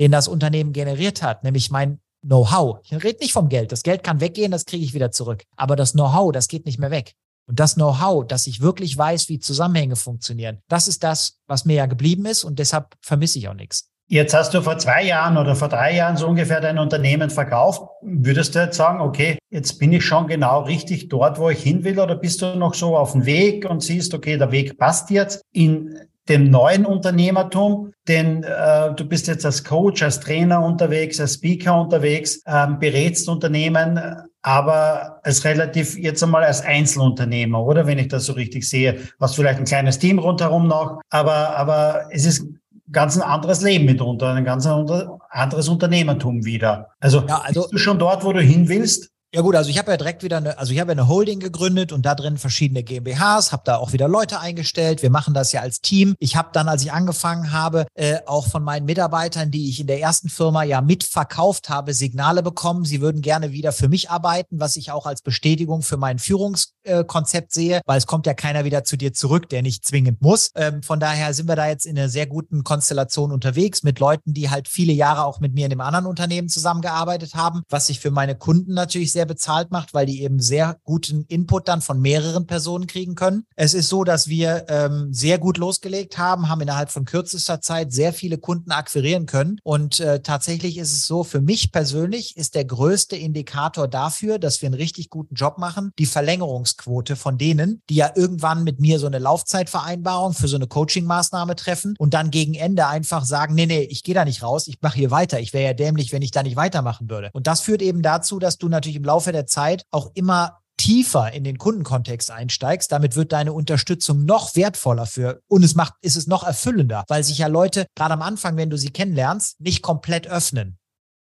den 0.00 0.10
das 0.10 0.26
Unternehmen 0.26 0.72
generiert 0.72 1.22
hat, 1.22 1.44
nämlich 1.44 1.70
mein 1.70 2.00
Know-how. 2.22 2.80
Ich 2.82 2.92
rede 2.92 3.20
nicht 3.20 3.32
vom 3.32 3.48
Geld. 3.48 3.70
Das 3.70 3.84
Geld 3.84 4.02
kann 4.02 4.20
weggehen, 4.20 4.50
das 4.50 4.64
kriege 4.64 4.84
ich 4.84 4.94
wieder 4.94 5.12
zurück. 5.12 5.44
Aber 5.56 5.76
das 5.76 5.92
Know-how, 5.92 6.32
das 6.32 6.48
geht 6.48 6.66
nicht 6.66 6.80
mehr 6.80 6.90
weg. 6.90 7.14
Und 7.46 7.60
das 7.60 7.74
Know-how, 7.74 8.26
dass 8.26 8.46
ich 8.46 8.60
wirklich 8.60 8.96
weiß, 8.96 9.28
wie 9.28 9.38
Zusammenhänge 9.38 9.96
funktionieren, 9.96 10.58
das 10.68 10.88
ist 10.88 11.04
das, 11.04 11.38
was 11.46 11.64
mir 11.64 11.76
ja 11.76 11.86
geblieben 11.86 12.26
ist 12.26 12.44
und 12.44 12.58
deshalb 12.58 12.94
vermisse 13.00 13.38
ich 13.38 13.48
auch 13.48 13.54
nichts. 13.54 13.88
Jetzt 14.08 14.34
hast 14.34 14.54
du 14.54 14.62
vor 14.62 14.78
zwei 14.78 15.02
Jahren 15.02 15.36
oder 15.36 15.56
vor 15.56 15.68
drei 15.68 15.96
Jahren 15.96 16.16
so 16.16 16.28
ungefähr 16.28 16.60
dein 16.60 16.78
Unternehmen 16.78 17.28
verkauft. 17.28 17.82
Würdest 18.02 18.54
du 18.54 18.60
jetzt 18.60 18.76
sagen, 18.76 19.00
okay, 19.00 19.36
jetzt 19.50 19.78
bin 19.78 19.92
ich 19.92 20.04
schon 20.04 20.28
genau 20.28 20.62
richtig 20.62 21.08
dort, 21.08 21.40
wo 21.40 21.50
ich 21.50 21.60
hin 21.60 21.82
will, 21.82 21.98
oder 21.98 22.14
bist 22.14 22.40
du 22.40 22.54
noch 22.54 22.74
so 22.74 22.96
auf 22.96 23.12
dem 23.12 23.26
Weg 23.26 23.68
und 23.68 23.82
siehst, 23.82 24.14
okay, 24.14 24.36
der 24.36 24.52
Weg 24.52 24.78
passt 24.78 25.10
jetzt 25.10 25.42
in 25.52 25.98
dem 26.28 26.50
neuen 26.50 26.86
Unternehmertum, 26.86 27.92
denn 28.06 28.44
äh, 28.44 28.94
du 28.94 29.04
bist 29.04 29.26
jetzt 29.26 29.44
als 29.44 29.64
Coach, 29.64 30.02
als 30.02 30.20
Trainer 30.20 30.64
unterwegs, 30.64 31.20
als 31.20 31.34
Speaker 31.34 31.80
unterwegs, 31.80 32.40
ähm, 32.46 32.78
berätst 32.78 33.28
Unternehmen, 33.28 34.00
aber 34.46 35.18
als 35.24 35.44
relativ 35.44 35.98
jetzt 35.98 36.22
einmal 36.22 36.44
als 36.44 36.60
Einzelunternehmer, 36.60 37.60
oder 37.64 37.88
wenn 37.88 37.98
ich 37.98 38.06
das 38.06 38.26
so 38.26 38.34
richtig 38.34 38.68
sehe, 38.68 39.00
hast 39.18 39.34
vielleicht 39.34 39.58
ein 39.58 39.64
kleines 39.64 39.98
Team 39.98 40.20
rundherum 40.20 40.68
noch, 40.68 41.00
aber 41.10 41.56
aber 41.56 42.04
es 42.12 42.24
ist 42.24 42.46
ganz 42.92 43.16
ein 43.16 43.22
anderes 43.22 43.62
Leben 43.62 43.86
mitunter, 43.86 44.32
ein 44.32 44.44
ganz 44.44 44.64
anderes 44.64 45.68
Unternehmertum 45.68 46.44
wieder. 46.44 46.90
Also, 47.00 47.24
ja, 47.26 47.42
also 47.42 47.62
bist 47.62 47.72
du 47.72 47.78
schon 47.78 47.98
dort, 47.98 48.24
wo 48.24 48.32
du 48.32 48.40
hin 48.40 48.68
willst? 48.68 49.10
Ja 49.34 49.42
gut, 49.42 49.56
also 49.56 49.68
ich 49.68 49.76
habe 49.76 49.90
ja 49.90 49.96
direkt 49.96 50.22
wieder 50.22 50.36
eine, 50.36 50.56
also 50.56 50.72
ich 50.72 50.78
habe 50.78 50.92
ja 50.92 50.92
eine 50.92 51.08
Holding 51.08 51.40
gegründet 51.40 51.92
und 51.92 52.06
da 52.06 52.14
drin 52.14 52.38
verschiedene 52.38 52.84
GmbHs, 52.84 53.50
habe 53.50 53.64
da 53.66 53.76
auch 53.76 53.92
wieder 53.92 54.06
Leute 54.06 54.38
eingestellt. 54.38 55.02
Wir 55.02 55.10
machen 55.10 55.34
das 55.34 55.50
ja 55.50 55.62
als 55.62 55.80
Team. 55.80 56.14
Ich 56.20 56.36
habe 56.36 56.50
dann, 56.52 56.68
als 56.68 56.82
ich 56.82 56.92
angefangen 56.92 57.52
habe, 57.52 57.86
äh, 57.94 58.18
auch 58.26 58.46
von 58.46 58.62
meinen 58.62 58.86
Mitarbeitern, 58.86 59.50
die 59.50 59.68
ich 59.68 59.80
in 59.80 59.88
der 59.88 60.00
ersten 60.00 60.28
Firma 60.28 60.62
ja 60.62 60.80
mitverkauft 60.80 61.68
habe, 61.68 61.92
Signale 61.92 62.44
bekommen. 62.44 62.84
Sie 62.84 63.00
würden 63.00 63.20
gerne 63.20 63.50
wieder 63.50 63.72
für 63.72 63.88
mich 63.88 64.10
arbeiten, 64.10 64.60
was 64.60 64.76
ich 64.76 64.92
auch 64.92 65.06
als 65.06 65.22
Bestätigung 65.22 65.82
für 65.82 65.96
mein 65.96 66.20
Führungskonzept 66.20 67.52
sehe, 67.52 67.80
weil 67.84 67.98
es 67.98 68.06
kommt 68.06 68.26
ja 68.26 68.32
keiner 68.32 68.64
wieder 68.64 68.84
zu 68.84 68.96
dir 68.96 69.12
zurück, 69.12 69.48
der 69.48 69.60
nicht 69.62 69.84
zwingend 69.84 70.22
muss. 70.22 70.50
Ähm, 70.54 70.84
von 70.84 71.00
daher 71.00 71.34
sind 71.34 71.48
wir 71.48 71.56
da 71.56 71.66
jetzt 71.66 71.84
in 71.84 71.98
einer 71.98 72.08
sehr 72.08 72.28
guten 72.28 72.62
Konstellation 72.62 73.32
unterwegs 73.32 73.82
mit 73.82 73.98
Leuten, 73.98 74.34
die 74.34 74.50
halt 74.50 74.68
viele 74.68 74.92
Jahre 74.92 75.24
auch 75.24 75.40
mit 75.40 75.52
mir 75.52 75.64
in 75.66 75.70
dem 75.70 75.80
anderen 75.80 76.06
Unternehmen 76.06 76.48
zusammengearbeitet 76.48 77.34
haben, 77.34 77.64
was 77.68 77.88
sich 77.88 77.98
für 77.98 78.12
meine 78.12 78.36
Kunden 78.36 78.72
natürlich 78.72 79.12
sehr 79.12 79.25
bezahlt 79.26 79.70
macht, 79.70 79.94
weil 79.94 80.06
die 80.06 80.22
eben 80.22 80.40
sehr 80.40 80.78
guten 80.84 81.24
Input 81.28 81.68
dann 81.68 81.80
von 81.80 82.00
mehreren 82.00 82.46
Personen 82.46 82.86
kriegen 82.86 83.14
können. 83.14 83.44
Es 83.56 83.74
ist 83.74 83.88
so, 83.88 84.04
dass 84.04 84.28
wir 84.28 84.66
ähm, 84.68 85.12
sehr 85.12 85.38
gut 85.38 85.58
losgelegt 85.58 86.18
haben, 86.18 86.48
haben 86.48 86.60
innerhalb 86.60 86.90
von 86.90 87.04
kürzester 87.04 87.60
Zeit 87.60 87.92
sehr 87.92 88.12
viele 88.12 88.38
Kunden 88.38 88.70
akquirieren 88.70 89.26
können. 89.26 89.58
Und 89.62 90.00
äh, 90.00 90.20
tatsächlich 90.20 90.78
ist 90.78 90.92
es 90.92 91.06
so, 91.06 91.24
für 91.24 91.40
mich 91.40 91.72
persönlich 91.72 92.36
ist 92.36 92.54
der 92.54 92.64
größte 92.64 93.16
Indikator 93.16 93.88
dafür, 93.88 94.38
dass 94.38 94.62
wir 94.62 94.68
einen 94.68 94.74
richtig 94.74 95.10
guten 95.10 95.34
Job 95.34 95.58
machen, 95.58 95.92
die 95.98 96.06
Verlängerungsquote 96.06 97.16
von 97.16 97.38
denen, 97.38 97.82
die 97.88 97.96
ja 97.96 98.12
irgendwann 98.14 98.64
mit 98.64 98.80
mir 98.80 98.98
so 98.98 99.06
eine 99.06 99.18
Laufzeitvereinbarung 99.18 100.34
für 100.34 100.48
so 100.48 100.56
eine 100.56 100.66
Coaching-Maßnahme 100.66 101.56
treffen 101.56 101.94
und 101.98 102.14
dann 102.14 102.30
gegen 102.30 102.54
Ende 102.54 102.86
einfach 102.86 103.24
sagen, 103.24 103.54
nee, 103.54 103.66
nee, 103.66 103.82
ich 103.82 104.02
gehe 104.02 104.14
da 104.14 104.24
nicht 104.24 104.42
raus, 104.42 104.66
ich 104.66 104.80
mache 104.80 104.96
hier 104.96 105.10
weiter. 105.10 105.40
Ich 105.40 105.52
wäre 105.52 105.64
ja 105.64 105.74
dämlich, 105.74 106.12
wenn 106.12 106.22
ich 106.22 106.30
da 106.30 106.42
nicht 106.42 106.56
weitermachen 106.56 107.10
würde. 107.10 107.30
Und 107.32 107.46
das 107.46 107.60
führt 107.60 107.82
eben 107.82 108.02
dazu, 108.02 108.38
dass 108.38 108.58
du 108.58 108.68
natürlich 108.68 108.96
im 108.96 109.02
Laufe 109.06 109.32
der 109.32 109.46
Zeit 109.46 109.84
auch 109.90 110.10
immer 110.14 110.60
tiefer 110.76 111.32
in 111.32 111.44
den 111.44 111.58
Kundenkontext 111.58 112.30
einsteigst, 112.30 112.92
damit 112.92 113.16
wird 113.16 113.32
deine 113.32 113.52
Unterstützung 113.52 114.24
noch 114.24 114.54
wertvoller 114.56 115.06
für 115.06 115.40
und 115.48 115.64
es 115.64 115.74
macht, 115.74 115.94
ist 116.02 116.16
es 116.16 116.26
noch 116.26 116.44
erfüllender, 116.44 117.04
weil 117.08 117.24
sich 117.24 117.38
ja 117.38 117.46
Leute 117.46 117.86
gerade 117.94 118.14
am 118.14 118.22
Anfang, 118.22 118.56
wenn 118.56 118.70
du 118.70 118.76
sie 118.76 118.90
kennenlernst, 118.90 119.60
nicht 119.60 119.82
komplett 119.82 120.26
öffnen. 120.26 120.78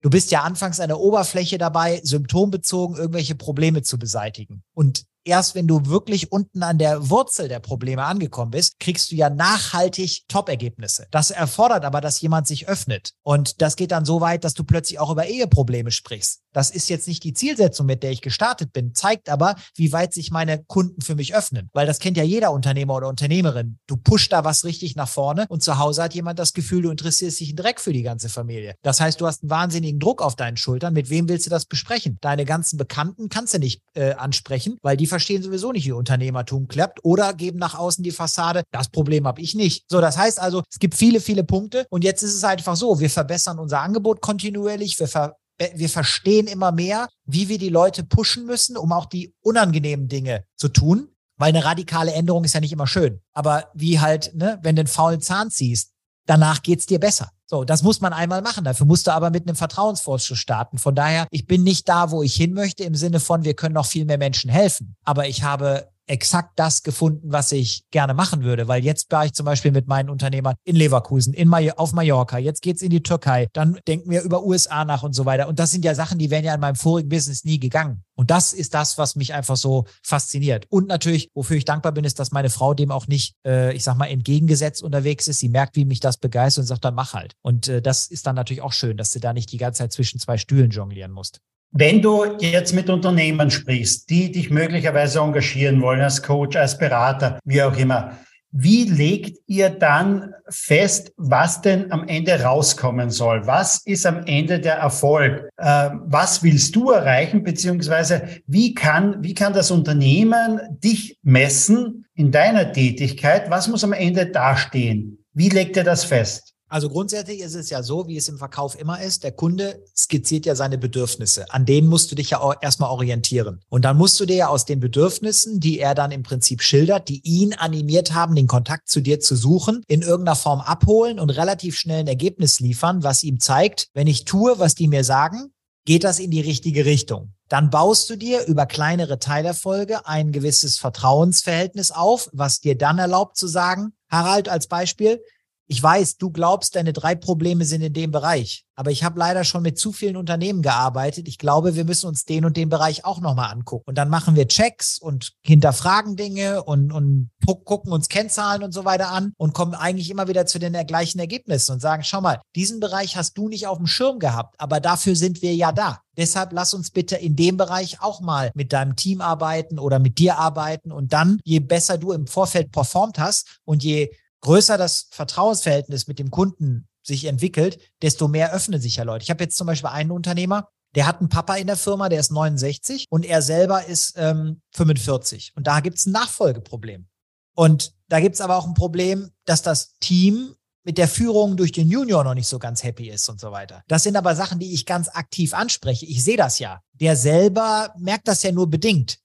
Du 0.02 0.12
bist 0.12 0.30
ja 0.32 0.44
anfangs 0.44 0.80
an 0.80 0.90
der 0.90 1.00
Oberfläche 1.00 1.58
dabei, 1.58 2.02
symptombezogen 2.04 2.98
irgendwelche 2.98 3.36
Probleme 3.36 3.82
zu 3.82 3.98
beseitigen. 3.98 4.63
Und 4.76 5.06
erst 5.24 5.56
wenn 5.56 5.68
du 5.68 5.88
wirklich 5.88 6.32
unten 6.32 6.63
an 6.63 6.78
der 6.78 7.10
Wurzel 7.10 7.48
der 7.48 7.60
Probleme 7.60 8.04
angekommen 8.04 8.52
bist, 8.52 8.80
kriegst 8.80 9.12
du 9.12 9.16
ja 9.16 9.30
nachhaltig 9.30 10.24
Top-Ergebnisse. 10.28 11.08
Das 11.12 11.32
erfordert 11.32 11.84
aber, 11.84 12.00
dass 12.00 12.22
jemand 12.22 12.48
sich 12.48 12.68
öffnet. 12.68 13.13
Und 13.24 13.62
das 13.62 13.76
geht 13.76 13.92
dann 13.92 14.06
so 14.06 14.22
weit, 14.22 14.44
dass 14.44 14.54
du 14.54 14.63
plötzlich 14.63 15.00
auch 15.00 15.10
über 15.10 15.26
Eheprobleme 15.26 15.92
sprichst. 15.92 16.42
Das 16.58 16.72
ist 16.72 16.89
jetzt 16.89 17.08
nicht 17.08 17.24
die 17.24 17.34
Zielsetzung, 17.34 17.86
mit 17.86 18.02
der 18.02 18.10
ich 18.10 18.22
gestartet 18.22 18.74
bin, 18.74 18.96
zeigt 18.96 19.30
aber, 19.30 19.58
wie 19.76 19.91
weit 19.91 20.12
sich 20.12 20.32
meine 20.32 20.63
Kunden 20.63 21.02
für 21.02 21.13
mich 21.13 21.36
öffnen. 21.36 21.70
Weil 21.72 21.86
das 21.86 22.00
kennt 22.00 22.17
ja 22.17 22.24
jeder 22.24 22.52
Unternehmer 22.52 22.96
oder 22.96 23.10
Unternehmerin. 23.10 23.78
Du 23.86 23.96
pusht 23.96 24.34
da 24.34 24.43
was 24.43 24.65
richtig 24.65 24.96
nach 24.96 25.08
vorne 25.08 25.46
und 25.50 25.62
zu 25.62 25.78
Hause 25.78 26.02
hat 26.02 26.15
jemand 26.15 26.39
das 26.39 26.54
Gefühl, 26.54 26.82
du 26.82 26.89
interessierst 26.89 27.39
dich 27.41 27.56
direkt 27.56 27.80
für 27.80 27.93
die 27.93 28.02
ganze 28.02 28.28
Familie. 28.28 28.74
Das 28.82 29.00
heißt, 29.00 29.22
du 29.22 29.28
hast 29.28 29.43
einen 29.43 29.52
wahnsinnigen 29.52 30.00
Druck 30.00 30.20
auf 30.20 30.36
deinen 30.36 30.58
Schultern. 30.58 30.96
Mit 30.96 31.12
wem 31.12 31.30
willst 31.30 31.46
du 31.46 31.52
das 31.52 31.65
besprechen? 31.65 32.17
Deine 32.22 32.43
ganzen 32.43 32.78
Bekannten 32.78 33.30
kannst 33.30 33.54
du 33.54 33.60
nicht 33.60 33.84
äh, 33.93 34.13
ansprechen, 34.13 34.80
weil 34.82 34.98
die 34.98 35.06
verstehen 35.06 35.43
sowieso 35.43 35.72
nicht, 35.72 35.86
wie 35.86 35.91
Unternehmertum 35.91 36.67
klappt 36.67 37.06
oder 37.06 37.36
geben 37.36 37.60
nach 37.60 37.76
außen 37.76 38.04
die 38.04 38.10
Fassade. 38.10 38.63
Das 38.72 38.89
Problem 38.89 39.28
habe 39.28 39.41
ich 39.41 39.54
nicht. 39.54 39.84
So, 39.88 40.02
das 40.02 40.17
heißt 40.17 40.41
also, 40.41 40.63
es 40.72 40.80
gibt 40.80 40.96
viele, 40.96 41.22
viele 41.22 41.43
Punkte 41.43 41.86
und 41.91 42.04
jetzt 42.04 42.24
ist 42.24 42.34
es 42.34 42.43
einfach 42.43 42.76
so, 42.76 43.00
wir 43.00 43.12
verbessern 43.12 43.60
unser 43.60 43.82
Angebot 43.82 44.22
kontinuierlich, 44.22 45.00
wir 45.00 45.08
ver 45.08 45.36
wir 45.76 45.89
verstehen 45.89 46.48
immer 46.48 46.72
mehr, 46.72 47.08
wie 47.26 47.50
wir 47.50 47.58
die 47.58 47.70
Leute 47.70 48.04
pushen 48.04 48.46
müssen, 48.46 48.78
um 48.78 48.91
auch 48.91 49.06
die 49.06 49.34
unangenehmen 49.41 50.08
Dinge 50.08 50.46
zu 50.56 50.70
tun. 50.70 51.10
Weil 51.39 51.50
eine 51.50 51.65
radikale 51.65 52.13
Änderung 52.13 52.43
ist 52.43 52.54
ja 52.54 52.62
nicht 52.62 52.74
immer 52.74 52.88
schön. 52.88 53.22
Aber 53.34 53.70
wie 53.76 54.00
halt, 54.00 54.34
ne, 54.34 54.60
wenn 54.63 54.76
du 54.76 54.82
einen 54.82 54.88
faulen 54.88 55.22
Zahn 55.22 55.52
ziehst, 55.52 55.91
danach 56.26 56.63
geht's 56.63 56.88
dir 56.88 57.00
besser. 57.00 57.32
So, 57.46 57.63
das 57.63 57.84
muss 57.84 58.02
man 58.02 58.12
einmal 58.12 58.41
machen. 58.41 58.63
Dafür 58.65 58.86
musst 58.86 59.08
du 59.08 59.12
aber 59.12 59.30
mit 59.30 59.48
einem 59.48 59.56
Vertrauensvorschuss 59.56 60.38
starten. 60.38 60.80
Von 60.80 60.96
daher, 60.96 61.28
ich 61.32 61.46
bin 61.46 61.63
nicht 61.63 61.88
da, 61.88 62.12
wo 62.12 62.24
ich 62.24 62.36
hin 62.36 62.54
möchte, 62.54 62.84
im 62.84 62.96
Sinne 62.96 63.20
von, 63.20 63.43
wir 63.43 63.54
können 63.54 63.76
noch 63.76 63.86
viel 63.86 64.06
mehr 64.06 64.17
Menschen 64.17 64.50
helfen. 64.50 64.96
Aber 65.06 65.28
ich 65.28 65.43
habe 65.43 65.89
exakt 66.08 66.54
das 66.56 66.84
gefunden, 66.84 67.32
was 67.32 67.52
ich 67.52 67.84
gerne 67.91 68.13
machen 68.13 68.43
würde. 68.43 68.67
Weil 68.67 68.84
jetzt 68.84 69.12
war 69.12 69.26
ich 69.26 69.34
zum 69.34 69.46
Beispiel 69.46 69.72
mit 69.72 69.88
meinen 69.88 70.10
Unternehmern 70.10 70.56
in 70.63 70.76
Leverkusen, 70.76 71.34
in 71.34 71.48
May 71.48 71.72
auf 71.72 71.93
Mallorca, 71.93 72.38
jetzt 72.38 72.62
geht's 72.62 72.82
in 72.82 72.89
die 72.89 73.04
Türkei, 73.04 73.48
dann 73.54 73.80
denken 73.88 74.10
wir 74.10 74.22
über 74.22 74.43
USA 74.43 74.86
nach 74.86 75.04
und 75.04 75.13
so 75.13 75.26
weiter. 75.26 75.48
Und 75.48 75.60
das 75.60 75.72
sind 75.72 75.86
ja 75.86 75.93
Sachen, 75.96 76.17
die 76.17 76.30
wären 76.30 76.46
ja 76.46 76.56
in 76.56 76.62
meinem 76.62 76.76
vorigen 76.76 77.10
Business 77.10 77.43
nie 77.43 77.60
gegangen. 77.60 78.04
Und 78.15 78.32
das 78.32 78.54
ist 78.54 78.74
das, 78.74 78.98
was 78.98 79.15
mich 79.15 79.34
einfach 79.34 79.58
so 79.58 79.86
fasziniert. 80.02 80.65
Und 80.70 80.88
natürlich, 80.88 81.30
wofür 81.36 81.58
ich 81.58 81.65
dankbar 81.65 81.91
bin, 81.91 82.04
ist, 82.04 82.20
dass 82.20 82.32
meine 82.32 82.50
Frau 82.50 82.74
dem 82.74 82.89
auch 82.91 83.08
nicht, 83.08 83.36
äh, 83.46 83.76
ich 83.76 83.84
sag 83.84 83.96
mal, 83.96 84.08
entgegengesetzt 84.08 84.82
unterwegs 84.82 85.28
ist. 85.28 85.39
Sie 85.39 85.50
merkt, 85.50 85.76
wie 85.76 85.86
mich 85.86 86.00
das 86.00 86.17
begeistert 86.17 86.63
und 86.63 86.67
sagt, 86.67 86.84
dann 86.84 86.96
mach 86.96 87.13
halt. 87.13 87.34
Und 87.43 87.67
äh, 87.67 87.82
das 87.82 88.08
ist 88.08 88.26
dann 88.26 88.36
natürlich 88.36 88.62
auch 88.62 88.74
schön, 88.74 88.98
dass 88.98 89.12
du 89.12 89.20
da 89.20 89.34
nicht 89.34 89.52
die 89.52 89.58
ganze 89.58 89.80
Zeit 89.80 89.91
zwischen 89.91 90.20
zwei 90.20 90.38
Stühlen 90.38 90.72
jonglieren 90.72 91.12
musst. 91.12 91.41
Wenn 91.72 92.02
du 92.02 92.38
jetzt 92.40 92.74
mit 92.74 92.90
Unternehmen 92.90 93.52
sprichst, 93.52 94.10
die 94.10 94.32
dich 94.32 94.50
möglicherweise 94.50 95.20
engagieren 95.20 95.82
wollen 95.82 96.02
als 96.02 96.24
Coach, 96.24 96.56
als 96.56 96.78
Berater, 96.78 97.40
wie 97.44 97.62
auch 97.62 97.78
immer, 97.78 98.18
wie 98.52 98.86
legt 98.86 99.38
ihr 99.46 99.70
dann 99.70 100.34
fest, 100.50 101.12
was 101.18 101.62
denn 101.62 101.92
am 101.92 102.08
Ende 102.08 102.42
rauskommen 102.42 103.10
soll? 103.10 103.46
Was 103.46 103.86
ist 103.86 104.06
am 104.06 104.24
Ende 104.26 104.60
der 104.60 104.76
Erfolg? 104.76 105.50
Ähm, 105.60 106.02
was 106.06 106.42
willst 106.42 106.76
du 106.76 106.92
erreichen? 106.92 107.44
Beziehungsweise 107.44 108.28
wie 108.48 108.74
kann, 108.74 109.22
wie 109.22 109.34
kann 109.34 109.54
das 109.54 109.70
Unternehmen 109.70 110.62
dich 110.84 111.20
messen 111.24 112.06
in 112.16 112.32
deiner 112.32 112.72
Tätigkeit? 112.72 113.50
Was 113.50 113.68
muss 113.68 113.84
am 113.84 113.94
Ende 113.94 114.26
dastehen? 114.26 115.24
Wie 115.34 115.50
legt 115.50 115.76
ihr 115.76 115.84
das 115.84 116.06
fest? 116.06 116.56
Also 116.70 116.90
grundsätzlich 116.90 117.40
ist 117.40 117.56
es 117.56 117.70
ja 117.70 117.82
so, 117.82 118.08
wie 118.08 118.18
es 118.18 118.28
im 118.28 118.38
Verkauf 118.38 118.78
immer 118.78 119.02
ist. 119.02 119.24
Der 119.24 119.32
Kunde 119.32 119.84
skizziert 119.96 120.46
ja 120.46 120.56
seine 120.56 120.78
Bedürfnisse. 120.78 121.46
An 121.52 121.66
denen 121.66 121.88
musst 121.88 122.12
du 122.12 122.16
dich 122.16 122.32
ja 122.32 122.54
erstmal 122.62 122.90
orientieren. 122.90 123.62
Und 123.70 123.86
dann 123.86 123.98
musst 123.98 124.20
du 124.20 124.26
dir 124.26 124.36
ja 124.36 124.48
aus 124.50 124.66
den 124.66 124.82
Bedürfnissen, 124.82 125.62
die 125.62 125.80
er 125.80 125.96
dann 125.96 126.12
im 126.12 126.24
Prinzip 126.24 126.62
schildert, 126.62 127.08
die 127.08 127.22
ihn 127.24 127.54
animiert 127.54 128.14
haben, 128.14 128.36
den 128.36 128.48
Kontakt 128.48 128.90
zu 128.90 129.00
dir 129.00 129.22
zu 129.22 129.38
suchen, 129.38 129.82
in 129.88 130.02
irgendeiner 130.02 130.36
Form 130.36 130.60
abholen 130.60 131.20
und 131.20 131.30
relativ 131.30 131.78
schnell 131.78 132.02
ein 132.02 132.08
Ergebnis 132.08 132.60
liefern, 132.60 133.02
was 133.02 133.24
ihm 133.24 133.40
zeigt, 133.40 133.88
wenn 133.94 134.08
ich 134.08 134.26
tue, 134.26 134.60
was 134.60 134.76
die 134.76 134.90
mir 134.90 135.06
sagen, 135.06 135.54
geht 135.86 136.04
das 136.04 136.20
in 136.20 136.32
die 136.32 136.42
richtige 136.42 136.84
Richtung. 136.84 137.32
Dann 137.48 137.70
baust 137.70 138.10
du 138.10 138.18
dir 138.18 138.46
über 138.46 138.66
kleinere 138.66 139.20
Teilerfolge 139.20 140.06
ein 140.06 140.34
gewisses 140.34 140.78
Vertrauensverhältnis 140.78 141.92
auf, 141.92 142.30
was 142.34 142.60
dir 142.60 142.78
dann 142.78 143.00
erlaubt 143.00 143.38
zu 143.38 143.48
sagen, 143.48 143.94
Harald 144.10 144.50
als 144.50 144.68
Beispiel, 144.68 145.22
ich 145.68 145.84
weiß, 145.84 146.18
du 146.18 146.32
glaubst, 146.32 146.76
deine 146.76 146.94
drei 146.94 147.16
Probleme 147.16 147.66
sind 147.66 147.82
in 147.82 147.94
dem 147.94 148.12
Bereich. 148.12 148.66
Aber 148.76 148.92
ich 148.92 149.04
habe 149.04 149.20
leider 149.20 149.44
schon 149.44 149.64
mit 149.64 149.78
zu 149.78 149.92
vielen 149.92 150.16
Unternehmen 150.16 150.62
gearbeitet. 150.62 151.28
Ich 151.28 151.38
glaube, 151.38 151.76
wir 151.76 151.84
müssen 151.84 152.08
uns 152.08 152.26
den 152.26 152.46
und 152.46 152.56
den 152.56 152.70
Bereich 152.70 153.06
auch 153.06 153.20
nochmal 153.20 153.52
angucken. 153.52 153.86
Und 153.88 153.98
dann 153.98 154.08
machen 154.08 154.36
wir 154.36 154.48
Checks 154.48 154.98
und 155.00 155.34
hinterfragen 155.42 156.16
Dinge 156.16 156.64
und, 156.64 156.92
und 156.92 157.32
gucken 157.66 157.92
uns 157.92 158.08
Kennzahlen 158.08 158.64
und 158.64 158.72
so 158.72 158.86
weiter 158.86 159.10
an 159.10 159.34
und 159.38 159.54
kommen 159.54 159.74
eigentlich 159.74 160.10
immer 160.10 160.28
wieder 160.28 160.46
zu 160.46 160.60
den 160.60 160.74
gleichen 160.86 161.20
Ergebnissen 161.20 161.74
und 161.74 161.80
sagen, 161.82 162.04
schau 162.04 162.22
mal, 162.22 162.40
diesen 162.56 162.80
Bereich 162.80 163.18
hast 163.18 163.38
du 163.38 163.50
nicht 163.50 163.68
auf 163.68 163.78
dem 163.78 163.88
Schirm 163.88 164.20
gehabt, 164.20 164.56
aber 164.60 164.80
dafür 164.80 165.16
sind 165.16 165.42
wir 165.42 165.56
ja 165.56 165.72
da. 165.72 166.00
Deshalb 166.16 166.52
lass 166.54 166.74
uns 166.74 166.92
bitte 166.92 167.16
in 167.16 167.36
dem 167.36 167.58
Bereich 167.58 168.02
auch 168.02 168.22
mal 168.22 168.52
mit 168.56 168.74
deinem 168.74 168.96
Team 168.96 169.22
arbeiten 169.22 169.80
oder 169.80 170.00
mit 170.00 170.18
dir 170.18 170.38
arbeiten. 170.38 170.92
Und 170.92 171.14
dann, 171.14 171.40
je 171.44 171.60
besser 171.60 171.98
du 171.98 172.12
im 172.12 172.26
Vorfeld 172.26 172.72
performt 172.72 173.20
hast 173.20 173.60
und 173.66 173.84
je 173.84 174.10
größer 174.48 174.78
das 174.78 175.08
Vertrauensverhältnis 175.12 176.08
mit 176.08 176.20
dem 176.20 176.32
Kunden 176.32 176.88
sich 177.04 177.26
entwickelt, 177.26 177.80
desto 178.02 178.30
mehr 178.30 178.54
öffnen 178.54 178.80
sich 178.80 178.96
ja 178.96 179.04
Leute. 179.04 179.24
Ich 179.24 179.30
habe 179.30 179.44
jetzt 179.44 179.58
zum 179.58 179.68
Beispiel 179.68 179.90
einen 179.90 180.12
Unternehmer, 180.12 180.70
der 180.96 181.06
hat 181.06 181.20
einen 181.20 181.28
Papa 181.28 181.56
in 181.56 181.68
der 181.68 181.76
Firma, 181.76 182.08
der 182.08 182.22
ist 182.22 182.32
69 182.32 183.08
und 183.10 183.26
er 183.26 183.42
selber 183.42 183.86
ist 183.86 184.14
ähm, 184.16 184.62
45. 184.72 185.52
Und 185.58 185.68
da 185.68 185.82
gibt 185.82 185.98
es 185.98 186.06
ein 186.06 186.14
Nachfolgeproblem. 186.14 187.08
Und 187.56 187.92
da 188.08 188.22
gibt 188.22 188.36
es 188.36 188.42
aber 188.42 188.56
auch 188.56 188.66
ein 188.66 188.74
Problem, 188.74 189.32
dass 189.44 189.64
das 189.64 189.98
Team 190.00 190.56
mit 190.86 190.98
der 190.98 191.10
Führung 191.10 191.58
durch 191.58 191.74
den 191.74 191.90
Junior 191.90 192.24
noch 192.24 192.34
nicht 192.34 192.48
so 192.48 192.58
ganz 192.58 192.84
happy 192.84 193.10
ist 193.10 193.28
und 193.28 193.42
so 193.42 193.52
weiter. 193.52 193.84
Das 193.90 194.04
sind 194.04 194.16
aber 194.16 194.34
Sachen, 194.34 194.60
die 194.60 194.74
ich 194.74 194.86
ganz 194.86 195.10
aktiv 195.10 195.54
anspreche. 195.54 196.06
Ich 196.06 196.24
sehe 196.24 196.38
das 196.38 196.60
ja. 196.60 196.80
Der 196.94 197.18
selber 197.18 197.94
merkt 197.98 198.30
das 198.30 198.44
ja 198.44 198.54
nur 198.54 198.70
bedingt. 198.70 199.20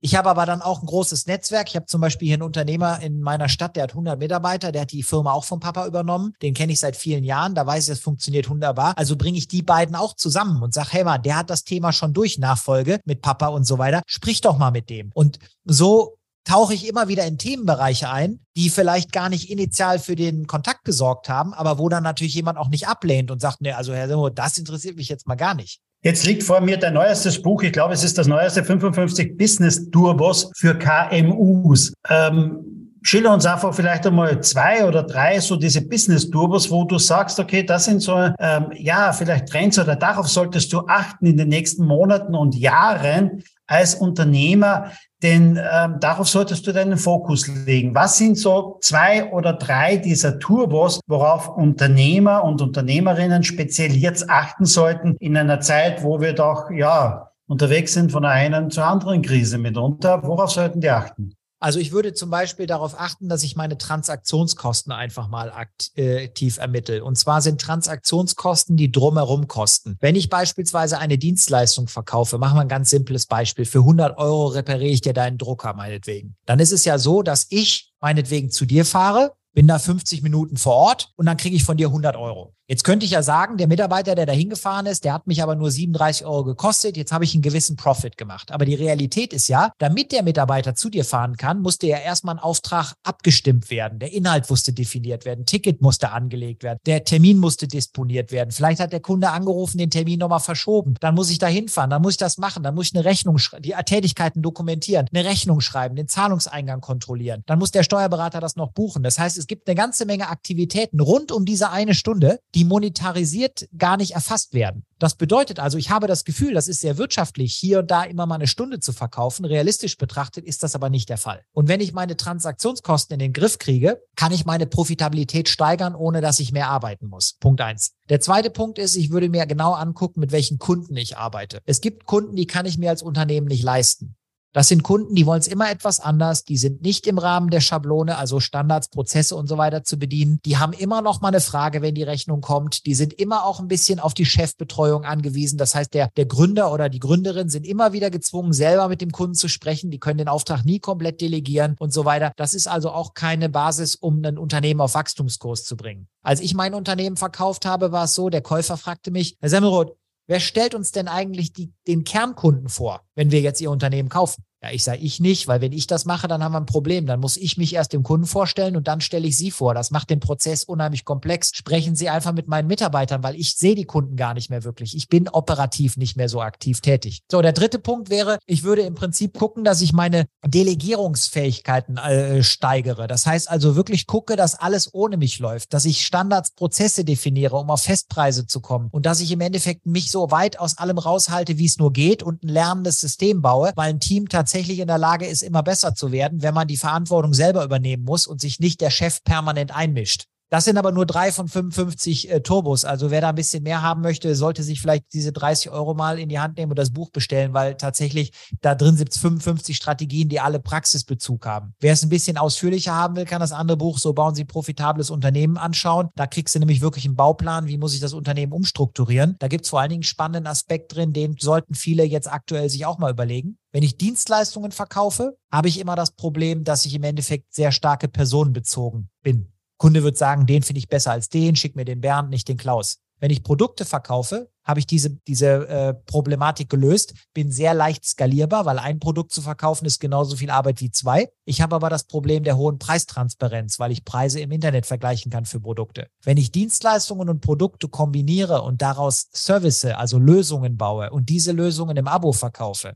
Ich 0.00 0.14
habe 0.14 0.30
aber 0.30 0.46
dann 0.46 0.62
auch 0.62 0.80
ein 0.80 0.86
großes 0.86 1.26
Netzwerk. 1.26 1.68
Ich 1.68 1.76
habe 1.76 1.86
zum 1.86 2.00
Beispiel 2.00 2.26
hier 2.26 2.36
einen 2.36 2.42
Unternehmer 2.42 3.00
in 3.00 3.20
meiner 3.20 3.48
Stadt, 3.48 3.74
der 3.74 3.84
hat 3.84 3.90
100 3.90 4.18
Mitarbeiter, 4.18 4.70
der 4.70 4.82
hat 4.82 4.92
die 4.92 5.02
Firma 5.02 5.32
auch 5.32 5.44
vom 5.44 5.58
Papa 5.58 5.86
übernommen. 5.86 6.34
Den 6.40 6.54
kenne 6.54 6.72
ich 6.72 6.80
seit 6.80 6.96
vielen 6.96 7.24
Jahren, 7.24 7.54
da 7.54 7.66
weiß 7.66 7.84
ich, 7.84 7.92
es 7.94 8.00
funktioniert 8.00 8.48
wunderbar. 8.48 8.92
Also 8.96 9.16
bringe 9.16 9.38
ich 9.38 9.48
die 9.48 9.62
beiden 9.62 9.96
auch 9.96 10.14
zusammen 10.14 10.62
und 10.62 10.72
sage, 10.72 10.88
hey 10.92 11.04
mal, 11.04 11.18
der 11.18 11.36
hat 11.36 11.50
das 11.50 11.64
Thema 11.64 11.92
schon 11.92 12.12
durch, 12.12 12.38
Nachfolge 12.38 13.00
mit 13.04 13.22
Papa 13.22 13.48
und 13.48 13.64
so 13.64 13.78
weiter. 13.78 14.02
Sprich 14.06 14.40
doch 14.40 14.58
mal 14.58 14.70
mit 14.70 14.88
dem. 14.88 15.10
Und 15.14 15.38
so 15.64 16.17
tauche 16.48 16.72
ich 16.72 16.88
immer 16.88 17.08
wieder 17.08 17.26
in 17.26 17.36
Themenbereiche 17.36 18.10
ein, 18.10 18.40
die 18.56 18.70
vielleicht 18.70 19.12
gar 19.12 19.28
nicht 19.28 19.50
initial 19.50 19.98
für 19.98 20.16
den 20.16 20.46
Kontakt 20.46 20.84
gesorgt 20.84 21.28
haben, 21.28 21.52
aber 21.52 21.78
wo 21.78 21.88
dann 21.88 22.02
natürlich 22.02 22.34
jemand 22.34 22.58
auch 22.58 22.68
nicht 22.68 22.88
ablehnt 22.88 23.30
und 23.30 23.40
sagt, 23.40 23.60
nee, 23.60 23.72
also 23.72 23.92
Herr 23.92 24.08
Simmo, 24.08 24.30
das 24.30 24.56
interessiert 24.56 24.96
mich 24.96 25.08
jetzt 25.08 25.28
mal 25.28 25.34
gar 25.34 25.54
nicht. 25.54 25.80
Jetzt 26.02 26.24
liegt 26.24 26.44
vor 26.44 26.60
mir 26.60 26.78
dein 26.78 26.94
neuestes 26.94 27.42
Buch. 27.42 27.62
Ich 27.62 27.72
glaube, 27.72 27.92
es 27.92 28.04
ist 28.04 28.16
das 28.16 28.28
neueste 28.28 28.64
55 28.64 29.36
Business 29.36 29.90
Turbos 29.90 30.50
für 30.56 30.78
KMUs. 30.78 31.92
Ähm, 32.08 32.77
schilder 33.08 33.32
uns 33.32 33.46
einfach 33.46 33.72
vielleicht 33.72 34.06
einmal 34.06 34.38
zwei 34.42 34.86
oder 34.86 35.02
drei 35.02 35.40
so 35.40 35.56
diese 35.56 35.80
Business 35.80 36.28
Turbos, 36.28 36.70
wo 36.70 36.84
du 36.84 36.98
sagst, 36.98 37.40
okay, 37.40 37.62
das 37.62 37.86
sind 37.86 38.00
so, 38.00 38.14
ähm, 38.38 38.66
ja, 38.74 39.12
vielleicht 39.14 39.48
Trends 39.48 39.78
oder 39.78 39.96
darauf 39.96 40.28
solltest 40.28 40.70
du 40.74 40.80
achten 40.86 41.24
in 41.24 41.38
den 41.38 41.48
nächsten 41.48 41.86
Monaten 41.86 42.34
und 42.34 42.54
Jahren 42.54 43.42
als 43.66 43.94
Unternehmer, 43.94 44.92
denn 45.22 45.58
ähm, 45.72 45.96
darauf 46.00 46.28
solltest 46.28 46.66
du 46.66 46.72
deinen 46.72 46.98
Fokus 46.98 47.46
legen. 47.46 47.94
Was 47.94 48.18
sind 48.18 48.36
so 48.36 48.76
zwei 48.82 49.30
oder 49.32 49.54
drei 49.54 49.96
dieser 49.96 50.38
Turbos, 50.38 51.00
worauf 51.06 51.48
Unternehmer 51.48 52.44
und 52.44 52.60
Unternehmerinnen 52.60 53.42
speziell 53.42 53.92
jetzt 53.92 54.28
achten 54.28 54.66
sollten 54.66 55.16
in 55.18 55.34
einer 55.34 55.60
Zeit, 55.60 56.02
wo 56.02 56.20
wir 56.20 56.34
doch 56.34 56.70
ja 56.70 57.30
unterwegs 57.46 57.94
sind 57.94 58.12
von 58.12 58.26
einer 58.26 58.68
zur 58.68 58.84
anderen 58.84 59.22
Krise 59.22 59.56
mitunter? 59.56 60.20
Worauf 60.22 60.50
sollten 60.50 60.82
die 60.82 60.90
achten? 60.90 61.37
Also 61.60 61.80
ich 61.80 61.90
würde 61.90 62.14
zum 62.14 62.30
Beispiel 62.30 62.66
darauf 62.66 62.98
achten, 62.98 63.28
dass 63.28 63.42
ich 63.42 63.56
meine 63.56 63.76
Transaktionskosten 63.76 64.92
einfach 64.92 65.28
mal 65.28 65.50
aktiv 65.50 66.58
ermittle. 66.58 67.04
Und 67.04 67.16
zwar 67.16 67.42
sind 67.42 67.60
Transaktionskosten 67.60 68.76
die 68.76 68.92
drumherum 68.92 69.48
kosten. 69.48 69.96
Wenn 70.00 70.14
ich 70.14 70.28
beispielsweise 70.28 70.98
eine 70.98 71.18
Dienstleistung 71.18 71.88
verkaufe, 71.88 72.38
machen 72.38 72.56
wir 72.56 72.62
ein 72.62 72.68
ganz 72.68 72.90
simples 72.90 73.26
Beispiel. 73.26 73.64
Für 73.64 73.80
100 73.80 74.18
Euro 74.18 74.46
repariere 74.46 74.92
ich 74.92 75.00
dir 75.00 75.14
deinen 75.14 75.38
Drucker 75.38 75.74
meinetwegen. 75.74 76.36
Dann 76.46 76.60
ist 76.60 76.72
es 76.72 76.84
ja 76.84 76.98
so, 76.98 77.22
dass 77.22 77.46
ich 77.50 77.92
meinetwegen 78.00 78.50
zu 78.50 78.64
dir 78.64 78.84
fahre, 78.84 79.34
bin 79.52 79.66
da 79.66 79.80
50 79.80 80.22
Minuten 80.22 80.56
vor 80.56 80.74
Ort 80.74 81.12
und 81.16 81.26
dann 81.26 81.36
kriege 81.36 81.56
ich 81.56 81.64
von 81.64 81.76
dir 81.76 81.88
100 81.88 82.16
Euro. 82.16 82.54
Jetzt 82.70 82.84
könnte 82.84 83.06
ich 83.06 83.12
ja 83.12 83.22
sagen, 83.22 83.56
der 83.56 83.66
Mitarbeiter, 83.66 84.14
der 84.14 84.26
da 84.26 84.34
hingefahren 84.34 84.84
ist, 84.84 85.02
der 85.02 85.14
hat 85.14 85.26
mich 85.26 85.42
aber 85.42 85.54
nur 85.54 85.70
37 85.70 86.26
Euro 86.26 86.44
gekostet. 86.44 86.98
Jetzt 86.98 87.12
habe 87.12 87.24
ich 87.24 87.32
einen 87.32 87.40
gewissen 87.40 87.76
Profit 87.76 88.18
gemacht. 88.18 88.52
Aber 88.52 88.66
die 88.66 88.74
Realität 88.74 89.32
ist 89.32 89.48
ja, 89.48 89.72
damit 89.78 90.12
der 90.12 90.22
Mitarbeiter 90.22 90.74
zu 90.74 90.90
dir 90.90 91.06
fahren 91.06 91.38
kann, 91.38 91.62
musste 91.62 91.86
ja 91.86 91.96
erstmal 91.96 92.34
ein 92.34 92.40
Auftrag 92.40 92.92
abgestimmt 93.04 93.70
werden. 93.70 94.00
Der 94.00 94.12
Inhalt 94.12 94.50
musste 94.50 94.74
definiert 94.74 95.24
werden. 95.24 95.46
Ticket 95.46 95.80
musste 95.80 96.10
angelegt 96.10 96.62
werden. 96.62 96.78
Der 96.84 97.04
Termin 97.04 97.38
musste 97.38 97.66
disponiert 97.68 98.32
werden. 98.32 98.50
Vielleicht 98.50 98.80
hat 98.80 98.92
der 98.92 99.00
Kunde 99.00 99.30
angerufen, 99.30 99.78
den 99.78 99.88
Termin 99.88 100.18
nochmal 100.18 100.40
verschoben. 100.40 100.94
Dann 101.00 101.14
muss 101.14 101.30
ich 101.30 101.38
da 101.38 101.46
hinfahren. 101.46 101.88
Dann 101.88 102.02
muss 102.02 102.12
ich 102.12 102.18
das 102.18 102.36
machen. 102.36 102.62
Dann 102.62 102.74
muss 102.74 102.88
ich 102.88 102.94
eine 102.94 103.06
Rechnung, 103.06 103.38
die 103.60 103.74
Tätigkeiten 103.86 104.42
dokumentieren, 104.42 105.06
eine 105.10 105.24
Rechnung 105.24 105.62
schreiben, 105.62 105.96
den 105.96 106.08
Zahlungseingang 106.08 106.82
kontrollieren. 106.82 107.44
Dann 107.46 107.58
muss 107.58 107.70
der 107.70 107.82
Steuerberater 107.82 108.40
das 108.40 108.56
noch 108.56 108.72
buchen. 108.72 109.02
Das 109.02 109.18
heißt, 109.18 109.38
es 109.38 109.46
gibt 109.46 109.66
eine 109.66 109.74
ganze 109.74 110.04
Menge 110.04 110.28
Aktivitäten 110.28 111.00
rund 111.00 111.32
um 111.32 111.46
diese 111.46 111.70
eine 111.70 111.94
Stunde, 111.94 112.40
die 112.54 112.57
die 112.58 112.64
monetarisiert 112.64 113.68
gar 113.78 113.96
nicht 113.96 114.16
erfasst 114.16 114.52
werden. 114.52 114.84
Das 114.98 115.14
bedeutet 115.14 115.60
also, 115.60 115.78
ich 115.78 115.90
habe 115.90 116.08
das 116.08 116.24
Gefühl, 116.24 116.54
das 116.54 116.66
ist 116.66 116.80
sehr 116.80 116.98
wirtschaftlich, 116.98 117.54
hier 117.54 117.78
und 117.78 117.88
da 117.92 118.02
immer 118.02 118.26
mal 118.26 118.34
eine 118.34 118.48
Stunde 118.48 118.80
zu 118.80 118.92
verkaufen. 118.92 119.44
Realistisch 119.44 119.96
betrachtet 119.96 120.44
ist 120.44 120.64
das 120.64 120.74
aber 120.74 120.90
nicht 120.90 121.08
der 121.08 121.18
Fall. 121.18 121.44
Und 121.52 121.68
wenn 121.68 121.80
ich 121.80 121.92
meine 121.92 122.16
Transaktionskosten 122.16 123.14
in 123.14 123.20
den 123.20 123.32
Griff 123.32 123.60
kriege, 123.60 124.02
kann 124.16 124.32
ich 124.32 124.44
meine 124.44 124.66
Profitabilität 124.66 125.48
steigern, 125.48 125.94
ohne 125.94 126.20
dass 126.20 126.40
ich 126.40 126.50
mehr 126.50 126.68
arbeiten 126.68 127.06
muss. 127.06 127.36
Punkt 127.38 127.60
eins. 127.60 127.92
Der 128.08 128.20
zweite 128.20 128.50
Punkt 128.50 128.80
ist, 128.80 128.96
ich 128.96 129.12
würde 129.12 129.28
mir 129.28 129.46
genau 129.46 129.74
angucken, 129.74 130.18
mit 130.18 130.32
welchen 130.32 130.58
Kunden 130.58 130.96
ich 130.96 131.16
arbeite. 131.16 131.60
Es 131.64 131.80
gibt 131.80 132.06
Kunden, 132.06 132.34
die 132.34 132.48
kann 132.48 132.66
ich 132.66 132.76
mir 132.76 132.90
als 132.90 133.04
Unternehmen 133.04 133.46
nicht 133.46 133.62
leisten. 133.62 134.16
Das 134.58 134.66
sind 134.66 134.82
Kunden, 134.82 135.14
die 135.14 135.24
wollen 135.24 135.38
es 135.38 135.46
immer 135.46 135.70
etwas 135.70 136.00
anders. 136.00 136.42
Die 136.42 136.56
sind 136.56 136.82
nicht 136.82 137.06
im 137.06 137.18
Rahmen 137.18 137.48
der 137.48 137.60
Schablone, 137.60 138.18
also 138.18 138.40
Standards, 138.40 138.88
Prozesse 138.88 139.36
und 139.36 139.46
so 139.46 139.56
weiter 139.56 139.84
zu 139.84 140.00
bedienen. 140.00 140.40
Die 140.44 140.56
haben 140.56 140.72
immer 140.72 141.00
noch 141.00 141.20
mal 141.20 141.28
eine 141.28 141.40
Frage, 141.40 141.80
wenn 141.80 141.94
die 141.94 142.02
Rechnung 142.02 142.40
kommt. 142.40 142.84
Die 142.84 142.96
sind 142.96 143.12
immer 143.12 143.44
auch 143.44 143.60
ein 143.60 143.68
bisschen 143.68 144.00
auf 144.00 144.14
die 144.14 144.26
Chefbetreuung 144.26 145.04
angewiesen. 145.04 145.58
Das 145.58 145.76
heißt, 145.76 145.94
der, 145.94 146.10
der 146.16 146.26
Gründer 146.26 146.72
oder 146.72 146.88
die 146.88 146.98
Gründerin 146.98 147.48
sind 147.48 147.68
immer 147.68 147.92
wieder 147.92 148.10
gezwungen, 148.10 148.52
selber 148.52 148.88
mit 148.88 149.00
dem 149.00 149.12
Kunden 149.12 149.36
zu 149.36 149.46
sprechen. 149.46 149.92
Die 149.92 150.00
können 150.00 150.18
den 150.18 150.26
Auftrag 150.26 150.64
nie 150.64 150.80
komplett 150.80 151.20
delegieren 151.20 151.76
und 151.78 151.92
so 151.92 152.04
weiter. 152.04 152.32
Das 152.34 152.52
ist 152.52 152.66
also 152.66 152.90
auch 152.90 153.14
keine 153.14 153.48
Basis, 153.48 153.94
um 153.94 154.24
ein 154.24 154.38
Unternehmen 154.38 154.80
auf 154.80 154.94
Wachstumskurs 154.94 155.62
zu 155.62 155.76
bringen. 155.76 156.08
Als 156.24 156.40
ich 156.40 156.54
mein 156.54 156.74
Unternehmen 156.74 157.16
verkauft 157.16 157.64
habe, 157.64 157.92
war 157.92 158.06
es 158.06 158.14
so, 158.14 158.28
der 158.28 158.42
Käufer 158.42 158.76
fragte 158.76 159.12
mich, 159.12 159.36
Herr 159.38 159.50
Semmelroth, 159.50 159.94
wer 160.26 160.40
stellt 160.40 160.74
uns 160.74 160.90
denn 160.90 161.06
eigentlich 161.06 161.52
die, 161.52 161.72
den 161.86 162.02
Kernkunden 162.02 162.68
vor, 162.68 163.02
wenn 163.14 163.30
wir 163.30 163.40
jetzt 163.40 163.60
Ihr 163.60 163.70
Unternehmen 163.70 164.08
kaufen? 164.08 164.42
Ja, 164.60 164.72
ich 164.72 164.82
sage 164.82 164.98
ich 164.98 165.20
nicht, 165.20 165.46
weil 165.46 165.60
wenn 165.60 165.72
ich 165.72 165.86
das 165.86 166.04
mache, 166.04 166.26
dann 166.26 166.42
haben 166.42 166.50
wir 166.50 166.58
ein 166.58 166.66
Problem. 166.66 167.06
Dann 167.06 167.20
muss 167.20 167.36
ich 167.36 167.58
mich 167.58 167.74
erst 167.74 167.92
dem 167.92 168.02
Kunden 168.02 168.26
vorstellen 168.26 168.74
und 168.74 168.88
dann 168.88 169.00
stelle 169.00 169.28
ich 169.28 169.36
Sie 169.36 169.52
vor. 169.52 169.72
Das 169.72 169.92
macht 169.92 170.10
den 170.10 170.18
Prozess 170.18 170.64
unheimlich 170.64 171.04
komplex. 171.04 171.52
Sprechen 171.54 171.94
Sie 171.94 172.08
einfach 172.08 172.32
mit 172.32 172.48
meinen 172.48 172.66
Mitarbeitern, 172.66 173.22
weil 173.22 173.36
ich 173.36 173.54
sehe 173.54 173.76
die 173.76 173.84
Kunden 173.84 174.16
gar 174.16 174.34
nicht 174.34 174.50
mehr 174.50 174.64
wirklich. 174.64 174.96
Ich 174.96 175.08
bin 175.08 175.28
operativ 175.28 175.96
nicht 175.96 176.16
mehr 176.16 176.28
so 176.28 176.40
aktiv 176.40 176.80
tätig. 176.80 177.22
So, 177.30 177.40
der 177.40 177.52
dritte 177.52 177.78
Punkt 177.78 178.10
wäre, 178.10 178.38
ich 178.46 178.64
würde 178.64 178.82
im 178.82 178.96
Prinzip 178.96 179.38
gucken, 179.38 179.62
dass 179.62 179.80
ich 179.80 179.92
meine 179.92 180.26
Delegierungsfähigkeiten 180.44 181.96
äh, 181.96 182.42
steigere. 182.42 183.06
Das 183.06 183.26
heißt 183.26 183.48
also 183.48 183.76
wirklich 183.76 184.08
gucke, 184.08 184.34
dass 184.34 184.56
alles 184.56 184.92
ohne 184.92 185.18
mich 185.18 185.38
läuft, 185.38 185.72
dass 185.72 185.84
ich 185.84 186.04
Standards, 186.04 186.50
Prozesse 186.50 187.04
definiere, 187.04 187.56
um 187.56 187.70
auf 187.70 187.82
Festpreise 187.82 188.48
zu 188.48 188.60
kommen 188.60 188.88
und 188.90 189.06
dass 189.06 189.20
ich 189.20 189.30
im 189.30 189.40
Endeffekt 189.40 189.86
mich 189.86 190.10
so 190.10 190.32
weit 190.32 190.58
aus 190.58 190.78
allem 190.78 190.98
raushalte, 190.98 191.58
wie 191.58 191.66
es 191.66 191.78
nur 191.78 191.92
geht 191.92 192.24
und 192.24 192.42
ein 192.42 192.48
lernendes 192.48 192.98
System 192.98 193.40
baue, 193.40 193.70
weil 193.76 193.90
ein 193.90 194.00
Team 194.00 194.28
tatsächlich 194.28 194.47
tatsächlich 194.48 194.78
in 194.78 194.86
der 194.86 194.96
Lage 194.96 195.26
ist, 195.26 195.42
immer 195.42 195.62
besser 195.62 195.94
zu 195.94 196.10
werden, 196.10 196.40
wenn 196.42 196.54
man 196.54 196.66
die 196.66 196.78
Verantwortung 196.78 197.34
selber 197.34 197.64
übernehmen 197.64 198.04
muss 198.04 198.26
und 198.26 198.40
sich 198.40 198.60
nicht 198.60 198.80
der 198.80 198.88
Chef 198.88 199.22
permanent 199.22 199.76
einmischt. 199.76 200.24
Das 200.50 200.64
sind 200.64 200.78
aber 200.78 200.92
nur 200.92 201.04
drei 201.04 201.30
von 201.30 201.46
55 201.46 202.30
äh, 202.30 202.40
Turbos. 202.40 202.86
Also 202.86 203.10
wer 203.10 203.20
da 203.20 203.30
ein 203.30 203.34
bisschen 203.34 203.62
mehr 203.62 203.82
haben 203.82 204.00
möchte, 204.00 204.34
sollte 204.34 204.62
sich 204.62 204.80
vielleicht 204.80 205.12
diese 205.12 205.30
30 205.30 205.70
Euro 205.70 205.92
mal 205.92 206.18
in 206.18 206.30
die 206.30 206.38
Hand 206.38 206.56
nehmen 206.56 206.72
und 206.72 206.78
das 206.78 206.92
Buch 206.92 207.10
bestellen, 207.10 207.52
weil 207.52 207.74
tatsächlich 207.74 208.32
da 208.62 208.74
drin 208.74 208.96
sind 208.96 209.12
55 209.12 209.76
Strategien, 209.76 210.30
die 210.30 210.40
alle 210.40 210.58
Praxisbezug 210.58 211.44
haben. 211.44 211.74
Wer 211.80 211.92
es 211.92 212.02
ein 212.02 212.08
bisschen 212.08 212.38
ausführlicher 212.38 212.94
haben 212.94 213.16
will, 213.16 213.26
kann 213.26 213.40
das 213.40 213.52
andere 213.52 213.76
Buch 213.76 213.98
So 213.98 214.14
bauen 214.14 214.34
Sie 214.34 214.46
profitables 214.46 215.10
Unternehmen 215.10 215.58
anschauen. 215.58 216.08
Da 216.14 216.26
kriegst 216.26 216.54
du 216.54 216.60
nämlich 216.60 216.80
wirklich 216.80 217.04
einen 217.04 217.16
Bauplan, 217.16 217.66
wie 217.66 217.76
muss 217.76 217.94
ich 217.94 218.00
das 218.00 218.14
Unternehmen 218.14 218.52
umstrukturieren. 218.52 219.36
Da 219.40 219.48
gibt 219.48 219.64
es 219.64 219.70
vor 219.70 219.80
allen 219.80 219.90
Dingen 219.90 219.98
einen 219.98 220.04
spannenden 220.04 220.46
Aspekt 220.46 220.94
drin, 220.94 221.12
den 221.12 221.36
sollten 221.38 221.74
viele 221.74 222.04
jetzt 222.04 222.30
aktuell 222.30 222.70
sich 222.70 222.86
auch 222.86 222.98
mal 222.98 223.10
überlegen. 223.10 223.58
Wenn 223.70 223.82
ich 223.82 223.98
Dienstleistungen 223.98 224.72
verkaufe, 224.72 225.36
habe 225.52 225.68
ich 225.68 225.78
immer 225.78 225.94
das 225.94 226.12
Problem, 226.12 226.64
dass 226.64 226.86
ich 226.86 226.94
im 226.94 227.02
Endeffekt 227.02 227.52
sehr 227.52 227.70
starke 227.70 228.08
personenbezogen 228.08 229.10
bin. 229.22 229.52
Kunde 229.78 230.02
wird 230.02 230.18
sagen, 230.18 230.46
den 230.46 230.62
finde 230.62 230.78
ich 230.78 230.88
besser 230.88 231.12
als 231.12 231.28
den, 231.28 231.56
schick 231.56 231.76
mir 231.76 231.84
den 231.84 232.00
Bernd, 232.00 232.30
nicht 232.30 232.48
den 232.48 232.56
Klaus. 232.56 232.98
Wenn 233.20 233.30
ich 233.30 233.42
Produkte 233.42 233.84
verkaufe, 233.84 234.48
habe 234.64 234.80
ich 234.80 234.86
diese, 234.86 235.10
diese 235.26 235.66
äh, 235.68 235.94
Problematik 235.94 236.68
gelöst, 236.68 237.14
bin 237.34 237.50
sehr 237.50 237.74
leicht 237.74 238.04
skalierbar, 238.04 238.64
weil 238.64 238.78
ein 238.78 239.00
Produkt 239.00 239.32
zu 239.32 239.42
verkaufen 239.42 239.86
ist 239.86 239.98
genauso 239.98 240.36
viel 240.36 240.50
Arbeit 240.50 240.80
wie 240.80 240.90
zwei. 240.90 241.28
Ich 241.44 241.60
habe 241.60 241.74
aber 241.74 241.90
das 241.90 242.04
Problem 242.04 242.44
der 242.44 242.56
hohen 242.56 242.78
Preistransparenz, 242.78 243.80
weil 243.80 243.90
ich 243.90 244.04
Preise 244.04 244.40
im 244.40 244.52
Internet 244.52 244.86
vergleichen 244.86 245.32
kann 245.32 245.46
für 245.46 245.58
Produkte. 245.58 246.08
Wenn 246.22 246.36
ich 246.36 246.52
Dienstleistungen 246.52 247.28
und 247.28 247.40
Produkte 247.40 247.88
kombiniere 247.88 248.62
und 248.62 248.82
daraus 248.82 249.28
Service, 249.34 249.84
also 249.86 250.18
Lösungen 250.18 250.76
baue 250.76 251.10
und 251.10 251.28
diese 251.28 251.52
Lösungen 251.52 251.96
im 251.96 252.06
Abo 252.06 252.32
verkaufe, 252.32 252.94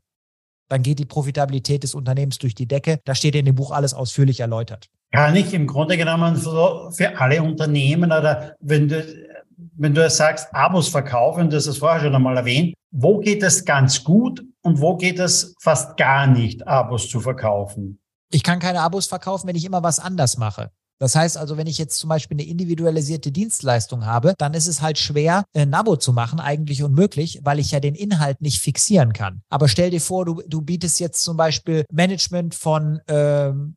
dann 0.68 0.82
geht 0.82 0.98
die 0.98 1.04
Profitabilität 1.04 1.82
des 1.82 1.94
Unternehmens 1.94 2.38
durch 2.38 2.54
die 2.54 2.66
Decke. 2.66 3.00
Da 3.04 3.14
steht 3.14 3.34
in 3.34 3.44
dem 3.44 3.54
Buch 3.54 3.72
alles 3.72 3.92
ausführlich 3.92 4.40
erläutert. 4.40 4.88
Kann 5.12 5.36
ich 5.36 5.52
im 5.52 5.66
Grunde 5.66 5.98
genommen 5.98 6.36
für 6.36 7.18
alle 7.18 7.42
Unternehmen 7.42 8.10
oder 8.10 8.56
wenn 8.60 8.88
du, 8.88 9.04
wenn 9.76 9.94
du 9.94 10.08
sagst, 10.08 10.48
Abos 10.54 10.88
verkaufen, 10.88 11.50
das 11.50 11.66
ist 11.66 11.78
vorher 11.78 12.00
schon 12.00 12.14
einmal 12.14 12.36
erwähnt, 12.36 12.74
wo 12.90 13.18
geht 13.18 13.42
es 13.42 13.64
ganz 13.64 14.02
gut 14.02 14.42
und 14.62 14.80
wo 14.80 14.96
geht 14.96 15.18
es 15.18 15.54
fast 15.60 15.96
gar 15.98 16.26
nicht, 16.26 16.66
Abos 16.66 17.08
zu 17.08 17.20
verkaufen? 17.20 18.00
Ich 18.30 18.42
kann 18.42 18.58
keine 18.58 18.80
Abos 18.80 19.06
verkaufen, 19.06 19.46
wenn 19.48 19.56
ich 19.56 19.66
immer 19.66 19.82
was 19.82 19.98
anders 19.98 20.38
mache. 20.38 20.70
Das 20.98 21.16
heißt 21.16 21.36
also, 21.36 21.56
wenn 21.56 21.66
ich 21.66 21.78
jetzt 21.78 21.98
zum 21.98 22.08
Beispiel 22.08 22.36
eine 22.36 22.46
individualisierte 22.46 23.32
Dienstleistung 23.32 24.06
habe, 24.06 24.34
dann 24.38 24.54
ist 24.54 24.68
es 24.68 24.80
halt 24.80 24.98
schwer, 24.98 25.44
ein 25.52 25.74
Abo 25.74 25.96
zu 25.96 26.12
machen, 26.12 26.38
eigentlich 26.38 26.82
unmöglich, 26.84 27.40
weil 27.42 27.58
ich 27.58 27.72
ja 27.72 27.80
den 27.80 27.96
Inhalt 27.96 28.40
nicht 28.40 28.60
fixieren 28.60 29.12
kann. 29.12 29.42
Aber 29.50 29.68
stell 29.68 29.90
dir 29.90 30.00
vor, 30.00 30.24
du, 30.24 30.42
du 30.46 30.62
bietest 30.62 31.00
jetzt 31.00 31.22
zum 31.22 31.36
Beispiel 31.36 31.84
Management 31.90 32.54
von 32.54 33.00
ähm, 33.08 33.74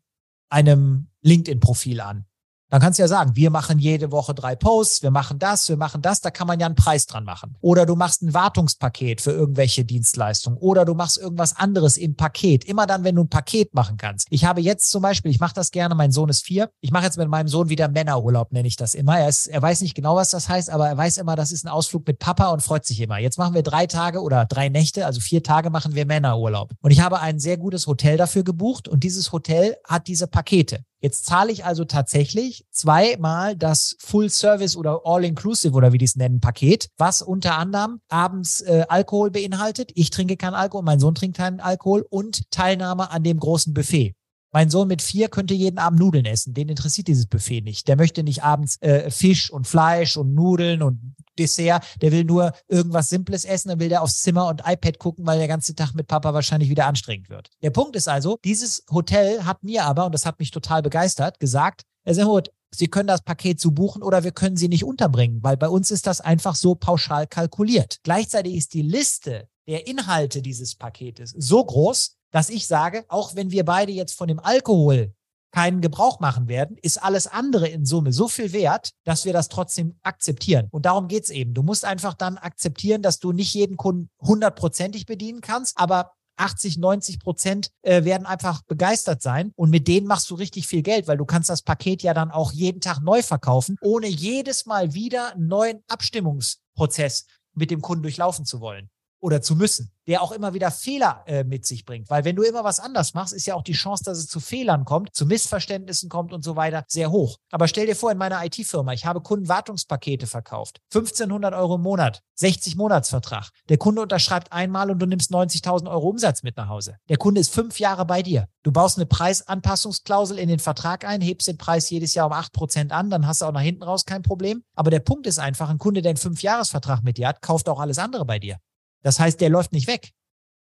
einem 0.49 1.07
LinkedIn-Profil 1.21 2.01
an. 2.01 2.25
Dann 2.69 2.81
kannst 2.81 2.97
du 2.97 3.03
ja 3.03 3.07
sagen, 3.07 3.35
wir 3.35 3.51
machen 3.51 3.77
jede 3.77 4.11
Woche 4.11 4.33
drei 4.33 4.55
Posts, 4.55 5.03
wir 5.03 5.11
machen 5.11 5.37
das, 5.37 5.69
wir 5.69 5.77
machen 5.77 6.01
das, 6.01 6.21
da 6.21 6.31
kann 6.31 6.47
man 6.47 6.59
ja 6.59 6.65
einen 6.65 6.75
Preis 6.75 7.05
dran 7.05 7.23
machen. 7.23 7.55
Oder 7.61 7.85
du 7.85 7.95
machst 7.95 8.23
ein 8.23 8.33
Wartungspaket 8.33 9.21
für 9.21 9.31
irgendwelche 9.31 9.85
Dienstleistungen. 9.85 10.57
Oder 10.57 10.83
du 10.83 10.95
machst 10.95 11.17
irgendwas 11.17 11.55
anderes 11.55 11.97
im 11.97 12.15
Paket. 12.15 12.63
Immer 12.65 12.87
dann, 12.87 13.03
wenn 13.03 13.15
du 13.15 13.23
ein 13.23 13.29
Paket 13.29 13.73
machen 13.75 13.97
kannst. 13.97 14.27
Ich 14.31 14.45
habe 14.45 14.61
jetzt 14.61 14.89
zum 14.89 15.03
Beispiel, 15.03 15.29
ich 15.29 15.39
mache 15.39 15.53
das 15.53 15.69
gerne, 15.71 15.93
mein 15.93 16.11
Sohn 16.11 16.29
ist 16.29 16.43
vier. 16.43 16.71
Ich 16.81 16.91
mache 16.91 17.05
jetzt 17.05 17.17
mit 17.17 17.29
meinem 17.29 17.47
Sohn 17.47 17.69
wieder 17.69 17.87
Männerurlaub, 17.87 18.51
nenne 18.51 18.67
ich 18.67 18.77
das 18.77 18.95
immer. 18.95 19.19
Er, 19.19 19.29
ist, 19.29 19.45
er 19.45 19.61
weiß 19.61 19.81
nicht 19.81 19.93
genau, 19.93 20.15
was 20.15 20.31
das 20.31 20.49
heißt, 20.49 20.71
aber 20.71 20.87
er 20.87 20.97
weiß 20.97 21.17
immer, 21.17 21.35
das 21.35 21.51
ist 21.51 21.65
ein 21.65 21.69
Ausflug 21.69 22.07
mit 22.07 22.17
Papa 22.17 22.49
und 22.49 22.63
freut 22.63 22.85
sich 22.85 22.99
immer. 22.99 23.19
Jetzt 23.19 23.37
machen 23.37 23.53
wir 23.53 23.63
drei 23.63 23.85
Tage 23.85 24.21
oder 24.21 24.45
drei 24.45 24.69
Nächte, 24.69 25.05
also 25.05 25.21
vier 25.21 25.43
Tage 25.43 25.69
machen 25.69 25.93
wir 25.93 26.05
Männerurlaub. 26.07 26.71
Und 26.81 26.91
ich 26.91 27.01
habe 27.01 27.19
ein 27.19 27.39
sehr 27.39 27.57
gutes 27.57 27.85
Hotel 27.85 28.17
dafür 28.17 28.43
gebucht 28.43 28.87
und 28.87 29.03
dieses 29.03 29.31
Hotel 29.31 29.75
hat 29.87 30.07
diese 30.07 30.27
Pakete. 30.27 30.83
Jetzt 31.05 31.27
zahle 31.27 31.51
ich 31.51 31.63
also 31.63 31.85
tatsächlich 31.85 32.65
zweimal 32.71 33.55
das 33.55 33.95
Full 33.99 34.31
Service 34.31 34.75
oder 34.75 35.01
All-Inclusive 35.03 35.75
oder 35.75 35.93
wie 35.93 35.99
die 35.99 36.05
es 36.05 36.15
nennen, 36.15 36.39
Paket, 36.39 36.89
was 36.97 37.21
unter 37.21 37.59
anderem 37.59 37.99
abends 38.09 38.61
äh, 38.61 38.85
Alkohol 38.89 39.29
beinhaltet. 39.29 39.91
Ich 39.93 40.09
trinke 40.09 40.35
keinen 40.35 40.55
Alkohol, 40.55 40.81
mein 40.81 40.99
Sohn 40.99 41.13
trinkt 41.13 41.37
keinen 41.37 41.59
Alkohol 41.59 42.07
und 42.09 42.49
Teilnahme 42.49 43.11
an 43.11 43.21
dem 43.21 43.39
großen 43.39 43.71
Buffet. 43.75 44.15
Mein 44.55 44.69
Sohn 44.69 44.87
mit 44.87 45.01
vier 45.01 45.27
könnte 45.27 45.53
jeden 45.53 45.79
Abend 45.79 45.99
Nudeln 45.99 46.23
essen. 46.23 46.53
Den 46.53 46.69
interessiert 46.69 47.09
dieses 47.09 47.25
Buffet 47.25 47.59
nicht. 47.59 47.89
Der 47.89 47.97
möchte 47.97 48.23
nicht 48.23 48.41
abends 48.41 48.81
äh, 48.81 49.11
Fisch 49.11 49.51
und 49.51 49.67
Fleisch 49.67 50.15
und 50.15 50.33
Nudeln 50.33 50.81
und 50.81 51.13
Dessert. 51.37 51.83
Der 52.01 52.13
will 52.13 52.23
nur 52.23 52.53
irgendwas 52.69 53.09
Simples 53.09 53.43
essen, 53.43 53.67
dann 53.67 53.81
will 53.81 53.89
der 53.89 54.01
aufs 54.01 54.21
Zimmer 54.21 54.47
und 54.47 54.61
iPad 54.65 54.97
gucken, 54.97 55.25
weil 55.25 55.39
der 55.39 55.49
ganze 55.49 55.75
Tag 55.75 55.93
mit 55.93 56.07
Papa 56.07 56.33
wahrscheinlich 56.33 56.69
wieder 56.69 56.85
anstrengend 56.85 57.29
wird. 57.29 57.49
Der 57.63 57.71
Punkt 57.71 57.97
ist 57.97 58.07
also, 58.07 58.39
dieses 58.45 58.85
Hotel 58.89 59.43
hat 59.43 59.61
mir 59.61 59.83
aber, 59.83 60.05
und 60.05 60.13
das 60.15 60.25
hat 60.25 60.39
mich 60.39 60.51
total 60.51 60.81
begeistert, 60.81 61.41
gesagt, 61.41 61.81
Herr 62.05 62.15
Semhut, 62.15 62.49
Sie 62.73 62.87
können 62.87 63.07
das 63.07 63.23
Paket 63.23 63.59
zu 63.59 63.73
buchen 63.73 64.03
oder 64.03 64.23
wir 64.23 64.31
können 64.31 64.55
Sie 64.55 64.69
nicht 64.69 64.85
unterbringen, 64.85 65.43
weil 65.43 65.57
bei 65.57 65.67
uns 65.67 65.91
ist 65.91 66.07
das 66.07 66.21
einfach 66.21 66.55
so 66.55 66.75
pauschal 66.75 67.27
kalkuliert. 67.27 67.97
Gleichzeitig 68.03 68.55
ist 68.55 68.73
die 68.73 68.83
Liste 68.83 69.49
der 69.67 69.85
Inhalte 69.87 70.41
dieses 70.41 70.75
Paketes 70.75 71.33
so 71.37 71.61
groß, 71.61 72.15
dass 72.35 72.49
ich 72.49 72.67
sage, 72.67 73.05
auch 73.07 73.33
wenn 73.35 73.49
wir 73.49 73.63
beide 73.63 73.93
jetzt 73.93 74.17
von 74.17 74.27
dem 74.27 74.41
Alkohol 74.41 75.13
keinen 75.53 75.79
Gebrauch 75.79 76.19
machen 76.19 76.49
werden, 76.49 76.75
ist 76.81 77.01
alles 77.01 77.27
andere 77.27 77.69
in 77.69 77.85
Summe 77.85 78.11
so 78.11 78.27
viel 78.27 78.51
wert, 78.51 78.89
dass 79.05 79.23
wir 79.23 79.31
das 79.31 79.47
trotzdem 79.47 79.95
akzeptieren. 80.03 80.67
Und 80.69 80.85
darum 80.85 81.07
geht's 81.07 81.29
eben. 81.29 81.53
Du 81.53 81.63
musst 81.63 81.85
einfach 81.85 82.13
dann 82.13 82.37
akzeptieren, 82.37 83.01
dass 83.01 83.19
du 83.19 83.31
nicht 83.31 83.53
jeden 83.53 83.77
Kunden 83.77 84.09
hundertprozentig 84.19 85.05
bedienen 85.05 85.39
kannst, 85.39 85.77
aber 85.77 86.11
80, 86.35 86.77
90 86.77 87.21
Prozent 87.21 87.69
äh, 87.83 88.03
werden 88.03 88.27
einfach 88.27 88.63
begeistert 88.63 89.21
sein 89.21 89.53
und 89.55 89.69
mit 89.69 89.87
denen 89.87 90.05
machst 90.05 90.29
du 90.29 90.35
richtig 90.35 90.67
viel 90.67 90.81
Geld, 90.81 91.07
weil 91.07 91.15
du 91.15 91.23
kannst 91.23 91.49
das 91.49 91.61
Paket 91.61 92.03
ja 92.03 92.13
dann 92.13 92.31
auch 92.31 92.51
jeden 92.51 92.81
Tag 92.81 92.99
neu 92.99 93.21
verkaufen, 93.21 93.77
ohne 93.79 94.07
jedes 94.07 94.65
Mal 94.65 94.93
wieder 94.93 95.35
einen 95.35 95.47
neuen 95.47 95.83
Abstimmungsprozess 95.87 97.27
mit 97.53 97.71
dem 97.71 97.81
Kunden 97.81 98.03
durchlaufen 98.03 98.43
zu 98.43 98.59
wollen. 98.59 98.89
Oder 99.19 99.41
zu 99.41 99.55
müssen, 99.55 99.91
der 100.07 100.21
auch 100.21 100.31
immer 100.31 100.53
wieder 100.53 100.71
Fehler 100.71 101.23
äh, 101.25 101.43
mit 101.43 101.65
sich 101.65 101.85
bringt. 101.85 102.09
Weil 102.09 102.25
wenn 102.25 102.35
du 102.35 102.43
immer 102.43 102.63
was 102.63 102.79
anders 102.79 103.13
machst, 103.13 103.33
ist 103.33 103.45
ja 103.47 103.55
auch 103.55 103.63
die 103.63 103.73
Chance, 103.73 104.03
dass 104.03 104.17
es 104.17 104.27
zu 104.27 104.39
Fehlern 104.39 104.85
kommt, 104.85 105.15
zu 105.15 105.25
Missverständnissen 105.25 106.09
kommt 106.09 106.33
und 106.33 106.43
so 106.43 106.55
weiter, 106.55 106.83
sehr 106.87 107.11
hoch. 107.11 107.37
Aber 107.51 107.67
stell 107.67 107.87
dir 107.87 107.95
vor, 107.95 108.11
in 108.11 108.17
meiner 108.17 108.43
IT-Firma, 108.45 108.93
ich 108.93 109.05
habe 109.05 109.21
Kundenwartungspakete 109.21 110.27
verkauft. 110.27 110.79
1500 110.93 111.53
Euro 111.53 111.75
im 111.75 111.81
Monat, 111.81 112.21
60 112.35 112.75
Monatsvertrag. 112.75 113.49
Der 113.69 113.77
Kunde 113.77 114.01
unterschreibt 114.01 114.51
einmal 114.51 114.91
und 114.91 114.99
du 114.99 115.05
nimmst 115.05 115.31
90.000 115.31 115.89
Euro 115.89 116.09
Umsatz 116.09 116.43
mit 116.43 116.57
nach 116.57 116.69
Hause. 116.69 116.97
Der 117.09 117.17
Kunde 117.17 117.41
ist 117.41 117.53
fünf 117.53 117.79
Jahre 117.79 118.05
bei 118.05 118.21
dir. 118.21 118.47
Du 118.63 118.71
baust 118.71 118.97
eine 118.97 119.05
Preisanpassungsklausel 119.05 120.37
in 120.37 120.49
den 120.49 120.59
Vertrag 120.59 121.05
ein, 121.05 121.21
hebst 121.21 121.47
den 121.47 121.57
Preis 121.57 121.89
jedes 121.89 122.13
Jahr 122.13 122.27
um 122.27 122.33
8% 122.33 122.91
an, 122.91 123.09
dann 123.09 123.25
hast 123.25 123.41
du 123.41 123.45
auch 123.45 123.51
nach 123.51 123.61
hinten 123.61 123.83
raus 123.83 124.05
kein 124.05 124.21
Problem. 124.21 124.63
Aber 124.75 124.91
der 124.91 124.99
Punkt 124.99 125.27
ist 125.27 125.39
einfach, 125.39 125.69
ein 125.69 125.77
Kunde, 125.77 126.01
der 126.01 126.11
einen 126.11 126.17
Fünfjahresvertrag 126.17 127.03
mit 127.03 127.17
dir 127.17 127.27
hat, 127.27 127.41
kauft 127.41 127.69
auch 127.69 127.79
alles 127.79 127.97
andere 127.97 128.25
bei 128.25 128.39
dir. 128.39 128.57
Das 129.05 129.19
heißt, 129.19 129.39
der 129.39 129.49
läuft 129.49 129.71
nicht 129.71 129.87
weg. 129.87 130.09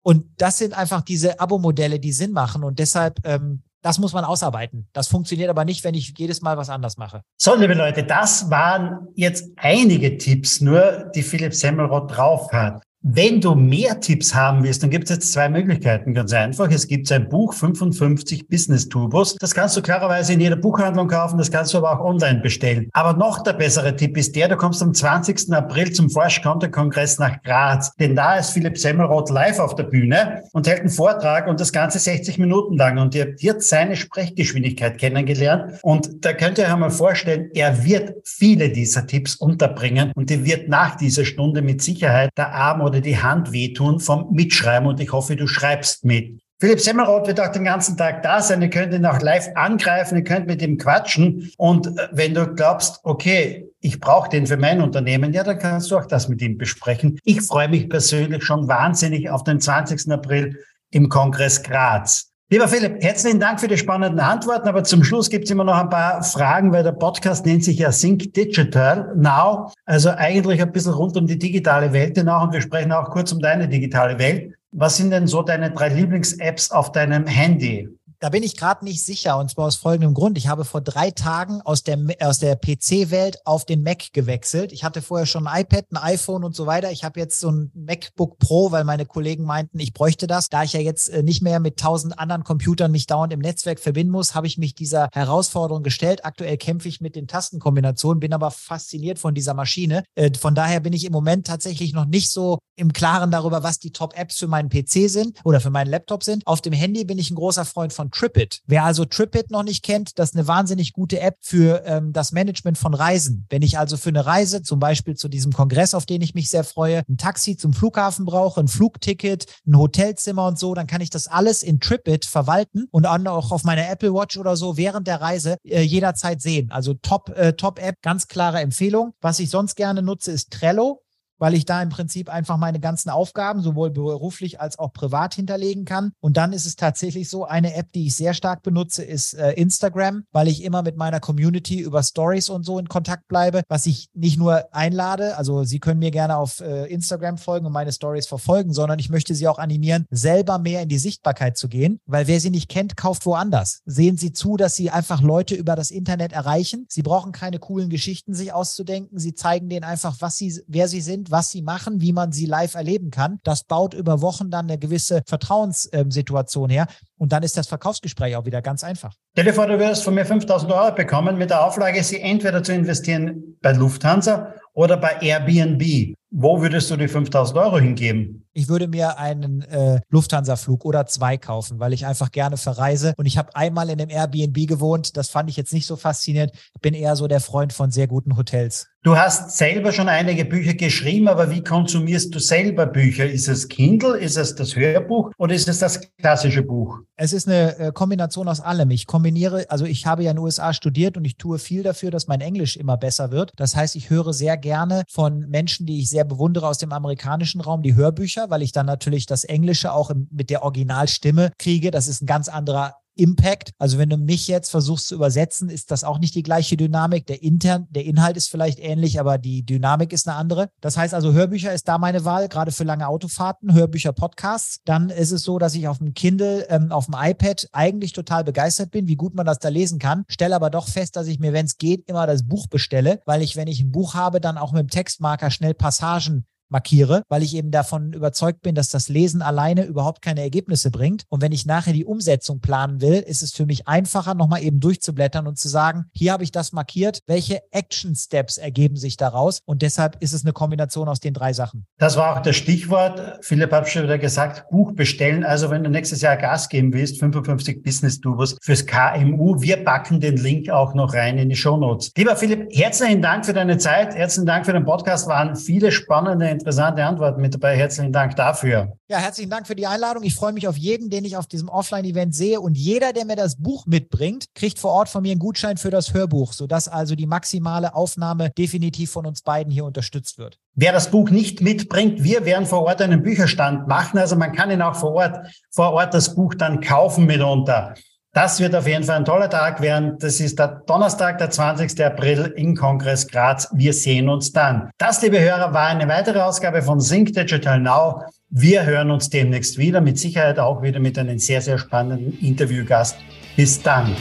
Und 0.02 0.24
das 0.38 0.56
sind 0.56 0.72
einfach 0.72 1.02
diese 1.02 1.38
Abo-Modelle, 1.40 2.00
die 2.00 2.12
Sinn 2.12 2.32
machen. 2.32 2.64
Und 2.64 2.78
deshalb, 2.78 3.18
ähm, 3.24 3.62
das 3.82 3.98
muss 3.98 4.14
man 4.14 4.24
ausarbeiten. 4.24 4.88
Das 4.94 5.08
funktioniert 5.08 5.50
aber 5.50 5.66
nicht, 5.66 5.84
wenn 5.84 5.94
ich 5.94 6.14
jedes 6.16 6.40
Mal 6.40 6.56
was 6.56 6.70
anders 6.70 6.96
mache. 6.96 7.20
So, 7.36 7.54
liebe 7.54 7.74
Leute, 7.74 8.02
das 8.02 8.50
waren 8.50 9.08
jetzt 9.14 9.50
einige 9.56 10.16
Tipps 10.16 10.62
nur, 10.62 11.10
die 11.14 11.22
Philipp 11.22 11.52
Semmelroth 11.52 12.16
drauf 12.16 12.50
hat. 12.50 12.82
Wenn 13.02 13.40
du 13.40 13.54
mehr 13.54 13.98
Tipps 13.98 14.34
haben 14.34 14.62
willst, 14.62 14.82
dann 14.82 14.90
gibt 14.90 15.04
es 15.04 15.10
jetzt 15.10 15.32
zwei 15.32 15.48
Möglichkeiten. 15.48 16.12
Ganz 16.12 16.34
einfach. 16.34 16.70
Es 16.70 16.86
gibt 16.86 17.10
ein 17.10 17.30
Buch 17.30 17.54
55 17.54 18.46
Business 18.46 18.90
Turbos. 18.90 19.36
Das 19.36 19.54
kannst 19.54 19.74
du 19.74 19.80
klarerweise 19.80 20.34
in 20.34 20.40
jeder 20.40 20.56
Buchhandlung 20.56 21.08
kaufen. 21.08 21.38
Das 21.38 21.50
kannst 21.50 21.72
du 21.72 21.78
aber 21.78 21.98
auch 21.98 22.04
online 22.04 22.40
bestellen. 22.40 22.90
Aber 22.92 23.14
noch 23.14 23.42
der 23.42 23.54
bessere 23.54 23.96
Tipp 23.96 24.18
ist 24.18 24.36
der, 24.36 24.48
du 24.48 24.56
kommst 24.58 24.82
am 24.82 24.92
20. 24.92 25.50
April 25.50 25.90
zum 25.92 26.10
Forsch 26.10 26.42
Content 26.42 26.74
Kongress 26.74 27.18
nach 27.18 27.42
Graz. 27.42 27.96
Denn 27.96 28.14
da 28.14 28.34
ist 28.34 28.50
Philipp 28.50 28.76
Semmelroth 28.76 29.30
live 29.30 29.60
auf 29.60 29.74
der 29.76 29.84
Bühne 29.84 30.42
und 30.52 30.66
hält 30.66 30.80
einen 30.80 30.90
Vortrag 30.90 31.48
und 31.48 31.58
das 31.58 31.72
Ganze 31.72 31.98
60 31.98 32.36
Minuten 32.36 32.76
lang. 32.76 32.98
Und 32.98 33.14
ihr 33.14 33.28
habt 33.28 33.40
jetzt 33.40 33.70
seine 33.70 33.96
Sprechgeschwindigkeit 33.96 34.98
kennengelernt. 34.98 35.78
Und 35.80 36.22
da 36.22 36.34
könnt 36.34 36.58
ihr 36.58 36.64
euch 36.64 36.72
einmal 36.74 36.90
vorstellen, 36.90 37.48
er 37.54 37.82
wird 37.82 38.16
viele 38.26 38.68
dieser 38.68 39.06
Tipps 39.06 39.36
unterbringen 39.36 40.12
und 40.14 40.30
ihr 40.30 40.44
wird 40.44 40.68
nach 40.68 40.96
dieser 40.96 41.24
Stunde 41.24 41.62
mit 41.62 41.80
Sicherheit 41.80 42.28
der 42.36 42.52
Arm 42.52 42.89
oder 42.90 43.00
die 43.00 43.18
Hand 43.18 43.52
wehtun 43.52 44.00
vom 44.00 44.28
Mitschreiben 44.32 44.88
und 44.88 45.00
ich 45.00 45.12
hoffe, 45.12 45.36
du 45.36 45.46
schreibst 45.46 46.04
mit. 46.04 46.40
Philipp 46.60 46.80
Semmelroth 46.80 47.26
wird 47.26 47.40
auch 47.40 47.52
den 47.52 47.64
ganzen 47.64 47.96
Tag 47.96 48.22
da 48.22 48.42
sein. 48.42 48.60
Ihr 48.60 48.68
könnt 48.68 48.92
ihn 48.92 49.06
auch 49.06 49.20
live 49.20 49.48
angreifen, 49.54 50.18
ihr 50.18 50.24
könnt 50.24 50.46
mit 50.46 50.60
ihm 50.60 50.76
quatschen. 50.76 51.50
Und 51.56 51.86
äh, 51.86 52.08
wenn 52.12 52.34
du 52.34 52.54
glaubst, 52.54 53.00
okay, 53.02 53.66
ich 53.80 53.98
brauche 53.98 54.28
den 54.28 54.46
für 54.46 54.58
mein 54.58 54.82
Unternehmen, 54.82 55.32
ja, 55.32 55.42
dann 55.42 55.58
kannst 55.58 55.90
du 55.90 55.96
auch 55.96 56.04
das 56.04 56.28
mit 56.28 56.42
ihm 56.42 56.58
besprechen. 56.58 57.18
Ich 57.24 57.40
freue 57.40 57.68
mich 57.68 57.88
persönlich 57.88 58.44
schon 58.44 58.68
wahnsinnig 58.68 59.30
auf 59.30 59.42
den 59.42 59.58
20. 59.58 60.12
April 60.12 60.58
im 60.90 61.08
Kongress 61.08 61.62
Graz. 61.62 62.29
Lieber 62.52 62.66
Philipp, 62.66 63.00
herzlichen 63.00 63.38
Dank 63.38 63.60
für 63.60 63.68
die 63.68 63.78
spannenden 63.78 64.18
Antworten, 64.18 64.66
aber 64.66 64.82
zum 64.82 65.04
Schluss 65.04 65.30
gibt 65.30 65.44
es 65.44 65.52
immer 65.52 65.62
noch 65.62 65.78
ein 65.78 65.88
paar 65.88 66.20
Fragen, 66.24 66.72
weil 66.72 66.82
der 66.82 66.90
Podcast 66.90 67.46
nennt 67.46 67.62
sich 67.62 67.78
ja 67.78 67.90
Think 67.92 68.34
Digital 68.34 69.12
Now, 69.14 69.72
also 69.84 70.10
eigentlich 70.10 70.60
ein 70.60 70.72
bisschen 70.72 70.94
rund 70.94 71.16
um 71.16 71.28
die 71.28 71.38
digitale 71.38 71.92
Welt 71.92 72.18
hinaus 72.18 72.42
und 72.42 72.52
wir 72.52 72.60
sprechen 72.60 72.90
auch 72.90 73.08
kurz 73.10 73.30
um 73.30 73.38
deine 73.38 73.68
digitale 73.68 74.18
Welt. 74.18 74.54
Was 74.72 74.96
sind 74.96 75.12
denn 75.12 75.28
so 75.28 75.42
deine 75.42 75.70
drei 75.70 75.90
Lieblings-Apps 75.90 76.72
auf 76.72 76.90
deinem 76.90 77.24
Handy? 77.28 77.88
Da 78.22 78.28
bin 78.28 78.42
ich 78.42 78.54
gerade 78.54 78.84
nicht 78.84 79.02
sicher 79.02 79.38
und 79.38 79.50
zwar 79.50 79.64
aus 79.64 79.76
folgendem 79.76 80.12
Grund. 80.12 80.36
Ich 80.36 80.46
habe 80.46 80.66
vor 80.66 80.82
drei 80.82 81.10
Tagen 81.10 81.62
aus 81.62 81.82
der, 81.84 81.98
aus 82.20 82.38
der 82.38 82.54
PC-Welt 82.54 83.38
auf 83.46 83.64
den 83.64 83.82
Mac 83.82 84.12
gewechselt. 84.12 84.72
Ich 84.72 84.84
hatte 84.84 85.00
vorher 85.00 85.24
schon 85.24 85.46
ein 85.46 85.62
iPad, 85.62 85.86
ein 85.90 85.96
iPhone 85.96 86.44
und 86.44 86.54
so 86.54 86.66
weiter. 86.66 86.90
Ich 86.90 87.02
habe 87.02 87.18
jetzt 87.18 87.40
so 87.40 87.50
ein 87.50 87.72
MacBook 87.72 88.38
Pro, 88.38 88.72
weil 88.72 88.84
meine 88.84 89.06
Kollegen 89.06 89.44
meinten, 89.44 89.80
ich 89.80 89.94
bräuchte 89.94 90.26
das. 90.26 90.50
Da 90.50 90.64
ich 90.64 90.74
ja 90.74 90.80
jetzt 90.80 91.08
äh, 91.08 91.22
nicht 91.22 91.40
mehr 91.40 91.60
mit 91.60 91.78
tausend 91.78 92.18
anderen 92.18 92.44
Computern 92.44 92.90
mich 92.90 93.06
dauernd 93.06 93.32
im 93.32 93.40
Netzwerk 93.40 93.80
verbinden 93.80 94.12
muss, 94.12 94.34
habe 94.34 94.46
ich 94.46 94.58
mich 94.58 94.74
dieser 94.74 95.08
Herausforderung 95.14 95.82
gestellt. 95.82 96.26
Aktuell 96.26 96.58
kämpfe 96.58 96.88
ich 96.88 97.00
mit 97.00 97.16
den 97.16 97.26
Tastenkombinationen, 97.26 98.20
bin 98.20 98.34
aber 98.34 98.50
fasziniert 98.50 99.18
von 99.18 99.34
dieser 99.34 99.54
Maschine. 99.54 100.04
Äh, 100.14 100.30
von 100.38 100.54
daher 100.54 100.80
bin 100.80 100.92
ich 100.92 101.06
im 101.06 101.12
Moment 101.12 101.46
tatsächlich 101.46 101.94
noch 101.94 102.04
nicht 102.04 102.30
so 102.30 102.58
im 102.76 102.92
Klaren 102.92 103.30
darüber, 103.30 103.62
was 103.62 103.78
die 103.78 103.92
Top-Apps 103.92 104.36
für 104.36 104.46
meinen 104.46 104.68
PC 104.68 105.08
sind 105.08 105.38
oder 105.42 105.60
für 105.60 105.70
meinen 105.70 105.88
Laptop 105.88 106.22
sind. 106.22 106.46
Auf 106.46 106.60
dem 106.60 106.74
Handy 106.74 107.04
bin 107.04 107.18
ich 107.18 107.30
ein 107.30 107.36
großer 107.36 107.64
Freund 107.64 107.94
von 107.94 108.09
TripIt. 108.10 108.60
Wer 108.66 108.84
also 108.84 109.04
TripIt 109.04 109.50
noch 109.50 109.62
nicht 109.62 109.84
kennt, 109.84 110.18
das 110.18 110.30
ist 110.30 110.36
eine 110.36 110.46
wahnsinnig 110.46 110.92
gute 110.92 111.20
App 111.20 111.36
für 111.40 111.82
ähm, 111.84 112.12
das 112.12 112.32
Management 112.32 112.78
von 112.78 112.94
Reisen. 112.94 113.46
Wenn 113.48 113.62
ich 113.62 113.78
also 113.78 113.96
für 113.96 114.10
eine 114.10 114.26
Reise, 114.26 114.62
zum 114.62 114.78
Beispiel 114.80 115.14
zu 115.14 115.28
diesem 115.28 115.52
Kongress, 115.52 115.94
auf 115.94 116.06
den 116.06 116.22
ich 116.22 116.34
mich 116.34 116.50
sehr 116.50 116.64
freue, 116.64 117.02
ein 117.08 117.16
Taxi 117.16 117.56
zum 117.56 117.72
Flughafen 117.72 118.24
brauche, 118.24 118.60
ein 118.60 118.68
Flugticket, 118.68 119.46
ein 119.66 119.76
Hotelzimmer 119.76 120.46
und 120.46 120.58
so, 120.58 120.74
dann 120.74 120.86
kann 120.86 121.00
ich 121.00 121.10
das 121.10 121.28
alles 121.28 121.62
in 121.62 121.80
TripIt 121.80 122.24
verwalten 122.24 122.86
und 122.90 123.06
auch 123.06 123.52
auf 123.52 123.64
meiner 123.64 123.88
Apple 123.88 124.12
Watch 124.14 124.36
oder 124.36 124.56
so 124.56 124.76
während 124.76 125.06
der 125.06 125.20
Reise 125.20 125.56
äh, 125.64 125.82
jederzeit 125.82 126.40
sehen. 126.40 126.70
Also 126.70 126.94
Top, 126.94 127.30
äh, 127.36 127.52
Top 127.54 127.78
App, 127.78 127.96
ganz 128.02 128.28
klare 128.28 128.60
Empfehlung. 128.60 129.14
Was 129.20 129.38
ich 129.38 129.50
sonst 129.50 129.76
gerne 129.76 130.02
nutze, 130.02 130.32
ist 130.32 130.50
Trello 130.50 131.02
weil 131.40 131.54
ich 131.54 131.64
da 131.64 131.82
im 131.82 131.88
Prinzip 131.88 132.28
einfach 132.28 132.56
meine 132.56 132.78
ganzen 132.78 133.10
Aufgaben 133.10 133.62
sowohl 133.62 133.90
beruflich 133.90 134.60
als 134.60 134.78
auch 134.78 134.92
privat 134.92 135.34
hinterlegen 135.34 135.84
kann. 135.84 136.12
Und 136.20 136.36
dann 136.36 136.52
ist 136.52 136.66
es 136.66 136.76
tatsächlich 136.76 137.28
so, 137.28 137.44
eine 137.44 137.74
App, 137.74 137.90
die 137.92 138.06
ich 138.06 138.14
sehr 138.14 138.34
stark 138.34 138.62
benutze, 138.62 139.02
ist 139.02 139.34
äh, 139.34 139.52
Instagram, 139.52 140.24
weil 140.30 140.46
ich 140.46 140.62
immer 140.62 140.82
mit 140.82 140.96
meiner 140.96 141.18
Community 141.18 141.80
über 141.80 142.02
Stories 142.02 142.48
und 142.48 142.64
so 142.64 142.78
in 142.78 142.88
Kontakt 142.88 143.26
bleibe, 143.26 143.62
was 143.68 143.86
ich 143.86 144.08
nicht 144.14 144.38
nur 144.38 144.72
einlade, 144.72 145.36
also 145.36 145.64
Sie 145.64 145.80
können 145.80 146.00
mir 146.00 146.10
gerne 146.10 146.36
auf 146.36 146.60
äh, 146.60 146.86
Instagram 146.86 147.38
folgen 147.38 147.66
und 147.66 147.72
meine 147.72 147.92
Stories 147.92 148.26
verfolgen, 148.26 148.72
sondern 148.72 148.98
ich 148.98 149.10
möchte 149.10 149.34
Sie 149.34 149.48
auch 149.48 149.58
animieren, 149.58 150.06
selber 150.10 150.58
mehr 150.58 150.82
in 150.82 150.88
die 150.88 150.98
Sichtbarkeit 150.98 151.56
zu 151.56 151.68
gehen, 151.68 152.00
weil 152.06 152.26
wer 152.26 152.40
Sie 152.40 152.50
nicht 152.50 152.68
kennt, 152.68 152.96
kauft 152.96 153.26
woanders. 153.26 153.80
Sehen 153.86 154.16
Sie 154.16 154.32
zu, 154.32 154.56
dass 154.56 154.74
Sie 154.74 154.90
einfach 154.90 155.22
Leute 155.22 155.54
über 155.54 155.76
das 155.76 155.90
Internet 155.90 156.32
erreichen. 156.32 156.86
Sie 156.88 157.02
brauchen 157.02 157.32
keine 157.32 157.58
coolen 157.58 157.88
Geschichten 157.88 158.34
sich 158.34 158.52
auszudenken. 158.52 159.18
Sie 159.18 159.34
zeigen 159.34 159.68
denen 159.68 159.84
einfach, 159.84 160.16
was 160.20 160.36
Sie, 160.36 160.60
wer 160.66 160.88
Sie 160.88 161.00
sind, 161.00 161.29
was 161.30 161.50
sie 161.50 161.62
machen, 161.62 162.00
wie 162.00 162.12
man 162.12 162.32
sie 162.32 162.46
live 162.46 162.74
erleben 162.74 163.10
kann. 163.10 163.38
Das 163.44 163.64
baut 163.64 163.94
über 163.94 164.20
Wochen 164.20 164.50
dann 164.50 164.66
eine 164.66 164.78
gewisse 164.78 165.22
Vertrauenssituation 165.26 166.70
her. 166.70 166.86
Und 167.18 167.32
dann 167.32 167.42
ist 167.42 167.56
das 167.56 167.68
Verkaufsgespräch 167.68 168.36
auch 168.36 168.46
wieder 168.46 168.62
ganz 168.62 168.84
einfach. 168.84 169.14
Vor, 169.52 169.66
du 169.66 169.78
wirst 169.78 170.04
von 170.04 170.14
mir 170.14 170.24
5000 170.24 170.72
Euro 170.72 170.94
bekommen 170.94 171.38
mit 171.38 171.50
der 171.50 171.64
Auflage, 171.64 172.02
sie 172.02 172.20
entweder 172.20 172.62
zu 172.62 172.72
investieren 172.72 173.56
bei 173.62 173.72
Lufthansa 173.72 174.54
oder 174.80 174.96
bei 174.96 175.18
Airbnb. 175.20 176.14
Wo 176.30 176.62
würdest 176.62 176.90
du 176.90 176.96
die 176.96 177.08
5000 177.08 177.58
Euro 177.58 177.78
hingeben? 177.78 178.46
Ich 178.52 178.68
würde 178.68 178.88
mir 178.88 179.18
einen 179.18 179.62
äh, 179.62 180.00
Lufthansa-Flug 180.10 180.84
oder 180.84 181.06
zwei 181.06 181.36
kaufen, 181.36 181.80
weil 181.80 181.92
ich 181.92 182.06
einfach 182.06 182.32
gerne 182.32 182.56
verreise. 182.56 183.14
Und 183.16 183.26
ich 183.26 183.36
habe 183.36 183.54
einmal 183.54 183.90
in 183.90 184.00
einem 184.00 184.10
Airbnb 184.10 184.68
gewohnt. 184.68 185.16
Das 185.16 185.28
fand 185.28 185.50
ich 185.50 185.56
jetzt 185.56 185.72
nicht 185.72 185.86
so 185.86 185.96
faszinierend. 185.96 186.52
Ich 186.74 186.80
bin 186.80 186.94
eher 186.94 187.14
so 187.16 187.28
der 187.28 187.40
Freund 187.40 187.72
von 187.72 187.90
sehr 187.90 188.06
guten 188.06 188.36
Hotels. 188.36 188.88
Du 189.02 189.16
hast 189.16 189.56
selber 189.56 189.92
schon 189.92 190.08
einige 190.08 190.44
Bücher 190.44 190.74
geschrieben, 190.74 191.26
aber 191.26 191.50
wie 191.50 191.64
konsumierst 191.64 192.34
du 192.34 192.38
selber 192.38 192.86
Bücher? 192.86 193.24
Ist 193.24 193.48
es 193.48 193.66
Kindle, 193.68 194.18
ist 194.18 194.36
es 194.36 194.54
das 194.54 194.76
Hörbuch 194.76 195.32
oder 195.38 195.54
ist 195.54 195.68
es 195.68 195.78
das 195.78 196.00
klassische 196.18 196.62
Buch? 196.62 196.98
Es 197.16 197.32
ist 197.32 197.48
eine 197.48 197.78
äh, 197.78 197.92
Kombination 197.92 198.46
aus 198.46 198.60
allem. 198.60 198.90
Ich 198.90 199.06
kombiniere, 199.06 199.64
also 199.70 199.86
ich 199.86 200.06
habe 200.06 200.22
ja 200.24 200.30
in 200.30 200.36
den 200.36 200.44
USA 200.44 200.74
studiert 200.74 201.16
und 201.16 201.24
ich 201.24 201.38
tue 201.38 201.58
viel 201.58 201.82
dafür, 201.82 202.10
dass 202.10 202.28
mein 202.28 202.42
Englisch 202.42 202.76
immer 202.76 202.98
besser 202.98 203.30
wird. 203.30 203.52
Das 203.56 203.74
heißt, 203.74 203.96
ich 203.96 204.10
höre 204.10 204.34
sehr 204.34 204.58
gerne 204.58 204.69
von 205.08 205.48
Menschen, 205.48 205.86
die 205.86 206.00
ich 206.00 206.10
sehr 206.10 206.24
bewundere 206.24 206.66
aus 206.66 206.78
dem 206.78 206.92
amerikanischen 206.92 207.60
Raum, 207.60 207.82
die 207.82 207.94
Hörbücher, 207.94 208.50
weil 208.50 208.62
ich 208.62 208.72
dann 208.72 208.86
natürlich 208.86 209.26
das 209.26 209.44
Englische 209.44 209.92
auch 209.92 210.10
mit 210.30 210.50
der 210.50 210.62
Originalstimme 210.62 211.52
kriege. 211.58 211.90
Das 211.90 212.08
ist 212.08 212.22
ein 212.22 212.26
ganz 212.26 212.48
anderer 212.48 212.94
Impact. 213.20 213.72
Also 213.78 213.98
wenn 213.98 214.08
du 214.08 214.16
mich 214.16 214.48
jetzt 214.48 214.70
versuchst 214.70 215.08
zu 215.08 215.14
übersetzen, 215.14 215.68
ist 215.68 215.90
das 215.90 216.04
auch 216.04 216.18
nicht 216.18 216.34
die 216.34 216.42
gleiche 216.42 216.76
Dynamik. 216.76 217.26
Der 217.26 217.42
intern, 217.42 217.86
der 217.90 218.04
Inhalt 218.04 218.36
ist 218.36 218.48
vielleicht 218.48 218.78
ähnlich, 218.78 219.20
aber 219.20 219.36
die 219.38 219.64
Dynamik 219.64 220.12
ist 220.12 220.26
eine 220.26 220.36
andere. 220.36 220.70
Das 220.80 220.96
heißt 220.96 221.12
also, 221.12 221.32
Hörbücher 221.32 221.72
ist 221.72 221.86
da 221.86 221.98
meine 221.98 222.24
Wahl, 222.24 222.48
gerade 222.48 222.72
für 222.72 222.84
lange 222.84 223.06
Autofahrten, 223.06 223.74
Hörbücher, 223.74 224.12
Podcasts. 224.12 224.80
Dann 224.84 225.10
ist 225.10 225.32
es 225.32 225.42
so, 225.42 225.58
dass 225.58 225.74
ich 225.74 225.86
auf 225.86 225.98
dem 225.98 226.14
Kindle, 226.14 226.66
ähm, 226.70 226.92
auf 226.92 227.06
dem 227.06 227.14
iPad 227.18 227.68
eigentlich 227.72 228.12
total 228.12 228.44
begeistert 228.44 228.90
bin, 228.90 229.06
wie 229.06 229.16
gut 229.16 229.34
man 229.34 229.46
das 229.46 229.58
da 229.58 229.68
lesen 229.68 229.98
kann. 229.98 230.24
Stelle 230.28 230.56
aber 230.56 230.70
doch 230.70 230.88
fest, 230.88 231.16
dass 231.16 231.26
ich 231.26 231.38
mir, 231.38 231.52
wenn 231.52 231.66
es 231.66 231.76
geht, 231.76 232.08
immer 232.08 232.26
das 232.26 232.46
Buch 232.46 232.68
bestelle, 232.68 233.20
weil 233.26 233.42
ich, 233.42 233.56
wenn 233.56 233.68
ich 233.68 233.80
ein 233.80 233.92
Buch 233.92 234.14
habe, 234.14 234.40
dann 234.40 234.56
auch 234.56 234.72
mit 234.72 234.80
dem 234.80 234.88
Textmarker 234.88 235.50
schnell 235.50 235.74
Passagen 235.74 236.46
markiere, 236.70 237.22
weil 237.28 237.42
ich 237.42 237.54
eben 237.54 237.70
davon 237.70 238.12
überzeugt 238.12 238.62
bin, 238.62 238.74
dass 238.74 238.88
das 238.88 239.08
Lesen 239.08 239.42
alleine 239.42 239.84
überhaupt 239.84 240.22
keine 240.22 240.42
Ergebnisse 240.42 240.90
bringt. 240.90 241.24
Und 241.28 241.42
wenn 241.42 241.52
ich 241.52 241.66
nachher 241.66 241.92
die 241.92 242.04
Umsetzung 242.04 242.60
planen 242.60 243.00
will, 243.00 243.14
ist 243.14 243.42
es 243.42 243.52
für 243.52 243.66
mich 243.66 243.88
einfacher, 243.88 244.34
nochmal 244.34 244.62
eben 244.62 244.80
durchzublättern 244.80 245.46
und 245.46 245.58
zu 245.58 245.68
sagen, 245.68 246.06
hier 246.12 246.32
habe 246.32 246.44
ich 246.44 246.52
das 246.52 246.72
markiert, 246.72 247.20
welche 247.26 247.60
Action 247.72 248.14
Steps 248.14 248.58
ergeben 248.58 248.96
sich 248.96 249.16
daraus? 249.16 249.60
Und 249.64 249.82
deshalb 249.82 250.16
ist 250.22 250.32
es 250.32 250.44
eine 250.44 250.52
Kombination 250.52 251.08
aus 251.08 251.20
den 251.20 251.34
drei 251.34 251.52
Sachen. 251.52 251.86
Das 251.98 252.16
war 252.16 252.36
auch 252.36 252.42
das 252.42 252.56
Stichwort. 252.56 253.38
Philipp 253.42 253.72
hat 253.72 253.88
schon 253.88 254.04
wieder 254.04 254.18
gesagt, 254.18 254.68
Buch 254.70 254.92
bestellen. 254.92 255.44
Also 255.44 255.70
wenn 255.70 255.84
du 255.84 255.90
nächstes 255.90 256.20
Jahr 256.20 256.36
Gas 256.36 256.68
geben 256.68 256.92
willst, 256.92 257.18
55 257.18 257.82
Business 257.82 258.20
Tubers 258.20 258.56
fürs 258.62 258.86
KMU. 258.86 259.60
Wir 259.60 259.84
packen 259.84 260.20
den 260.20 260.36
Link 260.36 260.70
auch 260.70 260.94
noch 260.94 261.14
rein 261.14 261.38
in 261.38 261.48
die 261.48 261.56
Show 261.56 261.76
Notes. 261.76 262.12
Lieber 262.16 262.36
Philipp, 262.36 262.68
herzlichen 262.72 263.22
Dank 263.22 263.46
für 263.46 263.52
deine 263.52 263.78
Zeit. 263.78 264.14
Herzlichen 264.14 264.46
Dank 264.46 264.66
für 264.66 264.72
den 264.72 264.84
Podcast. 264.84 265.28
Waren 265.28 265.56
viele 265.56 265.92
spannende 265.92 266.48
interessante 266.60 267.04
Antworten 267.04 267.40
mit 267.40 267.54
dabei. 267.54 267.76
Herzlichen 267.76 268.12
Dank 268.12 268.36
dafür. 268.36 268.92
Ja, 269.08 269.18
herzlichen 269.18 269.50
Dank 269.50 269.66
für 269.66 269.74
die 269.74 269.86
Einladung. 269.86 270.22
Ich 270.22 270.34
freue 270.34 270.52
mich 270.52 270.68
auf 270.68 270.76
jeden, 270.76 271.10
den 271.10 271.24
ich 271.24 271.36
auf 271.36 271.46
diesem 271.46 271.68
Offline-Event 271.68 272.34
sehe. 272.34 272.60
Und 272.60 272.76
jeder, 272.76 273.12
der 273.12 273.24
mir 273.24 273.36
das 273.36 273.56
Buch 273.56 273.86
mitbringt, 273.86 274.46
kriegt 274.54 274.78
vor 274.78 274.92
Ort 274.92 275.08
von 275.08 275.22
mir 275.22 275.32
einen 275.32 275.40
Gutschein 275.40 275.78
für 275.78 275.90
das 275.90 276.14
Hörbuch, 276.14 276.52
sodass 276.52 276.86
also 276.86 277.14
die 277.14 277.26
maximale 277.26 277.94
Aufnahme 277.94 278.50
definitiv 278.50 279.10
von 279.10 279.26
uns 279.26 279.42
beiden 279.42 279.72
hier 279.72 279.84
unterstützt 279.84 280.38
wird. 280.38 280.58
Wer 280.74 280.92
das 280.92 281.10
Buch 281.10 281.30
nicht 281.30 281.60
mitbringt, 281.60 282.22
wir 282.22 282.44
werden 282.44 282.66
vor 282.66 282.82
Ort 282.84 283.02
einen 283.02 283.22
Bücherstand 283.22 283.88
machen. 283.88 284.18
Also 284.18 284.36
man 284.36 284.52
kann 284.52 284.70
ihn 284.70 284.82
auch 284.82 284.94
vor 284.94 285.12
Ort, 285.14 285.38
vor 285.70 285.92
Ort 285.92 286.14
das 286.14 286.34
Buch 286.34 286.54
dann 286.54 286.80
kaufen 286.80 287.26
mitunter. 287.26 287.94
Das 288.32 288.60
wird 288.60 288.76
auf 288.76 288.86
jeden 288.86 289.02
Fall 289.02 289.16
ein 289.16 289.24
toller 289.24 289.50
Tag 289.50 289.80
werden. 289.80 290.16
Das 290.20 290.38
ist 290.38 290.56
der 290.60 290.82
Donnerstag, 290.86 291.38
der 291.38 291.50
20. 291.50 292.04
April 292.04 292.52
im 292.56 292.76
Kongress 292.76 293.26
Graz. 293.26 293.68
Wir 293.72 293.92
sehen 293.92 294.28
uns 294.28 294.52
dann. 294.52 294.88
Das, 294.98 295.20
liebe 295.20 295.40
Hörer, 295.40 295.74
war 295.74 295.88
eine 295.88 296.06
weitere 296.06 296.38
Ausgabe 296.40 296.80
von 296.80 297.00
Sync 297.00 297.32
Digital 297.32 297.80
Now. 297.80 298.22
Wir 298.48 298.86
hören 298.86 299.10
uns 299.10 299.30
demnächst 299.30 299.78
wieder, 299.78 300.00
mit 300.00 300.16
Sicherheit 300.16 300.60
auch 300.60 300.80
wieder 300.80 301.00
mit 301.00 301.18
einem 301.18 301.40
sehr, 301.40 301.60
sehr 301.60 301.78
spannenden 301.78 302.38
Interviewgast. 302.40 303.16
Bis 303.56 303.82
dann. 303.82 304.14